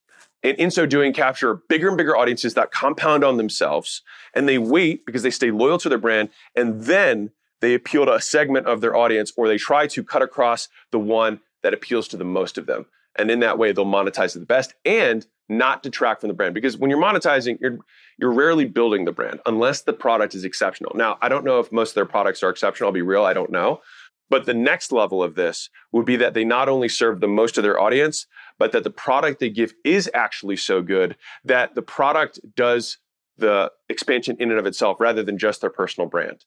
and 0.43 0.57
in 0.59 0.71
so 0.71 0.87
doing 0.87 1.13
capture 1.13 1.55
bigger 1.69 1.89
and 1.89 1.97
bigger 1.97 2.17
audiences 2.17 2.55
that 2.55 2.71
compound 2.71 3.25
on 3.25 3.37
themselves 3.37 4.03
and 4.35 4.49
they 4.49 4.59
wait 4.59 5.05
because 5.07 5.23
they 5.23 5.31
stay 5.31 5.51
loyal 5.51 5.79
to 5.79 5.89
their 5.89 5.99
brand 5.99 6.31
and 6.57 6.83
then 6.83 7.31
they 7.61 7.75
appeal 7.75 8.05
to 8.05 8.13
a 8.13 8.21
segment 8.21 8.67
of 8.67 8.81
their 8.81 8.97
audience 8.97 9.33
or 9.37 9.47
they 9.47 9.59
try 9.59 9.87
to 9.87 10.03
cut 10.03 10.23
across 10.23 10.69
the 10.91 10.99
one 10.99 11.41
that 11.63 11.75
appeals 11.75 12.09
to 12.09 12.17
the 12.17 12.25
most 12.25 12.59
of 12.59 12.67
them. 12.67 12.87
And 13.17 13.31
in 13.31 13.41
that 13.41 13.59
way 13.59 13.73
they'll 13.73 13.85
monetize 13.85 14.35
the 14.35 14.41
best 14.41 14.75
and 14.85 15.27
not 15.49 15.83
detract 15.83 16.21
from 16.21 16.29
the 16.29 16.35
brand. 16.35 16.55
Because 16.55 16.77
when 16.77 16.91
you're 16.91 17.03
monetizing 17.03 17.59
you're 17.61 17.79
you're 18.19 18.33
rarely 18.33 18.65
building 18.65 19.05
the 19.05 19.13
brand 19.13 19.41
unless 19.47 19.83
the 19.83 19.93
product 19.93 20.35
is 20.35 20.45
exceptional. 20.45 20.93
Now 20.95 21.19
i 21.23 21.29
don't 21.29 21.45
know 21.45 21.61
if 21.61 21.71
most 21.71 21.91
of 21.91 21.95
their 21.95 22.07
products 22.07 22.43
are 22.43 22.51
exceptional 22.51 22.89
i'll 22.89 22.93
be 22.93 23.03
real 23.03 23.25
i 23.25 23.33
don't 23.33 23.51
know 23.51 23.81
but 24.31 24.47
the 24.47 24.55
next 24.55 24.93
level 24.93 25.23
of 25.23 25.35
this 25.35 25.69
would 25.93 26.07
be 26.07 26.17
that 26.17 26.35
they 26.35 26.45
not 26.45 26.69
only 26.69 26.89
serve 26.89 27.21
the 27.21 27.29
most 27.29 27.59
of 27.59 27.65
their 27.65 27.79
audience, 27.79 28.27
but 28.59 28.73
that 28.73 28.85
the 28.85 28.91
product 28.91 29.41
they 29.41 29.51
give 29.51 29.75
is 29.85 30.11
actually 30.15 30.57
so 30.57 30.83
good 30.83 31.17
that 31.45 31.75
the 31.75 31.83
product 31.83 32.41
does 32.57 32.99
the 33.37 33.71
expansion 33.89 34.37
in 34.39 34.51
and 34.51 34.59
of 34.59 34.67
itself 34.67 35.01
rather 35.01 35.23
than 35.23 35.39
just 35.39 35.61
their 35.61 35.71
personal 35.71 36.09
brand. 36.09 36.45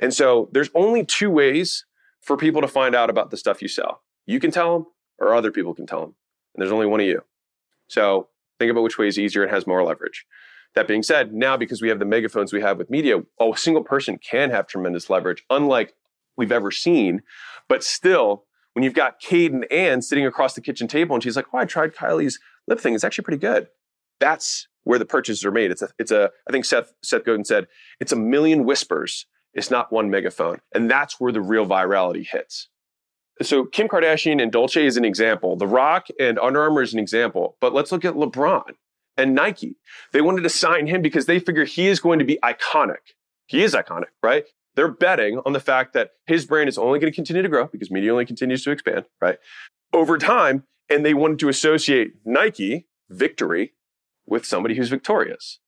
And 0.00 0.14
so 0.14 0.48
there's 0.52 0.70
only 0.74 1.04
two 1.04 1.30
ways 1.30 1.84
for 2.20 2.36
people 2.36 2.60
to 2.60 2.68
find 2.68 2.94
out 2.94 3.10
about 3.10 3.30
the 3.30 3.36
stuff 3.36 3.62
you 3.62 3.68
sell. 3.68 4.02
You 4.26 4.40
can 4.40 4.50
tell 4.50 4.72
them 4.74 4.86
or 5.18 5.34
other 5.34 5.50
people 5.50 5.74
can 5.74 5.86
tell 5.86 6.00
them. 6.00 6.14
And 6.54 6.62
there's 6.62 6.72
only 6.72 6.86
one 6.86 7.00
of 7.00 7.06
you. 7.06 7.22
So 7.88 8.28
think 8.58 8.70
about 8.70 8.82
which 8.82 8.98
way 8.98 9.08
is 9.08 9.18
easier 9.18 9.42
and 9.42 9.50
has 9.50 9.66
more 9.66 9.84
leverage. 9.84 10.26
That 10.74 10.88
being 10.88 11.02
said, 11.02 11.32
now 11.32 11.56
because 11.56 11.80
we 11.80 11.88
have 11.88 11.98
the 11.98 12.04
megaphones 12.04 12.52
we 12.52 12.60
have 12.60 12.78
with 12.78 12.90
media, 12.90 13.18
a 13.40 13.52
single 13.56 13.82
person 13.82 14.18
can 14.18 14.50
have 14.50 14.66
tremendous 14.66 15.08
leverage, 15.08 15.44
unlike 15.50 15.94
we've 16.38 16.52
ever 16.52 16.70
seen. 16.70 17.22
But 17.68 17.84
still, 17.84 18.44
when 18.72 18.84
you've 18.84 18.94
got 18.94 19.20
Kate 19.20 19.52
and 19.52 19.70
Ann 19.72 20.00
sitting 20.00 20.24
across 20.24 20.54
the 20.54 20.60
kitchen 20.60 20.88
table 20.88 21.14
and 21.14 21.22
she's 21.22 21.36
like, 21.36 21.46
Oh, 21.52 21.58
I 21.58 21.64
tried 21.64 21.94
Kylie's 21.94 22.38
lip 22.66 22.80
thing. 22.80 22.94
It's 22.94 23.04
actually 23.04 23.24
pretty 23.24 23.40
good. 23.40 23.68
That's 24.20 24.68
where 24.84 24.98
the 24.98 25.04
purchases 25.04 25.44
are 25.44 25.50
made. 25.50 25.70
It's 25.70 25.82
a, 25.82 25.88
it's 25.98 26.10
a, 26.10 26.30
I 26.48 26.52
think 26.52 26.64
Seth, 26.64 26.92
Seth 27.02 27.24
Godin 27.24 27.44
said, 27.44 27.66
it's 28.00 28.12
a 28.12 28.16
million 28.16 28.64
whispers. 28.64 29.26
It's 29.52 29.70
not 29.70 29.92
one 29.92 30.10
megaphone. 30.10 30.60
And 30.74 30.90
that's 30.90 31.20
where 31.20 31.32
the 31.32 31.40
real 31.40 31.66
virality 31.66 32.26
hits. 32.26 32.68
So 33.42 33.64
Kim 33.64 33.88
Kardashian 33.88 34.42
and 34.42 34.50
Dolce 34.50 34.84
is 34.84 34.96
an 34.96 35.04
example. 35.04 35.56
The 35.56 35.66
Rock 35.66 36.06
and 36.18 36.38
Under 36.38 36.62
Armour 36.62 36.82
is 36.82 36.92
an 36.92 36.98
example. 36.98 37.56
But 37.60 37.74
let's 37.74 37.92
look 37.92 38.04
at 38.04 38.14
LeBron 38.14 38.72
and 39.16 39.34
Nike. 39.34 39.76
They 40.12 40.20
wanted 40.20 40.42
to 40.42 40.48
sign 40.48 40.86
him 40.86 41.02
because 41.02 41.26
they 41.26 41.38
figure 41.38 41.64
he 41.64 41.88
is 41.88 42.00
going 42.00 42.18
to 42.18 42.24
be 42.24 42.38
iconic. 42.42 43.14
He 43.46 43.62
is 43.62 43.74
iconic, 43.74 44.10
right? 44.22 44.44
They're 44.78 44.86
betting 44.86 45.40
on 45.44 45.52
the 45.52 45.58
fact 45.58 45.92
that 45.94 46.10
his 46.28 46.46
brand 46.46 46.68
is 46.68 46.78
only 46.78 47.00
going 47.00 47.10
to 47.10 47.14
continue 47.14 47.42
to 47.42 47.48
grow 47.48 47.66
because 47.66 47.90
media 47.90 48.12
only 48.12 48.24
continues 48.24 48.62
to 48.62 48.70
expand, 48.70 49.06
right? 49.20 49.38
Over 49.92 50.16
time, 50.18 50.62
and 50.88 51.04
they 51.04 51.14
wanted 51.14 51.40
to 51.40 51.48
associate 51.48 52.12
Nike 52.24 52.86
victory 53.10 53.72
with 54.24 54.46
somebody 54.46 54.76
who's 54.76 54.88
victorious. 54.88 55.58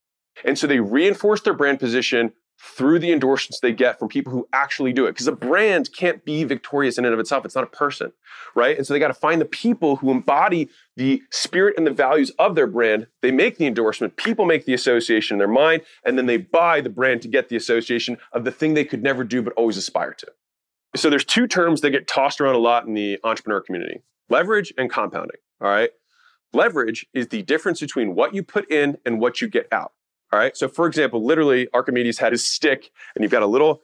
And 0.45 0.57
so 0.57 0.69
they 0.69 0.79
reinforced 0.79 1.43
their 1.43 1.55
brand 1.55 1.81
position 1.81 2.35
through 2.63 2.99
the 2.99 3.11
endorsements 3.11 3.61
they 3.61 3.73
get 3.73 3.99
from 3.99 4.09
people 4.09 4.31
who 4.31 4.47
actually 4.53 4.93
do 4.93 5.07
it. 5.07 5.13
Because 5.13 5.27
a 5.27 5.33
brand 5.33 5.91
can't 5.97 6.25
be 6.25 6.45
victorious 6.45 6.99
in 6.99 7.07
and 7.07 7.15
of 7.15 7.19
itself. 7.19 7.45
It's 7.45 7.55
not 7.55 7.65
a 7.65 7.69
person, 7.69 8.13
right? 8.55 8.77
And 8.77 8.87
so 8.87 8.93
they 8.93 9.01
got 9.01 9.09
to 9.09 9.15
find 9.15 9.41
the 9.41 9.47
people 9.47 9.97
who 9.97 10.11
embody 10.11 10.69
the 10.97 11.23
spirit 11.31 11.75
and 11.79 11.87
the 11.87 11.91
values 11.91 12.31
of 12.39 12.55
their 12.55 12.67
brand. 12.67 13.07
They 13.23 13.33
make 13.33 13.57
the 13.57 13.67
endorsement, 13.67 14.17
people 14.17 14.45
make 14.45 14.67
the 14.67 14.75
association 14.75 15.37
in 15.37 15.39
their 15.39 15.49
mind, 15.49 15.83
and 16.05 16.19
then 16.19 16.27
they 16.27 16.37
buy 16.37 16.83
the 16.83 16.91
brand 16.91 17.23
to 17.23 17.29
get 17.29 17.49
the 17.49 17.57
association 17.57 18.19
of 18.33 18.45
the 18.45 18.51
thing 18.51 18.75
they 18.75 18.85
could 18.85 19.03
never 19.03 19.25
do 19.25 19.41
but 19.41 19.55
always 19.55 19.79
aspire 19.79 20.13
to. 20.15 20.27
So 20.97 21.09
there's 21.09 21.25
two 21.25 21.47
terms 21.47 21.81
that 21.81 21.91
get 21.91 22.09
tossed 22.09 22.41
around 22.41 22.57
a 22.57 22.59
lot 22.59 22.87
in 22.87 22.95
the 22.95 23.19
entrepreneur 23.25 23.61
community 23.61 24.03
leverage 24.29 24.73
and 24.77 24.89
compounding. 24.91 25.39
All 25.61 25.69
right. 25.69 25.91
Leverage 26.53 27.07
is 27.15 27.29
the 27.29 27.43
difference 27.43 27.81
between 27.81 28.15
what 28.15 28.35
you 28.35 28.43
put 28.43 28.71
in 28.71 28.99
and 29.05 29.21
what 29.21 29.41
you 29.41 29.49
get 29.49 29.67
out. 29.73 29.93
All 30.33 30.39
right. 30.39 30.57
So, 30.57 30.69
for 30.69 30.87
example, 30.87 31.25
literally, 31.25 31.69
Archimedes 31.75 32.19
had 32.19 32.33
his 32.33 32.47
stick, 32.47 32.91
and 33.15 33.23
you've 33.23 33.33
got 33.33 33.43
a 33.43 33.47
little 33.47 33.83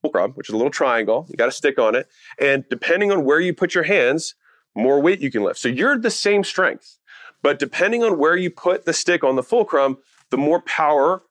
fulcrum, 0.00 0.32
which 0.32 0.48
is 0.48 0.54
a 0.54 0.56
little 0.56 0.70
triangle. 0.70 1.26
You 1.28 1.36
got 1.36 1.48
a 1.48 1.52
stick 1.52 1.78
on 1.78 1.94
it. 1.94 2.08
And 2.38 2.64
depending 2.70 3.12
on 3.12 3.24
where 3.24 3.40
you 3.40 3.52
put 3.52 3.74
your 3.74 3.84
hands, 3.84 4.34
more 4.74 5.00
weight 5.00 5.20
you 5.20 5.30
can 5.30 5.42
lift. 5.42 5.58
So, 5.58 5.68
you're 5.68 5.98
the 5.98 6.10
same 6.10 6.44
strength. 6.44 6.98
But 7.42 7.58
depending 7.58 8.02
on 8.02 8.18
where 8.18 8.36
you 8.36 8.50
put 8.50 8.84
the 8.84 8.92
stick 8.92 9.24
on 9.24 9.36
the 9.36 9.42
fulcrum, 9.42 9.98
the 10.30 10.38
more 10.38 10.60
power 10.62 11.22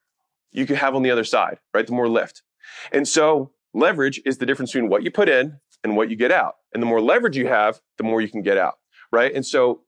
you 0.51 0.65
can 0.65 0.75
have 0.75 0.95
on 0.95 1.03
the 1.03 1.11
other 1.11 1.23
side, 1.23 1.59
right? 1.73 1.85
The 1.85 1.93
more 1.93 2.09
lift. 2.09 2.43
And 2.91 3.07
so, 3.07 3.51
leverage 3.73 4.21
is 4.25 4.37
the 4.37 4.45
difference 4.45 4.71
between 4.71 4.89
what 4.89 5.03
you 5.03 5.11
put 5.11 5.29
in 5.29 5.59
and 5.83 5.95
what 5.95 6.09
you 6.09 6.15
get 6.15 6.31
out. 6.31 6.55
And 6.73 6.83
the 6.83 6.87
more 6.87 7.01
leverage 7.01 7.37
you 7.37 7.47
have, 7.47 7.81
the 7.97 8.03
more 8.03 8.21
you 8.21 8.29
can 8.29 8.43
get 8.43 8.57
out, 8.57 8.75
right? 9.11 9.33
And 9.33 9.45
so, 9.45 9.81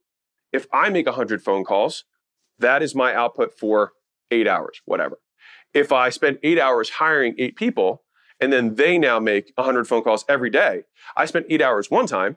if 0.52 0.66
I 0.72 0.90
make 0.90 1.06
100 1.06 1.42
phone 1.42 1.64
calls, 1.64 2.04
that 2.58 2.82
is 2.82 2.94
my 2.94 3.14
output 3.14 3.56
for 3.56 3.92
eight 4.32 4.48
hours, 4.48 4.80
whatever. 4.84 5.18
If 5.74 5.92
I 5.92 6.10
spend 6.10 6.38
eight 6.42 6.58
hours 6.58 6.90
hiring 6.90 7.34
eight 7.38 7.56
people 7.56 8.02
and 8.40 8.52
then 8.52 8.74
they 8.74 8.98
now 8.98 9.20
make 9.20 9.52
100 9.54 9.86
phone 9.86 10.02
calls 10.02 10.24
every 10.28 10.50
day, 10.50 10.82
I 11.16 11.26
spent 11.26 11.46
eight 11.48 11.62
hours 11.62 11.90
one 11.90 12.06
time 12.06 12.36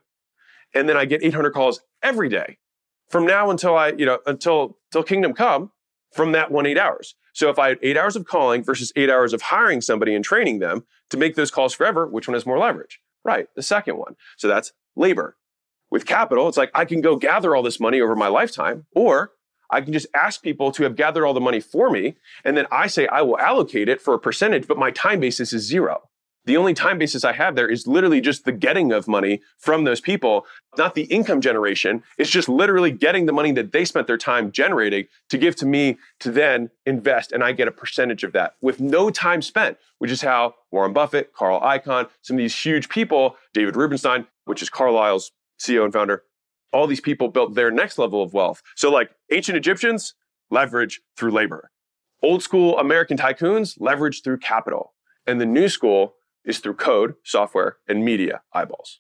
and 0.73 0.88
then 0.88 0.97
I 0.97 1.05
get 1.05 1.23
800 1.23 1.51
calls 1.51 1.81
every 2.03 2.29
day 2.29 2.58
from 3.10 3.25
now 3.25 3.49
until 3.49 3.75
I, 3.75 3.89
you 3.89 4.05
know, 4.05 4.19
until, 4.25 4.77
until 4.89 5.03
kingdom 5.03 5.34
come 5.34 5.71
from 6.13 6.31
that 6.31 6.51
one 6.51 6.65
eight 6.65 6.77
hours. 6.77 7.15
So 7.34 7.49
if 7.49 7.60
I 7.60 7.69
had 7.69 7.79
eight 7.81 7.97
hours 7.97 8.15
of 8.15 8.25
calling 8.25 8.63
versus 8.63 8.93
eight 8.95 9.10
hours 9.10 9.34
of 9.34 9.41
hiring 9.41 9.81
somebody 9.81 10.15
and 10.15 10.23
training 10.23 10.60
them 10.60 10.86
to 11.10 11.17
make 11.17 11.36
those 11.36 11.51
calls 11.51 11.73
forever, 11.73 12.08
which 12.08 12.27
one 12.27 12.34
has 12.34 12.45
more 12.45 12.58
leverage? 12.58 13.01
Right, 13.25 13.47
the 13.55 13.62
second 13.62 13.97
one. 13.97 14.15
So 14.38 14.47
that's 14.47 14.71
labor. 14.95 15.36
With 15.91 16.05
capital, 16.05 16.47
it's 16.47 16.58
like 16.58 16.71
I 16.73 16.86
can 16.86 17.01
go 17.01 17.15
gather 17.15 17.55
all 17.55 17.63
this 17.63 17.79
money 17.79 18.01
over 18.01 18.15
my 18.15 18.27
lifetime, 18.27 18.86
or 18.95 19.31
I 19.69 19.82
can 19.82 19.93
just 19.93 20.08
ask 20.15 20.41
people 20.41 20.71
to 20.73 20.84
have 20.84 20.95
gathered 20.95 21.25
all 21.25 21.34
the 21.34 21.41
money 21.41 21.60
for 21.60 21.89
me. 21.89 22.15
And 22.43 22.56
then 22.56 22.67
I 22.71 22.88
say 22.88 23.08
I 23.08 23.21
will 23.21 23.39
allocate 23.39 23.89
it 23.89 24.01
for 24.01 24.13
a 24.13 24.19
percentage, 24.19 24.67
but 24.67 24.78
my 24.78 24.91
time 24.91 25.19
basis 25.19 25.54
is 25.54 25.63
zero. 25.63 26.10
The 26.45 26.58
only 26.58 26.75
time 26.75 26.99
basis 26.99 27.23
I 27.23 27.34
have 27.34 27.56
there 27.56 27.67
is 27.67 27.88
literally 27.88 28.21
just 28.21 28.45
the 28.45 28.51
getting 28.51 28.91
of 28.91 29.08
money 29.08 29.41
from 29.58 29.84
those 29.84 29.99
people, 29.99 30.45
not 30.78 30.93
the 30.93 31.06
income 31.06 31.41
generation. 31.41 32.04
It's 32.19 32.30
just 32.30 32.47
literally 32.47 32.91
getting 32.91 33.25
the 33.25 33.34
money 33.34 33.51
that 33.54 33.71
they 33.71 33.84
spent 33.84 34.06
their 34.06 34.17
time 34.17 34.51
generating 34.51 35.08
to 35.30 35.39
give 35.39 35.56
to 35.58 35.65
me 35.65 35.97
to 36.19 36.32
then 36.32 36.69
invest. 36.86 37.32
And 37.32 37.43
I 37.43 37.51
get 37.51 37.67
a 37.67 37.71
percentage 37.71 38.23
of 38.23 38.32
that 38.34 38.56
with 38.62 38.80
no 38.80 39.10
time 39.10 39.41
spent, 39.41 39.78
which 39.97 40.12
is 40.12 40.21
how 40.21 40.54
Warren 40.71 40.93
Buffett, 40.93 41.34
Carl 41.34 41.60
Icahn, 41.62 42.10
some 42.21 42.36
of 42.36 42.39
these 42.39 42.56
huge 42.56 42.89
people, 42.89 43.38
David 43.54 43.75
Rubenstein, 43.75 44.28
which 44.45 44.62
is 44.62 44.69
Carlyle's 44.69 45.32
CEO 45.60 45.84
and 45.84 45.93
founder, 45.93 46.23
all 46.71 46.88
these 46.88 47.01
people 47.01 47.30
built 47.30 47.56
their 47.56 47.71
next 47.71 47.97
level 47.97 48.21
of 48.21 48.34
wealth. 48.34 48.62
So, 48.75 48.91
like 48.91 49.12
ancient 49.32 49.58
Egyptians, 49.58 50.13
leverage 50.49 51.01
through 51.17 51.32
labor. 51.32 51.71
Old 52.21 52.43
school 52.43 52.78
American 52.80 53.17
tycoons, 53.17 53.75
leverage 53.80 54.23
through 54.23 54.39
capital. 54.39 54.93
And 55.28 55.39
the 55.41 55.45
new 55.45 55.69
school 55.69 56.15
is 56.43 56.60
through 56.60 56.75
code, 56.75 57.15
software, 57.23 57.78
and 57.88 58.06
media 58.06 58.41
eyeballs. 58.54 58.99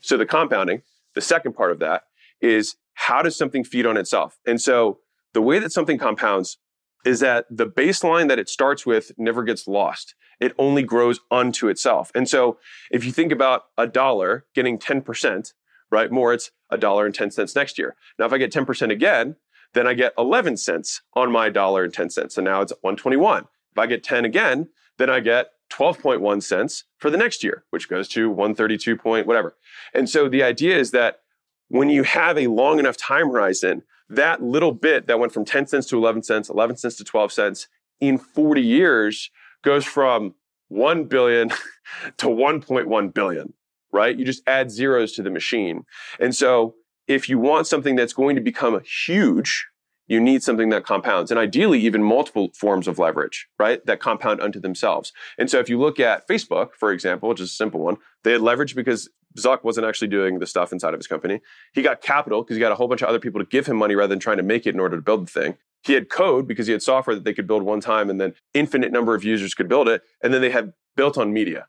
So, 0.00 0.16
the 0.16 0.26
compounding, 0.26 0.82
the 1.14 1.20
second 1.20 1.54
part 1.54 1.72
of 1.72 1.78
that 1.80 2.02
is 2.40 2.76
how 2.94 3.22
does 3.22 3.36
something 3.36 3.64
feed 3.64 3.86
on 3.86 3.96
itself? 3.96 4.38
And 4.46 4.60
so, 4.60 4.98
the 5.34 5.42
way 5.42 5.58
that 5.58 5.72
something 5.72 5.98
compounds 5.98 6.58
is 7.04 7.20
that 7.20 7.46
the 7.50 7.66
baseline 7.66 8.28
that 8.28 8.38
it 8.38 8.48
starts 8.48 8.84
with 8.84 9.12
never 9.18 9.44
gets 9.44 9.68
lost. 9.68 10.14
It 10.40 10.52
only 10.58 10.82
grows 10.82 11.20
unto 11.30 11.68
itself. 11.68 12.10
And 12.14 12.28
so, 12.28 12.58
if 12.90 13.04
you 13.04 13.12
think 13.12 13.32
about 13.32 13.64
a 13.76 13.86
dollar 13.86 14.46
getting 14.54 14.78
10%, 14.78 15.52
right? 15.90 16.10
More, 16.10 16.32
it's 16.32 16.50
a 16.70 16.78
dollar 16.78 17.06
and 17.06 17.14
10 17.14 17.30
cents 17.30 17.54
next 17.54 17.78
year. 17.78 17.96
Now, 18.18 18.26
if 18.26 18.32
I 18.32 18.38
get 18.38 18.52
10% 18.52 18.90
again, 18.92 19.36
then 19.74 19.86
I 19.86 19.94
get 19.94 20.12
11 20.18 20.56
cents 20.56 21.02
on 21.14 21.30
my 21.30 21.48
dollar 21.50 21.84
and 21.84 21.92
10 21.92 22.10
cents. 22.10 22.34
So 22.34 22.42
now 22.42 22.60
it's 22.60 22.72
121. 22.80 23.44
If 23.72 23.78
I 23.78 23.86
get 23.86 24.02
10 24.02 24.24
again, 24.24 24.68
then 24.98 25.10
I 25.10 25.20
get 25.20 25.50
12.1 25.70 26.42
cents 26.42 26.84
for 26.98 27.10
the 27.10 27.16
next 27.16 27.44
year, 27.44 27.64
which 27.70 27.88
goes 27.88 28.08
to 28.08 28.28
132 28.30 28.96
point 28.96 29.26
whatever. 29.26 29.56
And 29.94 30.08
so 30.08 30.28
the 30.28 30.42
idea 30.42 30.78
is 30.78 30.90
that 30.92 31.20
when 31.68 31.90
you 31.90 32.02
have 32.02 32.38
a 32.38 32.46
long 32.46 32.78
enough 32.78 32.96
time 32.96 33.28
horizon, 33.28 33.82
that 34.08 34.42
little 34.42 34.72
bit 34.72 35.06
that 35.06 35.18
went 35.18 35.32
from 35.32 35.44
10 35.44 35.66
cents 35.66 35.86
to 35.88 35.98
11 35.98 36.22
cents, 36.22 36.48
11 36.48 36.78
cents 36.78 36.96
to 36.96 37.04
12 37.04 37.32
cents 37.32 37.68
in 38.00 38.16
40 38.16 38.62
years 38.62 39.30
goes 39.62 39.84
from 39.84 40.34
1 40.68 41.04
billion 41.04 41.48
to 42.16 42.26
1.1 42.26 43.14
billion, 43.14 43.52
right? 43.92 44.18
You 44.18 44.24
just 44.24 44.42
add 44.46 44.70
zeros 44.70 45.12
to 45.12 45.22
the 45.22 45.30
machine. 45.30 45.84
And 46.20 46.34
so 46.34 46.74
if 47.06 47.28
you 47.28 47.38
want 47.38 47.66
something 47.66 47.96
that's 47.96 48.12
going 48.12 48.36
to 48.36 48.42
become 48.42 48.80
huge, 49.06 49.66
you 50.08 50.20
need 50.20 50.42
something 50.42 50.70
that 50.70 50.84
compounds 50.84 51.30
and 51.30 51.38
ideally 51.38 51.80
even 51.80 52.02
multiple 52.02 52.50
forms 52.54 52.88
of 52.88 52.98
leverage, 52.98 53.46
right? 53.58 53.84
That 53.86 54.00
compound 54.00 54.40
unto 54.40 54.58
themselves. 54.58 55.12
And 55.36 55.50
so 55.50 55.58
if 55.58 55.68
you 55.68 55.78
look 55.78 56.00
at 56.00 56.26
Facebook, 56.26 56.70
for 56.74 56.92
example, 56.92 57.28
which 57.28 57.40
is 57.40 57.50
a 57.50 57.54
simple 57.54 57.80
one, 57.80 57.98
they 58.24 58.32
had 58.32 58.40
leverage 58.40 58.74
because 58.74 59.08
Zuck 59.38 59.64
wasn't 59.64 59.86
actually 59.86 60.08
doing 60.08 60.38
the 60.38 60.46
stuff 60.46 60.72
inside 60.72 60.94
of 60.94 61.00
his 61.00 61.06
company. 61.06 61.40
He 61.74 61.82
got 61.82 62.00
capital 62.00 62.42
because 62.42 62.56
he 62.56 62.60
got 62.60 62.72
a 62.72 62.74
whole 62.74 62.88
bunch 62.88 63.02
of 63.02 63.08
other 63.08 63.20
people 63.20 63.40
to 63.40 63.46
give 63.46 63.66
him 63.66 63.76
money 63.76 63.94
rather 63.94 64.08
than 64.08 64.18
trying 64.18 64.38
to 64.38 64.42
make 64.42 64.66
it 64.66 64.74
in 64.74 64.80
order 64.80 64.96
to 64.96 65.02
build 65.02 65.26
the 65.26 65.30
thing. 65.30 65.56
He 65.82 65.92
had 65.92 66.08
code 66.08 66.48
because 66.48 66.66
he 66.66 66.72
had 66.72 66.82
software 66.82 67.14
that 67.14 67.24
they 67.24 67.34
could 67.34 67.46
build 67.46 67.62
one 67.62 67.80
time 67.80 68.10
and 68.10 68.20
then 68.20 68.34
infinite 68.54 68.90
number 68.90 69.14
of 69.14 69.24
users 69.24 69.54
could 69.54 69.68
build 69.68 69.88
it. 69.88 70.02
And 70.22 70.32
then 70.32 70.40
they 70.40 70.50
had 70.50 70.72
built 70.96 71.16
on 71.18 71.32
media, 71.32 71.66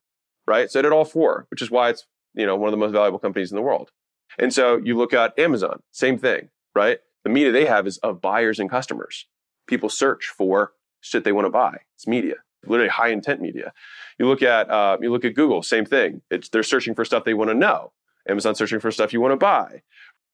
right? 0.50 0.70
So 0.70 0.80
it 0.80 0.86
had 0.86 0.91
all 0.91 1.06
four, 1.06 1.45
which 1.52 1.62
is 1.62 1.72
why 1.72 1.89
it's, 1.89 2.06
you 2.34 2.45
know, 2.45 2.56
one 2.56 2.68
of 2.68 2.72
the 2.72 2.78
most 2.78 2.91
valuable 2.91 3.20
companies 3.20 3.52
in 3.52 3.56
the 3.56 3.62
world. 3.62 3.91
And 4.38 4.54
so 4.54 4.78
you 4.78 4.97
look 4.97 5.14
at 5.14 5.38
Amazon, 5.39 5.82
same 5.91 6.18
thing, 6.18 6.50
right? 6.76 7.00
The 7.24 7.30
media 7.30 7.52
they 7.52 7.66
have 7.66 7.88
is 7.88 7.97
of 8.00 8.22
buyers 8.22 8.60
and 8.60 8.70
customers. 8.70 9.28
People 9.68 9.89
search 9.89 10.26
for 10.36 10.74
shit 11.02 11.24
they 11.24 11.32
want 11.32 11.45
to 11.45 11.52
buy. 11.52 11.78
It's 11.95 12.08
media, 12.08 12.36
literally 12.66 12.89
high 12.89 13.10
intent 13.10 13.41
media. 13.41 13.72
You 14.18 14.28
look 14.28 14.41
at 14.41 14.70
uh, 14.70 14.97
you 15.02 15.12
look 15.12 15.26
at 15.26 15.36
Google, 15.36 15.62
same 15.64 15.86
thing. 15.86 16.22
It's, 16.30 16.50
they're 16.50 16.64
searching 16.64 16.95
for 16.95 17.06
stuff 17.06 17.24
they 17.24 17.34
want 17.34 17.50
to 17.50 17.56
know. 17.56 17.91
Amazon 18.28 18.56
searching 18.56 18.80
for 18.80 18.91
stuff 18.91 19.14
you 19.14 19.22
want 19.22 19.32
to 19.32 19.38
buy. 19.38 19.82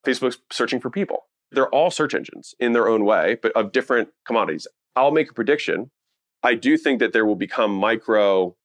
Facebook's 0.05 0.37
searching 0.51 0.79
for 0.79 0.89
people. 0.89 1.25
They're 1.51 1.69
all 1.69 1.91
search 1.91 2.13
engines 2.13 2.55
in 2.59 2.73
their 2.73 2.87
own 2.87 3.05
way, 3.05 3.37
but 3.41 3.51
of 3.53 3.71
different 3.71 4.09
commodities. 4.25 4.67
I'll 4.95 5.11
make 5.11 5.29
a 5.29 5.33
prediction. 5.33 5.91
I 6.43 6.53
do 6.55 6.77
think 6.77 6.99
that 6.99 7.13
there 7.13 7.25
will 7.25 7.35
become 7.35 7.71
micro, 7.73 8.55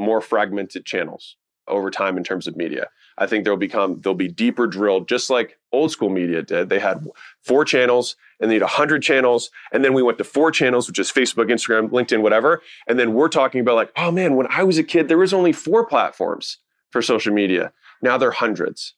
more 0.00 0.20
fragmented 0.20 0.84
channels 0.84 1.36
over 1.68 1.90
time 1.90 2.16
in 2.16 2.24
terms 2.24 2.46
of 2.46 2.56
media. 2.56 2.88
I 3.18 3.26
think 3.26 3.44
there'll 3.44 3.58
become 3.58 4.00
they'll 4.00 4.14
be 4.14 4.28
deeper 4.28 4.66
drilled, 4.66 5.08
just 5.08 5.30
like 5.30 5.58
old 5.72 5.90
school 5.90 6.08
media 6.08 6.42
did. 6.42 6.68
They 6.68 6.80
had 6.80 7.06
four 7.42 7.64
channels 7.64 8.16
and 8.40 8.50
they 8.50 8.54
had 8.54 8.62
hundred 8.62 9.02
channels, 9.02 9.50
and 9.72 9.84
then 9.84 9.92
we 9.92 10.02
went 10.02 10.18
to 10.18 10.24
four 10.24 10.50
channels, 10.50 10.88
which 10.88 10.98
is 10.98 11.12
Facebook, 11.12 11.50
Instagram, 11.50 11.90
LinkedIn, 11.90 12.22
whatever. 12.22 12.62
And 12.88 12.98
then 12.98 13.12
we're 13.12 13.28
talking 13.28 13.60
about 13.60 13.76
like, 13.76 13.92
oh 13.96 14.10
man, 14.10 14.36
when 14.36 14.46
I 14.50 14.64
was 14.64 14.78
a 14.78 14.82
kid, 14.82 15.08
there 15.08 15.18
was 15.18 15.34
only 15.34 15.52
four 15.52 15.86
platforms 15.86 16.58
for 16.90 17.02
social 17.02 17.32
media. 17.32 17.72
Now 18.02 18.16
there 18.16 18.30
are 18.30 18.32
hundreds. 18.32 18.94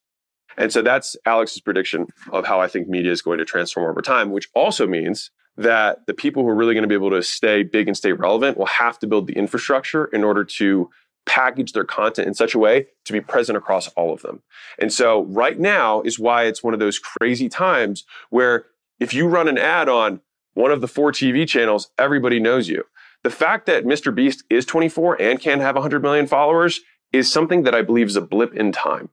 And 0.57 0.73
so 0.73 0.83
that's 0.83 1.17
Alex's 1.25 1.61
prediction 1.61 2.07
of 2.31 2.47
how 2.47 2.61
I 2.61 2.69
think 2.69 2.89
media 2.89 3.11
is 3.11 3.23
going 3.23 3.39
to 3.39 3.45
transform 3.45 3.91
over 3.91 4.03
time, 4.03 4.31
which 4.31 4.49
also 4.55 4.87
means 4.87 5.31
that 5.57 6.07
the 6.07 6.15
people 6.15 6.43
who 6.43 6.49
are 6.49 6.55
really 6.55 6.75
going 6.75 6.83
to 6.83 6.89
be 6.89 6.95
able 6.95 7.11
to 7.11 7.23
stay 7.23 7.63
big 7.63 7.89
and 7.89 7.97
stay 7.97 8.13
relevant 8.13 8.57
will 8.57 8.67
have 8.67 8.99
to 9.01 9.07
build 9.07 9.27
the 9.27 9.35
infrastructure 9.35 10.07
in 10.07 10.25
order 10.25 10.45
to 10.45 10.89
package 11.27 11.73
their 11.73 11.85
content 11.85 12.27
in 12.27 12.35
such 12.35 12.55
a 12.55 12.59
way 12.59 12.87
to 13.05 13.13
be 13.13 13.21
present 13.21 13.57
across 13.57 13.89
all 13.89 14.13
of 14.13 14.23
them. 14.23 14.43
And 14.79 14.93
so 14.93 15.25
right 15.25 15.59
now 15.59 16.03
is 16.03 16.19
why 16.19 16.45
it's 16.45 16.63
one 16.63 16.75
of 16.75 16.81
those 16.81 16.99
crazy 16.99 17.49
times 17.49 18.05
where 18.31 18.67
if 18.99 19.15
you 19.15 19.29
run 19.29 19.49
an 19.49 19.59
ad 19.59 19.89
on 19.89 20.21
one 20.55 20.73
of 20.73 20.81
the 20.81 20.89
four 20.89 21.13
TV 21.13 21.47
channels, 21.47 21.91
everybody 21.99 22.41
knows 22.41 22.69
you. 22.69 22.85
The 23.23 23.31
fact 23.31 23.67
that 23.67 23.85
Mr. 23.85 24.13
Beast 24.15 24.43
is 24.51 24.67
24 24.67 25.21
and 25.21 25.41
can 25.41 25.61
have 25.61 25.77
100 25.77 26.03
million 26.03 26.27
followers 26.27 26.81
is 27.13 27.31
something 27.31 27.63
that 27.63 27.75
I 27.75 27.83
believe 27.83 28.09
is 28.09 28.17
a 28.17 28.21
blip 28.21 28.55
in 28.55 28.73
time. 28.73 29.11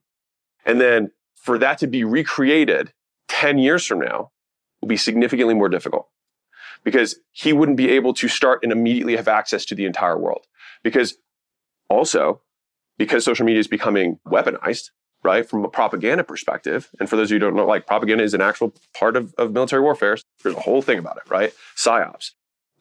And 0.66 0.82
then 0.82 1.12
for 1.36 1.58
that 1.60 1.78
to 1.80 1.88
be 1.88 2.04
recreated 2.04 2.94
10 3.28 3.60
years 3.60 3.86
from 3.86 4.00
now 4.00 4.32
will 4.82 4.88
be 4.88 4.98
significantly 4.98 5.54
more 5.54 5.70
difficult 5.70 6.10
because 6.84 7.20
he 7.32 7.54
wouldn't 7.54 7.78
be 7.78 7.90
able 7.90 8.14
to 8.14 8.28
start 8.28 8.60
and 8.64 8.72
immediately 8.72 9.16
have 9.16 9.28
access 9.28 9.66
to 9.66 9.76
the 9.76 9.86
entire 9.86 10.18
world. 10.18 10.46
Because 10.84 11.18
also, 11.90 12.42
because 12.98 13.24
social 13.26 13.46
media 13.46 13.60
is 13.60 13.68
becoming 13.68 14.20
weaponized, 14.28 14.92
right, 15.24 15.48
from 15.48 15.66
a 15.66 15.70
propaganda 15.70 16.24
perspective, 16.24 16.90
and 17.00 17.10
for 17.10 17.16
those 17.16 17.28
of 17.28 17.32
you 17.32 17.36
who 17.36 17.46
don't 17.46 17.56
know, 17.56 17.66
like 17.66 17.88
propaganda 17.88 18.24
is 18.24 18.34
an 18.34 18.42
actual 18.42 18.74
part 18.94 19.16
of, 19.16 19.34
of 19.38 19.52
military 19.52 19.82
warfare. 19.82 20.18
There's 20.44 20.56
a 20.56 20.62
whole 20.62 20.82
thing 20.82 21.00
about 21.00 21.18
it, 21.18 21.30
right? 21.30 21.54
PSYOPs. 21.76 22.32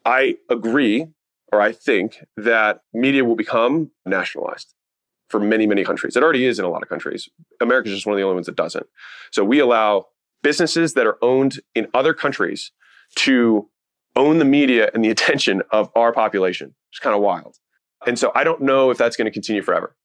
I 0.05 0.37
agree, 0.49 1.09
or 1.53 1.61
I 1.61 1.73
think 1.73 2.25
that 2.37 2.83
media 2.93 3.25
will 3.25 3.37
become 3.37 3.91
nationalized 4.07 4.75
for 5.29 5.41
many, 5.41 5.67
many 5.67 5.85
countries. 5.85 6.17
It 6.17 6.23
already 6.23 6.47
is 6.47 6.59
in 6.59 6.65
a 6.65 6.71
lot 6.71 6.83
of 6.83 6.89
countries. 6.89 7.29
America 7.61 7.89
is 7.89 7.97
just 7.97 8.07
one 8.07 8.15
of 8.15 8.19
the 8.19 8.23
only 8.23 8.35
ones 8.35 8.47
that 8.47 8.57
doesn't. 8.57 8.87
So 9.31 9.45
we 9.45 9.59
allow 9.59 10.07
businesses 10.43 10.95
that 10.95 11.07
are 11.07 11.19
owned 11.21 11.61
in 11.75 11.89
other 11.93 12.15
countries 12.15 12.73
to 13.17 13.69
own 14.19 14.39
the 14.39 14.45
media 14.45 14.91
and 14.93 15.03
the 15.03 15.11
attention 15.17 15.63
of 15.71 15.91
our 15.95 16.13
population. 16.13 16.75
It's 16.91 16.99
kind 16.99 17.17
of 17.17 17.23
wild. 17.23 17.57
And 18.07 18.19
so 18.19 18.31
I 18.35 18.45
don't 18.45 18.63
know 18.63 18.91
if 18.91 18.99
that's 18.99 19.17
going 19.17 19.27
to 19.27 19.31
continue 19.31 19.63
forever. 19.63 19.97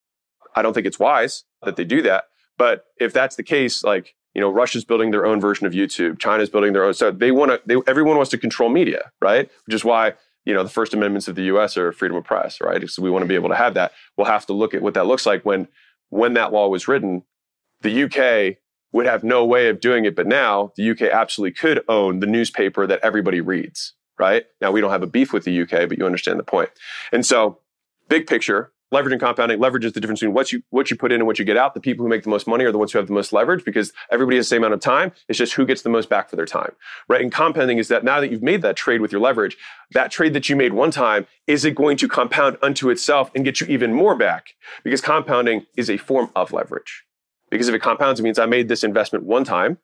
I 0.56 0.62
don't 0.62 0.74
think 0.74 0.86
it's 0.86 1.00
wise 1.00 1.44
that 1.64 1.76
they 1.76 1.84
do 1.84 2.02
that. 2.04 2.26
But 2.58 2.86
if 3.00 3.14
that's 3.14 3.36
the 3.36 3.44
case, 3.44 3.84
like, 3.84 4.16
you 4.34 4.42
know, 4.42 4.50
Russia's 4.50 4.86
building 4.86 5.12
their 5.12 5.26
own 5.26 5.42
version 5.42 5.66
of 5.68 5.74
YouTube, 5.74 6.20
China's 6.20 6.50
building 6.50 6.74
their 6.74 6.84
own. 6.84 6.94
So 6.94 7.12
they 7.12 7.32
want 7.32 7.52
to, 7.52 7.62
they, 7.66 7.82
everyone 7.88 8.16
wants 8.16 8.32
to 8.32 8.38
control 8.38 8.70
media, 8.70 9.12
right? 9.22 9.50
Which 9.66 9.76
is 9.76 9.84
why, 9.84 10.14
you 10.46 10.54
know, 10.54 10.64
the 10.64 10.70
first 10.70 10.94
amendments 10.94 11.28
of 11.28 11.36
the 11.36 11.44
US 11.44 11.78
are 11.78 11.92
freedom 11.92 12.18
of 12.18 12.24
press, 12.24 12.60
right? 12.62 12.88
So 12.90 13.02
we 13.02 13.10
want 13.10 13.24
to 13.24 13.28
be 13.28 13.36
able 13.36 13.50
to 13.50 13.56
have 13.56 13.74
that. 13.76 13.92
We'll 14.18 14.28
have 14.28 14.46
to 14.48 14.54
look 14.54 14.74
at 14.74 14.82
what 14.82 14.94
that 14.96 15.08
looks 15.08 15.26
like 15.26 15.44
when, 15.46 15.68
when 16.10 16.34
that 16.34 16.52
law 16.52 16.68
was 16.68 16.88
written. 16.88 17.24
The 17.82 18.04
UK 18.04 18.58
would 18.94 19.06
have 19.08 19.24
no 19.24 19.44
way 19.44 19.68
of 19.68 19.82
doing 19.82 20.06
it. 20.06 20.16
But 20.16 20.28
now 20.28 20.72
the 20.78 20.92
UK 20.92 21.02
absolutely 21.02 21.54
could 21.54 21.84
own 21.90 22.20
the 22.20 22.28
newspaper 22.28 22.88
that 22.88 23.00
everybody 23.04 23.42
reads, 23.42 23.94
right? 24.18 24.46
Now 24.62 24.72
we 24.72 24.82
don't 24.82 24.92
have 24.92 25.04
a 25.04 25.08
beef 25.08 25.34
with 25.34 25.44
the 25.44 25.62
UK, 25.62 25.88
but 25.90 25.98
you 25.98 26.06
understand 26.06 26.40
the 26.40 26.44
point. 26.44 26.70
And 27.12 27.26
so 27.26 27.60
big 28.10 28.28
picture, 28.28 28.72
leverage 28.92 29.12
and 29.12 29.22
compounding, 29.22 29.60
leverage 29.60 29.84
is 29.84 29.94
the 29.94 30.00
difference 30.00 30.20
between 30.20 30.34
what 30.34 30.52
you 30.52 30.62
what 30.70 30.90
you 30.92 30.96
put 30.96 31.12
in 31.12 31.20
and 31.20 31.28
what 31.28 31.40
you 31.40 31.46
get 31.46 31.58
out. 31.58 31.74
The 31.74 31.82
people 31.82 32.06
who 32.06 32.10
make 32.10 32.24
the 32.24 32.30
most 32.30 32.48
money 32.48 32.64
are 32.64 32.72
the 32.72 32.78
ones 32.78 32.92
who 32.92 33.00
have 33.00 33.08
the 33.08 33.14
most 33.14 33.34
leverage 33.34 33.66
because 33.66 33.92
everybody 34.12 34.38
has 34.38 34.46
the 34.46 34.50
same 34.50 34.62
amount 34.62 34.76
of 34.76 34.80
time. 34.80 35.12
It's 35.28 35.38
just 35.38 35.54
who 35.54 35.66
gets 35.66 35.82
the 35.82 35.90
most 35.90 36.10
back 36.10 36.30
for 36.30 36.36
their 36.36 36.46
time. 36.46 36.74
Right? 37.10 37.22
And 37.22 37.32
compounding 37.32 37.80
is 37.80 37.88
that 37.90 38.04
now 38.04 38.22
that 38.22 38.32
you've 38.32 38.44
made 38.44 38.62
that 38.62 38.76
trade 38.76 39.02
with 39.02 39.12
your 39.12 39.22
leverage, 39.22 39.58
that 39.92 40.12
trade 40.12 40.34
that 40.34 40.48
you 40.48 40.56
made 40.56 40.74
one 40.74 40.92
time, 40.92 41.26
is 41.48 41.66
it 41.66 41.76
going 41.76 41.98
to 41.98 42.08
compound 42.08 42.58
unto 42.62 42.90
itself 42.90 43.32
and 43.36 43.44
get 43.44 43.60
you 43.60 43.68
even 43.68 43.94
more 43.94 44.16
back? 44.16 44.56
Because 44.84 45.02
compounding 45.02 45.66
is 45.76 45.90
a 45.90 45.98
form 45.98 46.30
of 46.36 46.54
leverage. 46.54 47.04
Because 47.50 47.68
if 47.68 47.76
it 47.76 47.82
compounds, 47.82 48.20
it 48.20 48.24
means 48.24 48.40
I 48.40 48.46
made 48.46 48.68
this 48.68 48.84
investment 48.84 49.26
one 49.26 49.44
time, 49.44 49.78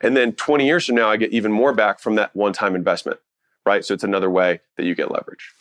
and 0.00 0.16
then 0.16 0.32
20 0.32 0.66
years 0.66 0.86
from 0.86 0.96
now, 0.96 1.08
I 1.08 1.16
get 1.16 1.32
even 1.32 1.52
more 1.52 1.72
back 1.72 1.98
from 1.98 2.16
that 2.16 2.34
one 2.36 2.52
time 2.52 2.74
investment. 2.74 3.18
Right? 3.66 3.84
So 3.84 3.94
it's 3.94 4.04
another 4.04 4.30
way 4.30 4.60
that 4.76 4.84
you 4.84 4.94
get 4.94 5.10
leverage. 5.10 5.52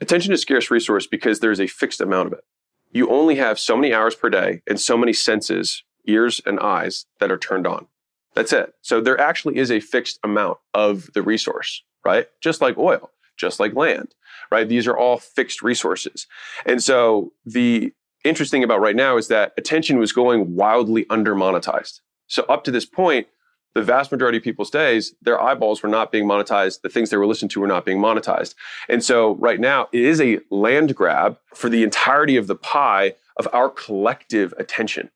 Attention 0.00 0.32
is 0.32 0.40
scarce 0.40 0.70
resource 0.70 1.06
because 1.06 1.40
there's 1.40 1.60
a 1.60 1.66
fixed 1.66 2.00
amount 2.00 2.28
of 2.28 2.32
it. 2.32 2.44
You 2.92 3.08
only 3.10 3.36
have 3.36 3.58
so 3.58 3.76
many 3.76 3.92
hours 3.92 4.14
per 4.14 4.30
day 4.30 4.62
and 4.66 4.80
so 4.80 4.96
many 4.96 5.12
senses, 5.12 5.84
ears 6.06 6.40
and 6.46 6.58
eyes 6.58 7.06
that 7.18 7.30
are 7.30 7.38
turned 7.38 7.66
on. 7.66 7.86
That's 8.34 8.52
it. 8.52 8.74
So 8.80 9.00
there 9.00 9.20
actually 9.20 9.58
is 9.58 9.70
a 9.70 9.80
fixed 9.80 10.18
amount 10.24 10.58
of 10.72 11.10
the 11.14 11.22
resource, 11.22 11.82
right? 12.04 12.28
Just 12.40 12.60
like 12.60 12.78
oil, 12.78 13.10
just 13.36 13.60
like 13.60 13.74
land, 13.74 14.14
right? 14.50 14.68
These 14.68 14.86
are 14.86 14.96
all 14.96 15.18
fixed 15.18 15.62
resources. 15.62 16.26
And 16.64 16.82
so 16.82 17.32
the 17.44 17.92
interesting 18.24 18.64
about 18.64 18.80
right 18.80 18.96
now 18.96 19.16
is 19.16 19.28
that 19.28 19.52
attention 19.56 19.98
was 19.98 20.12
going 20.12 20.54
wildly 20.54 21.06
under 21.10 21.34
monetized. 21.34 22.00
So 22.26 22.44
up 22.44 22.64
to 22.64 22.70
this 22.70 22.84
point, 22.86 23.26
the 23.74 23.82
vast 23.82 24.10
majority 24.10 24.38
of 24.38 24.44
people's 24.44 24.70
days, 24.70 25.14
their 25.22 25.40
eyeballs 25.40 25.82
were 25.82 25.88
not 25.88 26.10
being 26.10 26.24
monetized. 26.26 26.80
The 26.82 26.88
things 26.88 27.10
they 27.10 27.16
were 27.16 27.26
listening 27.26 27.50
to 27.50 27.60
were 27.60 27.66
not 27.66 27.84
being 27.84 27.98
monetized. 27.98 28.54
And 28.88 29.02
so 29.02 29.36
right 29.36 29.60
now, 29.60 29.88
it 29.92 30.02
is 30.02 30.20
a 30.20 30.40
land 30.50 30.94
grab 30.96 31.38
for 31.54 31.68
the 31.68 31.82
entirety 31.82 32.36
of 32.36 32.46
the 32.46 32.56
pie 32.56 33.14
of 33.36 33.48
our 33.52 33.68
collective 33.68 34.52
attention. 34.58 35.10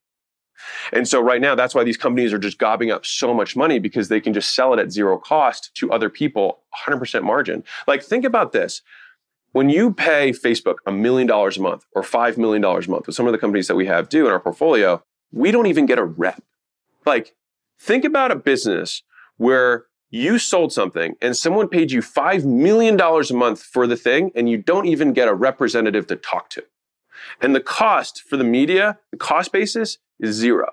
And 0.92 1.06
so 1.06 1.20
right 1.20 1.40
now, 1.40 1.54
that's 1.54 1.74
why 1.74 1.84
these 1.84 1.96
companies 1.96 2.32
are 2.32 2.38
just 2.38 2.58
gobbing 2.58 2.90
up 2.90 3.04
so 3.04 3.34
much 3.34 3.56
money 3.56 3.78
because 3.78 4.08
they 4.08 4.20
can 4.20 4.32
just 4.32 4.54
sell 4.54 4.72
it 4.72 4.80
at 4.80 4.92
zero 4.92 5.18
cost 5.18 5.74
to 5.74 5.92
other 5.92 6.08
people, 6.08 6.60
100% 6.86 7.22
margin. 7.22 7.64
Like, 7.86 8.02
think 8.02 8.24
about 8.24 8.52
this. 8.52 8.82
When 9.52 9.68
you 9.68 9.92
pay 9.92 10.30
Facebook 10.30 10.76
a 10.86 10.92
million 10.92 11.26
dollars 11.26 11.56
a 11.56 11.62
month 11.62 11.84
or 11.92 12.02
$5 12.02 12.36
million 12.38 12.64
a 12.64 12.90
month, 12.90 13.06
with 13.06 13.14
some 13.14 13.26
of 13.26 13.32
the 13.32 13.38
companies 13.38 13.68
that 13.68 13.76
we 13.76 13.86
have 13.86 14.08
do 14.08 14.26
in 14.26 14.32
our 14.32 14.40
portfolio, 14.40 15.02
we 15.32 15.50
don't 15.50 15.66
even 15.66 15.86
get 15.86 15.98
a 15.98 16.04
rep. 16.04 16.42
Like, 17.04 17.34
Think 17.78 18.04
about 18.04 18.30
a 18.30 18.36
business 18.36 19.02
where 19.36 19.86
you 20.10 20.38
sold 20.38 20.72
something 20.72 21.16
and 21.20 21.36
someone 21.36 21.68
paid 21.68 21.90
you 21.90 22.00
$5 22.00 22.44
million 22.44 23.00
a 23.00 23.34
month 23.34 23.62
for 23.62 23.86
the 23.86 23.96
thing 23.96 24.30
and 24.34 24.48
you 24.48 24.56
don't 24.56 24.86
even 24.86 25.12
get 25.12 25.28
a 25.28 25.34
representative 25.34 26.06
to 26.06 26.16
talk 26.16 26.50
to. 26.50 26.64
And 27.40 27.54
the 27.54 27.60
cost 27.60 28.22
for 28.22 28.36
the 28.36 28.44
media, 28.44 28.98
the 29.10 29.16
cost 29.16 29.50
basis 29.50 29.98
is 30.20 30.36
zero. 30.36 30.70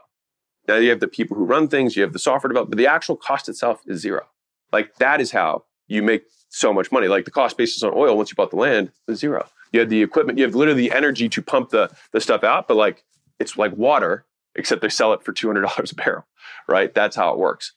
Now 0.67 0.75
you 0.75 0.89
have 0.89 0.99
the 0.99 1.07
people 1.07 1.37
who 1.37 1.43
run 1.43 1.67
things, 1.67 1.95
you 1.95 2.03
have 2.03 2.13
the 2.13 2.19
software 2.19 2.49
development, 2.49 2.71
but 2.71 2.77
the 2.77 2.87
actual 2.87 3.15
cost 3.15 3.49
itself 3.49 3.81
is 3.87 3.99
zero. 3.99 4.27
Like 4.71 4.95
that 4.97 5.19
is 5.19 5.31
how 5.31 5.63
you 5.87 6.03
make 6.03 6.23
so 6.49 6.71
much 6.71 6.91
money. 6.91 7.07
Like 7.07 7.25
the 7.25 7.31
cost 7.31 7.57
basis 7.57 7.81
on 7.81 7.93
oil 7.95 8.15
once 8.15 8.29
you 8.29 8.35
bought 8.35 8.51
the 8.51 8.57
land 8.57 8.91
is 9.07 9.19
zero. 9.19 9.47
You 9.71 9.79
have 9.79 9.89
the 9.89 10.03
equipment, 10.03 10.37
you 10.37 10.45
have 10.45 10.53
literally 10.53 10.87
the 10.87 10.95
energy 10.95 11.29
to 11.29 11.41
pump 11.41 11.69
the, 11.69 11.89
the 12.11 12.21
stuff 12.21 12.43
out, 12.43 12.67
but 12.67 12.77
like 12.77 13.03
it's 13.39 13.57
like 13.57 13.75
water 13.75 14.25
except 14.55 14.81
they 14.81 14.89
sell 14.89 15.13
it 15.13 15.23
for 15.23 15.33
$200 15.33 15.91
a 15.91 15.95
barrel, 15.95 16.25
right? 16.67 16.93
That's 16.93 17.15
how 17.15 17.33
it 17.33 17.39
works. 17.39 17.73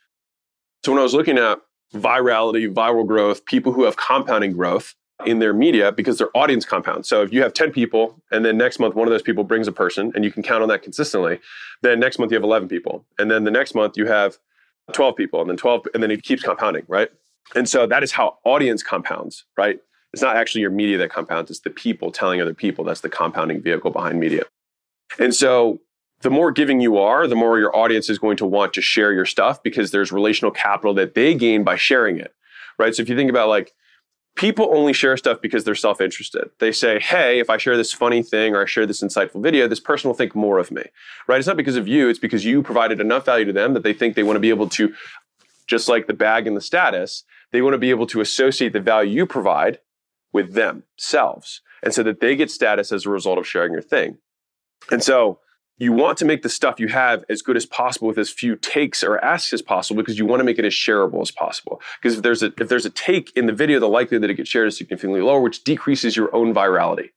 So 0.84 0.92
when 0.92 1.00
I 1.00 1.02
was 1.02 1.14
looking 1.14 1.38
at 1.38 1.60
virality, 1.94 2.72
viral 2.72 3.06
growth, 3.06 3.44
people 3.46 3.72
who 3.72 3.84
have 3.84 3.96
compounding 3.96 4.52
growth 4.52 4.94
in 5.24 5.38
their 5.38 5.54
media 5.54 5.92
because 5.92 6.18
their 6.18 6.36
audience 6.36 6.64
compounds. 6.64 7.08
So 7.08 7.22
if 7.22 7.32
you 7.32 7.42
have 7.42 7.54
10 7.54 7.70
people 7.70 8.20
and 8.32 8.44
then 8.44 8.58
next 8.58 8.78
month 8.78 8.94
one 8.94 9.06
of 9.06 9.12
those 9.12 9.22
people 9.22 9.44
brings 9.44 9.68
a 9.68 9.72
person 9.72 10.12
and 10.14 10.24
you 10.24 10.32
can 10.32 10.42
count 10.42 10.62
on 10.62 10.68
that 10.68 10.82
consistently, 10.82 11.38
then 11.82 12.00
next 12.00 12.18
month 12.18 12.32
you 12.32 12.36
have 12.36 12.44
11 12.44 12.68
people. 12.68 13.04
And 13.18 13.30
then 13.30 13.44
the 13.44 13.50
next 13.50 13.74
month 13.74 13.96
you 13.96 14.06
have 14.06 14.38
12 14.92 15.16
people 15.16 15.40
and 15.40 15.48
then 15.48 15.56
12 15.56 15.86
and 15.94 16.02
then 16.02 16.10
it 16.10 16.22
keeps 16.22 16.42
compounding, 16.42 16.84
right? 16.88 17.08
And 17.54 17.68
so 17.68 17.86
that 17.86 18.02
is 18.02 18.12
how 18.12 18.38
audience 18.44 18.82
compounds, 18.82 19.44
right? 19.56 19.78
It's 20.12 20.22
not 20.22 20.36
actually 20.36 20.62
your 20.62 20.70
media 20.70 20.98
that 20.98 21.10
compounds, 21.10 21.50
it's 21.50 21.60
the 21.60 21.70
people 21.70 22.12
telling 22.12 22.40
other 22.40 22.54
people. 22.54 22.84
That's 22.84 23.00
the 23.00 23.08
compounding 23.08 23.62
vehicle 23.62 23.90
behind 23.90 24.20
media. 24.20 24.44
And 25.18 25.34
so 25.34 25.80
the 26.24 26.30
more 26.30 26.50
giving 26.50 26.80
you 26.80 26.96
are, 26.96 27.26
the 27.26 27.36
more 27.36 27.58
your 27.58 27.76
audience 27.76 28.08
is 28.08 28.18
going 28.18 28.38
to 28.38 28.46
want 28.46 28.72
to 28.72 28.80
share 28.80 29.12
your 29.12 29.26
stuff 29.26 29.62
because 29.62 29.90
there's 29.90 30.10
relational 30.10 30.50
capital 30.50 30.94
that 30.94 31.14
they 31.14 31.34
gain 31.34 31.62
by 31.62 31.76
sharing 31.76 32.18
it, 32.18 32.34
right? 32.78 32.94
So 32.94 33.02
if 33.02 33.10
you 33.10 33.14
think 33.14 33.28
about 33.28 33.50
like, 33.50 33.74
people 34.34 34.70
only 34.72 34.94
share 34.94 35.18
stuff 35.18 35.42
because 35.42 35.64
they're 35.64 35.74
self 35.74 36.00
interested. 36.00 36.48
They 36.60 36.72
say, 36.72 36.98
hey, 36.98 37.40
if 37.40 37.50
I 37.50 37.58
share 37.58 37.76
this 37.76 37.92
funny 37.92 38.22
thing 38.22 38.54
or 38.54 38.62
I 38.62 38.64
share 38.64 38.86
this 38.86 39.02
insightful 39.02 39.42
video, 39.42 39.68
this 39.68 39.80
person 39.80 40.08
will 40.08 40.14
think 40.14 40.34
more 40.34 40.58
of 40.58 40.70
me, 40.70 40.84
right? 41.28 41.38
It's 41.38 41.46
not 41.46 41.58
because 41.58 41.76
of 41.76 41.86
you, 41.86 42.08
it's 42.08 42.18
because 42.18 42.42
you 42.42 42.62
provided 42.62 43.00
enough 43.00 43.26
value 43.26 43.44
to 43.44 43.52
them 43.52 43.74
that 43.74 43.82
they 43.82 43.92
think 43.92 44.16
they 44.16 44.22
want 44.22 44.36
to 44.36 44.40
be 44.40 44.48
able 44.48 44.70
to, 44.70 44.94
just 45.66 45.90
like 45.90 46.06
the 46.06 46.14
bag 46.14 46.46
and 46.46 46.56
the 46.56 46.62
status, 46.62 47.24
they 47.52 47.60
want 47.60 47.74
to 47.74 47.78
be 47.78 47.90
able 47.90 48.06
to 48.06 48.22
associate 48.22 48.72
the 48.72 48.80
value 48.80 49.12
you 49.12 49.26
provide 49.26 49.78
with 50.32 50.54
themselves. 50.54 51.60
And 51.82 51.92
so 51.92 52.02
that 52.02 52.20
they 52.20 52.34
get 52.34 52.50
status 52.50 52.92
as 52.92 53.04
a 53.04 53.10
result 53.10 53.36
of 53.36 53.46
sharing 53.46 53.72
your 53.72 53.82
thing. 53.82 54.16
And 54.90 55.02
so 55.02 55.38
you 55.78 55.92
want 55.92 56.18
to 56.18 56.24
make 56.24 56.42
the 56.42 56.48
stuff 56.48 56.78
you 56.78 56.88
have 56.88 57.24
as 57.28 57.42
good 57.42 57.56
as 57.56 57.66
possible 57.66 58.06
with 58.06 58.18
as 58.18 58.30
few 58.30 58.54
takes 58.56 59.02
or 59.02 59.22
asks 59.24 59.52
as 59.52 59.60
possible 59.60 60.00
because 60.00 60.18
you 60.18 60.26
want 60.26 60.40
to 60.40 60.44
make 60.44 60.58
it 60.58 60.64
as 60.64 60.72
shareable 60.72 61.20
as 61.20 61.30
possible. 61.30 61.80
Because 62.00 62.16
if 62.16 62.22
there's 62.22 62.42
a 62.42 62.52
if 62.58 62.68
there's 62.68 62.86
a 62.86 62.90
take 62.90 63.36
in 63.36 63.46
the 63.46 63.52
video, 63.52 63.80
the 63.80 63.88
likelihood 63.88 64.22
that 64.22 64.30
it 64.30 64.34
gets 64.34 64.50
shared 64.50 64.68
is 64.68 64.76
significantly 64.76 65.20
lower, 65.20 65.40
which 65.40 65.64
decreases 65.64 66.16
your 66.16 66.34
own 66.34 66.54
virality. 66.54 67.10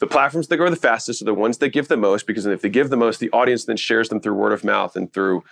The 0.00 0.08
platforms 0.08 0.48
that 0.48 0.56
grow 0.56 0.70
the 0.70 0.76
fastest 0.76 1.22
are 1.22 1.26
the 1.26 1.34
ones 1.34 1.58
that 1.58 1.68
give 1.68 1.88
the 1.88 1.96
most 1.96 2.26
because 2.26 2.46
if 2.46 2.62
they 2.62 2.68
give 2.68 2.90
the 2.90 2.96
most, 2.96 3.20
the 3.20 3.30
audience 3.30 3.64
then 3.64 3.76
shares 3.76 4.08
them 4.08 4.20
through 4.20 4.34
word 4.34 4.52
of 4.52 4.64
mouth 4.64 4.96
and 4.96 5.12
through, 5.12 5.44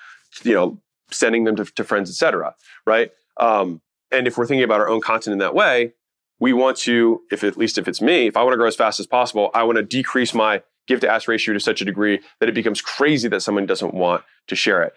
you 0.42 0.52
know, 0.52 0.78
sending 1.10 1.44
them 1.44 1.54
to, 1.56 1.64
to 1.64 1.84
friends, 1.84 2.10
etc. 2.10 2.54
Right? 2.84 3.12
Um, 3.38 3.80
and 4.10 4.26
if 4.26 4.36
we're 4.36 4.46
thinking 4.46 4.64
about 4.64 4.80
our 4.80 4.88
own 4.88 5.00
content 5.00 5.32
in 5.32 5.38
that 5.38 5.54
way, 5.54 5.92
we 6.40 6.52
want 6.52 6.76
to, 6.78 7.22
if 7.30 7.44
at 7.44 7.56
least 7.56 7.78
if 7.78 7.86
it's 7.86 8.02
me, 8.02 8.26
if 8.26 8.36
I 8.36 8.42
want 8.42 8.52
to 8.52 8.56
grow 8.56 8.66
as 8.66 8.74
fast 8.74 8.98
as 8.98 9.06
possible, 9.06 9.50
I 9.54 9.62
want 9.62 9.76
to 9.76 9.82
decrease 9.84 10.34
my 10.34 10.62
give 10.86 11.00
to 11.00 11.08
ask 11.08 11.28
ratio 11.28 11.54
to 11.54 11.60
such 11.60 11.80
a 11.80 11.84
degree 11.84 12.20
that 12.40 12.48
it 12.48 12.54
becomes 12.54 12.80
crazy 12.80 13.28
that 13.28 13.42
someone 13.42 13.66
doesn't 13.66 13.94
want 13.94 14.24
to 14.48 14.56
share 14.56 14.82
it. 14.82 14.94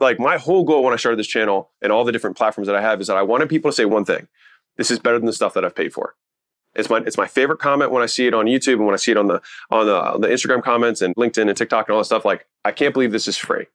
Like 0.00 0.18
my 0.18 0.36
whole 0.36 0.64
goal 0.64 0.82
when 0.82 0.92
I 0.92 0.96
started 0.96 1.18
this 1.18 1.26
channel 1.26 1.70
and 1.80 1.92
all 1.92 2.04
the 2.04 2.12
different 2.12 2.36
platforms 2.36 2.66
that 2.66 2.76
I 2.76 2.82
have 2.82 3.00
is 3.00 3.06
that 3.06 3.16
I 3.16 3.22
wanted 3.22 3.48
people 3.48 3.70
to 3.70 3.74
say 3.74 3.84
one 3.84 4.04
thing. 4.04 4.28
This 4.76 4.90
is 4.90 4.98
better 4.98 5.18
than 5.18 5.26
the 5.26 5.32
stuff 5.32 5.54
that 5.54 5.64
I've 5.64 5.74
paid 5.74 5.92
for. 5.92 6.14
It's 6.74 6.90
my 6.90 6.98
it's 6.98 7.16
my 7.16 7.26
favorite 7.26 7.60
comment 7.60 7.92
when 7.92 8.02
I 8.02 8.06
see 8.06 8.26
it 8.26 8.34
on 8.34 8.46
YouTube 8.46 8.74
and 8.74 8.86
when 8.86 8.94
I 8.94 8.98
see 8.98 9.12
it 9.12 9.16
on 9.16 9.28
the 9.28 9.40
on 9.70 9.86
the, 9.86 10.26
the 10.26 10.32
Instagram 10.32 10.62
comments 10.62 11.00
and 11.00 11.14
LinkedIn 11.14 11.48
and 11.48 11.56
TikTok 11.56 11.88
and 11.88 11.94
all 11.94 12.00
that 12.00 12.06
stuff. 12.06 12.24
Like 12.24 12.46
I 12.64 12.72
can't 12.72 12.92
believe 12.92 13.12
this 13.12 13.28
is 13.28 13.36
free. 13.36 13.66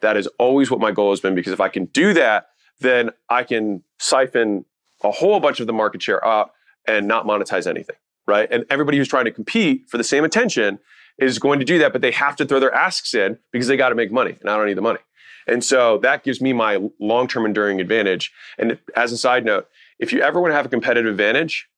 That 0.00 0.16
is 0.16 0.26
always 0.38 0.70
what 0.70 0.80
my 0.80 0.90
goal 0.90 1.10
has 1.10 1.20
been 1.20 1.34
because 1.34 1.52
if 1.52 1.60
I 1.60 1.68
can 1.68 1.86
do 1.86 2.12
that, 2.12 2.48
then 2.80 3.10
I 3.30 3.44
can 3.44 3.82
siphon 3.98 4.66
a 5.02 5.10
whole 5.10 5.40
bunch 5.40 5.60
of 5.60 5.66
the 5.66 5.72
market 5.72 6.02
share 6.02 6.24
up 6.26 6.54
and 6.86 7.08
not 7.08 7.26
monetize 7.26 7.66
anything, 7.66 7.96
right? 8.26 8.48
And 8.50 8.64
everybody 8.70 8.98
who's 8.98 9.08
trying 9.08 9.24
to 9.26 9.30
compete 9.30 9.88
for 9.88 9.98
the 9.98 10.04
same 10.04 10.24
attention 10.24 10.78
is 11.18 11.38
going 11.38 11.58
to 11.58 11.64
do 11.64 11.78
that, 11.78 11.92
but 11.92 12.02
they 12.02 12.10
have 12.10 12.36
to 12.36 12.44
throw 12.44 12.58
their 12.60 12.74
asks 12.74 13.14
in 13.14 13.38
because 13.52 13.68
they 13.68 13.76
got 13.76 13.90
to 13.90 13.94
make 13.94 14.10
money, 14.10 14.36
and 14.40 14.50
I 14.50 14.56
don't 14.56 14.66
need 14.66 14.76
the 14.76 14.82
money. 14.82 15.00
And 15.46 15.62
so 15.62 15.98
that 15.98 16.24
gives 16.24 16.40
me 16.40 16.52
my 16.52 16.88
long-term 16.98 17.44
enduring 17.44 17.80
advantage. 17.80 18.32
And 18.58 18.78
as 18.96 19.12
a 19.12 19.18
side 19.18 19.44
note, 19.44 19.68
if 19.98 20.12
you 20.12 20.20
ever 20.22 20.40
want 20.40 20.52
to 20.52 20.56
have 20.56 20.66
a 20.66 20.70
competitive 20.70 21.10
advantage, 21.10 21.68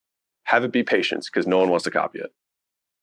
have 0.45 0.63
it 0.63 0.71
be 0.71 0.83
patience 0.83 1.29
because 1.29 1.45
no 1.45 1.57
one 1.57 1.69
wants 1.69 1.83
to 1.83 1.91
copy 1.91 2.19
it. 2.19 2.31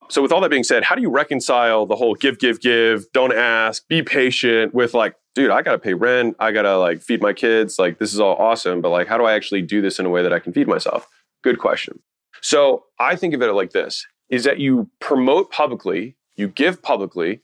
So 0.09 0.23
with 0.23 0.33
all 0.33 0.41
that 0.41 0.51
being 0.51 0.65
said, 0.65 0.85
how 0.85 0.95
do 0.95 1.03
you 1.03 1.11
reconcile 1.11 1.87
the 1.87 1.97
whole 1.97 2.15
give, 2.15 2.39
give, 2.39 2.61
give, 2.61 3.11
don't 3.13 3.33
ask, 3.33 3.87
be 3.89 4.03
patient 4.03 4.75
with 4.75 4.95
like, 4.95 5.17
dude, 5.35 5.51
I 5.51 5.63
gotta 5.63 5.79
pay 5.79 5.95
rent, 5.95 6.37
I 6.39 6.53
gotta 6.53 6.77
like 6.79 7.01
feed 7.01 7.23
my 7.23 7.33
kids, 7.33 7.79
like 7.79 7.99
this 7.99 8.13
is 8.13 8.21
all 8.21 8.37
awesome, 8.37 8.81
but 8.81 8.91
like 8.91 9.07
how 9.07 9.17
do 9.17 9.25
I 9.25 9.33
actually 9.33 9.63
do 9.63 9.81
this 9.81 9.99
in 9.99 10.07
a 10.07 10.11
way 10.11 10.23
that 10.23 10.33
I 10.33 10.39
can 10.39 10.53
feed 10.53 10.69
myself? 10.69 11.09
Good 11.43 11.59
question. 11.59 12.01
So 12.45 12.85
I 12.99 13.17
think 13.17 13.33
of 13.33 13.41
it 13.41 13.51
like 13.55 13.71
this 13.71 14.07
is 14.29 14.45
that 14.45 14.59
you 14.59 14.91
promote 15.01 15.51
publicly, 15.51 16.15
you 16.37 16.47
give 16.47 16.83
publicly, 16.83 17.41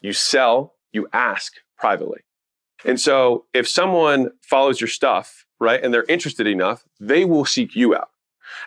you 0.00 0.14
sell, 0.14 0.76
you 0.92 1.08
ask 1.12 1.52
privately. 1.78 2.20
And 2.86 2.98
so 2.98 3.44
if 3.52 3.68
someone 3.68 4.30
follows 4.40 4.80
your 4.80 4.88
stuff, 4.88 5.44
right, 5.58 5.84
and 5.84 5.92
they're 5.92 6.04
interested 6.04 6.46
enough, 6.46 6.84
they 6.98 7.26
will 7.26 7.44
seek 7.44 7.76
you 7.76 7.94
out. 7.94 8.08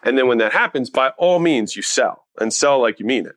And 0.04 0.16
then 0.16 0.28
when 0.28 0.38
that 0.38 0.54
happens, 0.54 0.92
by 0.92 1.10
all 1.18 1.40
means, 1.40 1.76
you 1.76 1.82
sell 1.82 2.28
and 2.40 2.54
sell 2.54 2.80
like 2.80 3.00
you 3.00 3.08
mean 3.08 3.26
it. 3.26 3.36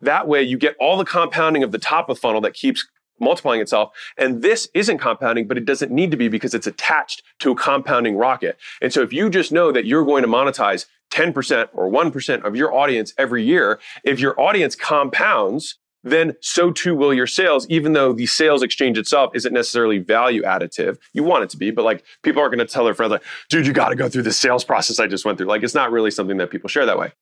That 0.00 0.28
way, 0.28 0.40
you 0.40 0.58
get 0.58 0.76
all 0.78 0.96
the 0.96 1.04
compounding 1.04 1.64
of 1.64 1.72
the 1.72 1.78
top 1.78 2.08
of 2.08 2.16
funnel 2.16 2.42
that 2.42 2.54
keeps 2.54 2.86
multiplying 3.20 3.60
itself. 3.60 3.92
And 4.18 4.42
this 4.42 4.68
isn't 4.74 4.98
compounding, 4.98 5.46
but 5.46 5.56
it 5.56 5.64
doesn't 5.64 5.92
need 5.92 6.10
to 6.10 6.16
be 6.16 6.28
because 6.28 6.54
it's 6.54 6.66
attached 6.66 7.22
to 7.40 7.52
a 7.52 7.56
compounding 7.56 8.16
rocket. 8.16 8.58
And 8.80 8.92
so 8.92 9.02
if 9.02 9.12
you 9.12 9.30
just 9.30 9.52
know 9.52 9.72
that 9.72 9.86
you're 9.86 10.04
going 10.04 10.22
to 10.22 10.28
monetize 10.28 10.86
10% 11.12 11.68
or 11.72 11.90
1% 11.90 12.44
of 12.44 12.56
your 12.56 12.74
audience 12.74 13.12
every 13.18 13.44
year, 13.44 13.78
if 14.04 14.18
your 14.18 14.38
audience 14.40 14.74
compounds, 14.74 15.78
then 16.04 16.34
so 16.40 16.70
too 16.70 16.94
will 16.94 17.14
your 17.14 17.26
sales, 17.26 17.66
even 17.68 17.92
though 17.92 18.12
the 18.12 18.26
sales 18.26 18.62
exchange 18.62 18.98
itself 18.98 19.32
isn't 19.34 19.52
necessarily 19.52 19.98
value 19.98 20.42
additive. 20.42 20.98
You 21.12 21.22
want 21.22 21.44
it 21.44 21.50
to 21.50 21.56
be, 21.56 21.70
but 21.70 21.84
like 21.84 22.04
people 22.22 22.42
aren't 22.42 22.54
going 22.54 22.66
to 22.66 22.72
tell 22.72 22.84
their 22.84 22.94
friends, 22.94 23.12
like, 23.12 23.22
dude, 23.48 23.66
you 23.66 23.72
got 23.72 23.90
to 23.90 23.96
go 23.96 24.08
through 24.08 24.22
the 24.22 24.32
sales 24.32 24.64
process 24.64 24.98
I 24.98 25.06
just 25.06 25.24
went 25.24 25.38
through. 25.38 25.46
Like, 25.46 25.62
it's 25.62 25.74
not 25.74 25.92
really 25.92 26.10
something 26.10 26.38
that 26.38 26.50
people 26.50 26.68
share 26.68 26.86
that 26.86 26.98
way. 26.98 27.12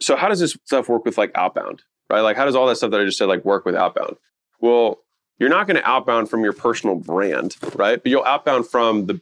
So, 0.00 0.16
how 0.16 0.28
does 0.28 0.40
this 0.40 0.56
stuff 0.64 0.88
work 0.88 1.04
with 1.04 1.16
like 1.16 1.30
outbound, 1.34 1.82
right? 2.10 2.20
Like, 2.20 2.36
how 2.36 2.44
does 2.44 2.56
all 2.56 2.66
that 2.66 2.76
stuff 2.76 2.90
that 2.90 3.00
I 3.00 3.04
just 3.04 3.18
said 3.18 3.28
like 3.28 3.44
work 3.44 3.64
with 3.64 3.74
outbound? 3.74 4.16
Well, 4.60 4.98
you're 5.42 5.50
not 5.50 5.66
going 5.66 5.76
to 5.76 5.84
outbound 5.84 6.30
from 6.30 6.44
your 6.44 6.52
personal 6.52 6.94
brand, 6.94 7.56
right? 7.74 8.00
But 8.00 8.10
you'll 8.10 8.22
outbound 8.22 8.68
from 8.68 9.06
the 9.06 9.20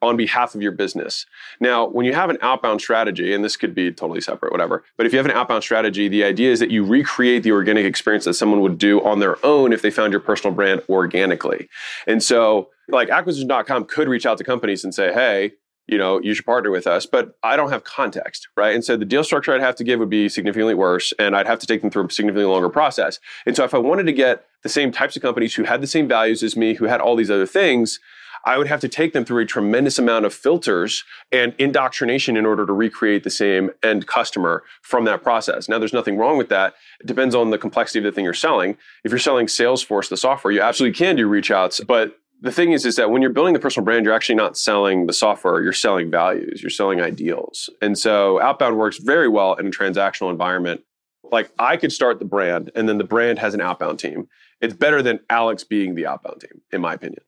on 0.00 0.16
behalf 0.16 0.54
of 0.54 0.62
your 0.62 0.70
business. 0.70 1.26
Now, 1.58 1.88
when 1.88 2.06
you 2.06 2.14
have 2.14 2.30
an 2.30 2.38
outbound 2.40 2.80
strategy, 2.80 3.34
and 3.34 3.42
this 3.44 3.56
could 3.56 3.74
be 3.74 3.90
totally 3.90 4.20
separate, 4.20 4.52
whatever, 4.52 4.84
but 4.96 5.06
if 5.06 5.12
you 5.12 5.18
have 5.18 5.26
an 5.26 5.32
outbound 5.32 5.64
strategy, 5.64 6.06
the 6.06 6.22
idea 6.22 6.52
is 6.52 6.60
that 6.60 6.70
you 6.70 6.84
recreate 6.84 7.42
the 7.42 7.50
organic 7.50 7.84
experience 7.84 8.26
that 8.26 8.34
someone 8.34 8.60
would 8.60 8.78
do 8.78 9.02
on 9.04 9.18
their 9.18 9.44
own 9.44 9.72
if 9.72 9.82
they 9.82 9.90
found 9.90 10.12
your 10.12 10.20
personal 10.20 10.54
brand 10.54 10.82
organically. 10.88 11.68
And 12.06 12.22
so, 12.22 12.68
like 12.88 13.08
acquisition.com 13.08 13.86
could 13.86 14.06
reach 14.06 14.24
out 14.24 14.38
to 14.38 14.44
companies 14.44 14.84
and 14.84 14.94
say, 14.94 15.12
hey, 15.12 15.54
you 15.86 15.98
know, 15.98 16.20
you 16.20 16.34
should 16.34 16.46
partner 16.46 16.70
with 16.70 16.86
us, 16.86 17.06
but 17.06 17.36
I 17.42 17.56
don't 17.56 17.70
have 17.70 17.84
context, 17.84 18.48
right? 18.56 18.74
And 18.74 18.84
so 18.84 18.96
the 18.96 19.04
deal 19.04 19.22
structure 19.22 19.54
I'd 19.54 19.60
have 19.60 19.76
to 19.76 19.84
give 19.84 20.00
would 20.00 20.10
be 20.10 20.28
significantly 20.28 20.74
worse, 20.74 21.12
and 21.18 21.36
I'd 21.36 21.46
have 21.46 21.60
to 21.60 21.66
take 21.66 21.80
them 21.80 21.90
through 21.90 22.06
a 22.06 22.10
significantly 22.10 22.50
longer 22.50 22.68
process. 22.68 23.20
And 23.46 23.54
so 23.54 23.64
if 23.64 23.72
I 23.74 23.78
wanted 23.78 24.06
to 24.06 24.12
get 24.12 24.46
the 24.62 24.68
same 24.68 24.90
types 24.90 25.16
of 25.16 25.22
companies 25.22 25.54
who 25.54 25.64
had 25.64 25.80
the 25.80 25.86
same 25.86 26.08
values 26.08 26.42
as 26.42 26.56
me, 26.56 26.74
who 26.74 26.86
had 26.86 27.00
all 27.00 27.14
these 27.14 27.30
other 27.30 27.46
things, 27.46 28.00
I 28.44 28.58
would 28.58 28.68
have 28.68 28.80
to 28.80 28.88
take 28.88 29.12
them 29.12 29.24
through 29.24 29.42
a 29.42 29.46
tremendous 29.46 29.98
amount 29.98 30.24
of 30.24 30.32
filters 30.32 31.04
and 31.32 31.52
indoctrination 31.58 32.36
in 32.36 32.46
order 32.46 32.64
to 32.64 32.72
recreate 32.72 33.24
the 33.24 33.30
same 33.30 33.70
end 33.82 34.06
customer 34.06 34.62
from 34.82 35.04
that 35.04 35.24
process. 35.24 35.68
Now, 35.68 35.80
there's 35.80 35.92
nothing 35.92 36.16
wrong 36.16 36.38
with 36.38 36.48
that. 36.50 36.74
It 37.00 37.06
depends 37.06 37.34
on 37.34 37.50
the 37.50 37.58
complexity 37.58 37.98
of 37.98 38.04
the 38.04 38.12
thing 38.12 38.24
you're 38.24 38.34
selling. 38.34 38.76
If 39.02 39.10
you're 39.10 39.18
selling 39.18 39.46
Salesforce, 39.46 40.08
the 40.08 40.16
software, 40.16 40.52
you 40.52 40.62
absolutely 40.62 40.96
can 40.96 41.16
do 41.16 41.26
reach 41.26 41.50
outs, 41.50 41.80
but 41.80 42.16
the 42.40 42.52
thing 42.52 42.72
is, 42.72 42.84
is 42.84 42.96
that 42.96 43.10
when 43.10 43.22
you're 43.22 43.32
building 43.32 43.54
the 43.54 43.60
personal 43.60 43.84
brand, 43.84 44.04
you're 44.04 44.14
actually 44.14 44.34
not 44.34 44.56
selling 44.56 45.06
the 45.06 45.12
software, 45.12 45.62
you're 45.62 45.72
selling 45.72 46.10
values, 46.10 46.62
you're 46.62 46.70
selling 46.70 47.00
ideals. 47.00 47.70
And 47.80 47.98
so 47.98 48.40
outbound 48.40 48.76
works 48.76 48.98
very 48.98 49.28
well 49.28 49.54
in 49.54 49.66
a 49.66 49.70
transactional 49.70 50.30
environment. 50.30 50.82
Like 51.24 51.50
I 51.58 51.76
could 51.76 51.92
start 51.92 52.18
the 52.18 52.24
brand 52.24 52.70
and 52.74 52.88
then 52.88 52.98
the 52.98 53.04
brand 53.04 53.38
has 53.38 53.54
an 53.54 53.60
outbound 53.60 53.98
team. 53.98 54.28
It's 54.60 54.74
better 54.74 55.02
than 55.02 55.20
Alex 55.28 55.64
being 55.64 55.94
the 55.94 56.06
outbound 56.06 56.40
team, 56.40 56.62
in 56.72 56.80
my 56.80 56.94
opinion. 56.94 57.22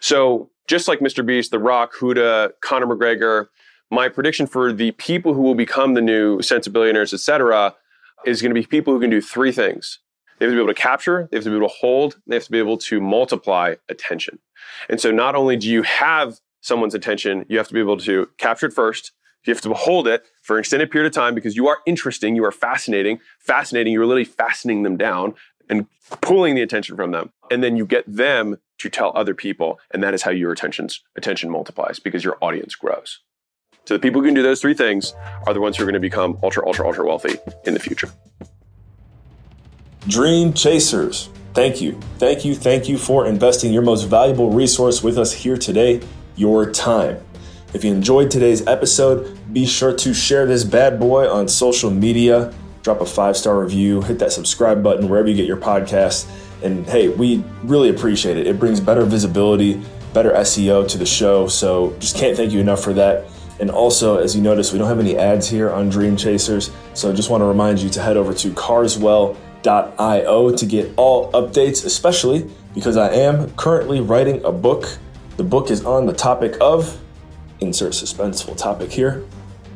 So 0.00 0.50
just 0.66 0.88
like 0.88 1.00
Mr. 1.00 1.24
Beast, 1.24 1.50
The 1.50 1.58
Rock, 1.58 1.92
Huda, 1.94 2.52
Conor 2.62 2.86
McGregor, 2.86 3.46
my 3.90 4.08
prediction 4.08 4.46
for 4.46 4.72
the 4.72 4.92
people 4.92 5.34
who 5.34 5.42
will 5.42 5.54
become 5.54 5.94
the 5.94 6.00
new 6.00 6.38
centibillionaires, 6.38 7.12
et 7.12 7.20
cetera, 7.20 7.74
is 8.24 8.40
going 8.40 8.50
to 8.50 8.60
be 8.60 8.66
people 8.66 8.94
who 8.94 9.00
can 9.00 9.10
do 9.10 9.20
three 9.20 9.52
things. 9.52 9.98
They 10.38 10.46
have 10.46 10.52
to 10.52 10.56
be 10.56 10.62
able 10.62 10.74
to 10.74 10.80
capture, 10.80 11.28
they 11.30 11.36
have 11.36 11.44
to 11.44 11.50
be 11.50 11.56
able 11.56 11.68
to 11.68 11.74
hold, 11.74 12.20
they 12.26 12.36
have 12.36 12.44
to 12.44 12.50
be 12.50 12.58
able 12.58 12.78
to 12.78 13.00
multiply 13.00 13.74
attention. 13.88 14.38
And 14.88 15.00
so 15.00 15.10
not 15.10 15.34
only 15.34 15.56
do 15.56 15.68
you 15.68 15.82
have 15.82 16.40
someone's 16.60 16.94
attention, 16.94 17.44
you 17.48 17.58
have 17.58 17.68
to 17.68 17.74
be 17.74 17.80
able 17.80 17.98
to 17.98 18.28
capture 18.38 18.66
it 18.66 18.72
first, 18.72 19.12
you 19.44 19.52
have 19.52 19.60
to 19.62 19.74
hold 19.74 20.08
it 20.08 20.26
for 20.42 20.56
an 20.56 20.60
extended 20.60 20.90
period 20.90 21.06
of 21.06 21.12
time 21.12 21.34
because 21.34 21.54
you 21.54 21.68
are 21.68 21.78
interesting, 21.86 22.34
you 22.34 22.44
are 22.44 22.52
fascinating, 22.52 23.20
fascinating, 23.38 23.92
you're 23.92 24.06
literally 24.06 24.24
fastening 24.24 24.82
them 24.82 24.96
down 24.96 25.34
and 25.68 25.86
pulling 26.22 26.54
the 26.54 26.62
attention 26.62 26.96
from 26.96 27.10
them. 27.10 27.30
And 27.50 27.62
then 27.62 27.76
you 27.76 27.86
get 27.86 28.04
them 28.06 28.56
to 28.78 28.88
tell 28.88 29.12
other 29.14 29.34
people. 29.34 29.78
And 29.92 30.02
that 30.02 30.14
is 30.14 30.22
how 30.22 30.30
your 30.30 30.52
attention's, 30.52 31.02
attention 31.16 31.50
multiplies 31.50 31.98
because 31.98 32.24
your 32.24 32.38
audience 32.40 32.74
grows. 32.74 33.20
So 33.86 33.94
the 33.94 34.00
people 34.00 34.20
who 34.22 34.28
can 34.28 34.34
do 34.34 34.42
those 34.42 34.62
three 34.62 34.74
things 34.74 35.14
are 35.46 35.52
the 35.52 35.60
ones 35.60 35.76
who 35.76 35.82
are 35.82 35.86
going 35.86 35.94
to 35.94 36.00
become 36.00 36.38
ultra, 36.42 36.66
ultra, 36.66 36.86
ultra 36.86 37.06
wealthy 37.06 37.36
in 37.66 37.74
the 37.74 37.80
future. 37.80 38.08
Dream 40.08 40.52
Chasers. 40.52 41.30
Thank 41.54 41.80
you. 41.80 41.98
Thank 42.18 42.44
you. 42.44 42.54
Thank 42.54 42.88
you 42.88 42.98
for 42.98 43.26
investing 43.26 43.72
your 43.72 43.82
most 43.82 44.04
valuable 44.04 44.50
resource 44.50 45.02
with 45.02 45.16
us 45.16 45.32
here 45.32 45.56
today 45.56 46.00
your 46.36 46.70
time. 46.70 47.20
If 47.72 47.84
you 47.84 47.92
enjoyed 47.92 48.30
today's 48.30 48.66
episode, 48.66 49.38
be 49.52 49.66
sure 49.66 49.94
to 49.96 50.14
share 50.14 50.46
this 50.46 50.64
bad 50.64 51.00
boy 51.00 51.28
on 51.28 51.48
social 51.48 51.90
media. 51.90 52.52
Drop 52.82 53.00
a 53.00 53.06
five 53.06 53.36
star 53.36 53.58
review, 53.58 54.02
hit 54.02 54.18
that 54.18 54.32
subscribe 54.32 54.82
button 54.82 55.08
wherever 55.08 55.28
you 55.28 55.34
get 55.34 55.46
your 55.46 55.56
podcasts. 55.56 56.28
And 56.62 56.86
hey, 56.86 57.08
we 57.08 57.42
really 57.62 57.88
appreciate 57.88 58.36
it. 58.36 58.46
It 58.46 58.58
brings 58.58 58.80
better 58.80 59.04
visibility, 59.04 59.82
better 60.12 60.32
SEO 60.32 60.88
to 60.88 60.98
the 60.98 61.06
show. 61.06 61.48
So 61.48 61.96
just 61.98 62.16
can't 62.16 62.36
thank 62.36 62.52
you 62.52 62.60
enough 62.60 62.82
for 62.82 62.92
that. 62.94 63.26
And 63.60 63.70
also, 63.70 64.18
as 64.18 64.34
you 64.34 64.42
notice, 64.42 64.72
we 64.72 64.78
don't 64.78 64.88
have 64.88 64.98
any 64.98 65.16
ads 65.16 65.48
here 65.48 65.70
on 65.70 65.88
Dream 65.88 66.16
Chasers. 66.16 66.70
So 66.94 67.14
just 67.14 67.30
want 67.30 67.40
to 67.40 67.46
remind 67.46 67.78
you 67.78 67.88
to 67.90 68.02
head 68.02 68.16
over 68.16 68.34
to 68.34 68.52
carswell.io 68.52 69.36
to 69.64 70.66
get 70.68 70.92
all 70.96 71.32
updates, 71.32 71.84
especially 71.84 72.50
because 72.74 72.96
I 72.96 73.12
am 73.12 73.50
currently 73.56 74.00
writing 74.00 74.44
a 74.44 74.52
book. 74.52 74.98
The 75.36 75.44
book 75.44 75.70
is 75.70 75.84
on 75.84 76.06
the 76.06 76.12
topic 76.12 76.56
of, 76.60 77.00
insert 77.60 77.92
suspenseful 77.92 78.56
topic 78.56 78.90
here, 78.90 79.24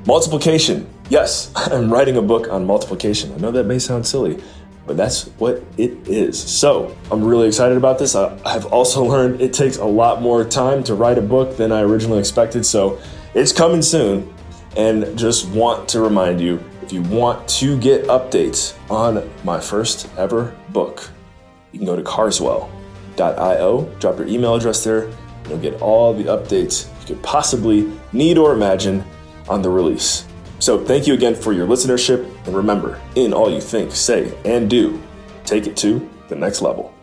multiplication. 0.06 0.88
Yes, 1.08 1.52
I'm 1.56 1.92
writing 1.92 2.16
a 2.16 2.22
book 2.22 2.48
on 2.50 2.66
multiplication. 2.66 3.32
I 3.32 3.38
know 3.38 3.50
that 3.50 3.64
may 3.64 3.78
sound 3.78 4.06
silly, 4.06 4.42
but 4.86 4.96
that's 4.96 5.24
what 5.38 5.62
it 5.76 6.06
is. 6.06 6.38
So 6.38 6.96
I'm 7.10 7.24
really 7.24 7.46
excited 7.48 7.76
about 7.76 7.98
this. 7.98 8.14
I 8.14 8.36
have 8.50 8.66
also 8.66 9.04
learned 9.12 9.40
it 9.40 9.52
takes 9.52 9.78
a 9.78 9.84
lot 9.84 10.20
more 10.20 10.44
time 10.44 10.82
to 10.84 10.94
write 10.94 11.18
a 11.18 11.22
book 11.22 11.56
than 11.56 11.72
I 11.72 11.80
originally 11.80 12.20
expected. 12.20 12.64
So 12.64 13.00
it's 13.34 13.52
coming 13.52 13.82
soon. 13.82 14.34
And 14.76 15.18
just 15.18 15.48
want 15.48 15.88
to 15.88 16.00
remind 16.00 16.40
you 16.40 16.62
if 16.88 16.94
you 16.94 17.02
want 17.02 17.46
to 17.46 17.78
get 17.78 18.04
updates 18.04 18.74
on 18.90 19.30
my 19.44 19.60
first 19.60 20.08
ever 20.16 20.56
book, 20.70 21.10
you 21.70 21.78
can 21.78 21.84
go 21.84 21.94
to 21.94 22.02
carswell.io, 22.02 23.84
drop 24.00 24.16
your 24.16 24.26
email 24.26 24.54
address 24.54 24.82
there, 24.84 25.02
and 25.02 25.48
you'll 25.48 25.58
get 25.58 25.82
all 25.82 26.14
the 26.14 26.24
updates 26.24 26.88
you 27.00 27.14
could 27.14 27.22
possibly 27.22 27.92
need 28.14 28.38
or 28.38 28.54
imagine 28.54 29.04
on 29.50 29.60
the 29.60 29.68
release. 29.68 30.26
So 30.60 30.82
thank 30.82 31.06
you 31.06 31.12
again 31.12 31.34
for 31.34 31.52
your 31.52 31.66
listenership. 31.66 32.26
And 32.46 32.56
remember, 32.56 32.98
in 33.16 33.34
all 33.34 33.52
you 33.52 33.60
think, 33.60 33.92
say, 33.92 34.34
and 34.46 34.70
do, 34.70 34.98
take 35.44 35.66
it 35.66 35.76
to 35.78 36.08
the 36.28 36.36
next 36.36 36.62
level. 36.62 36.97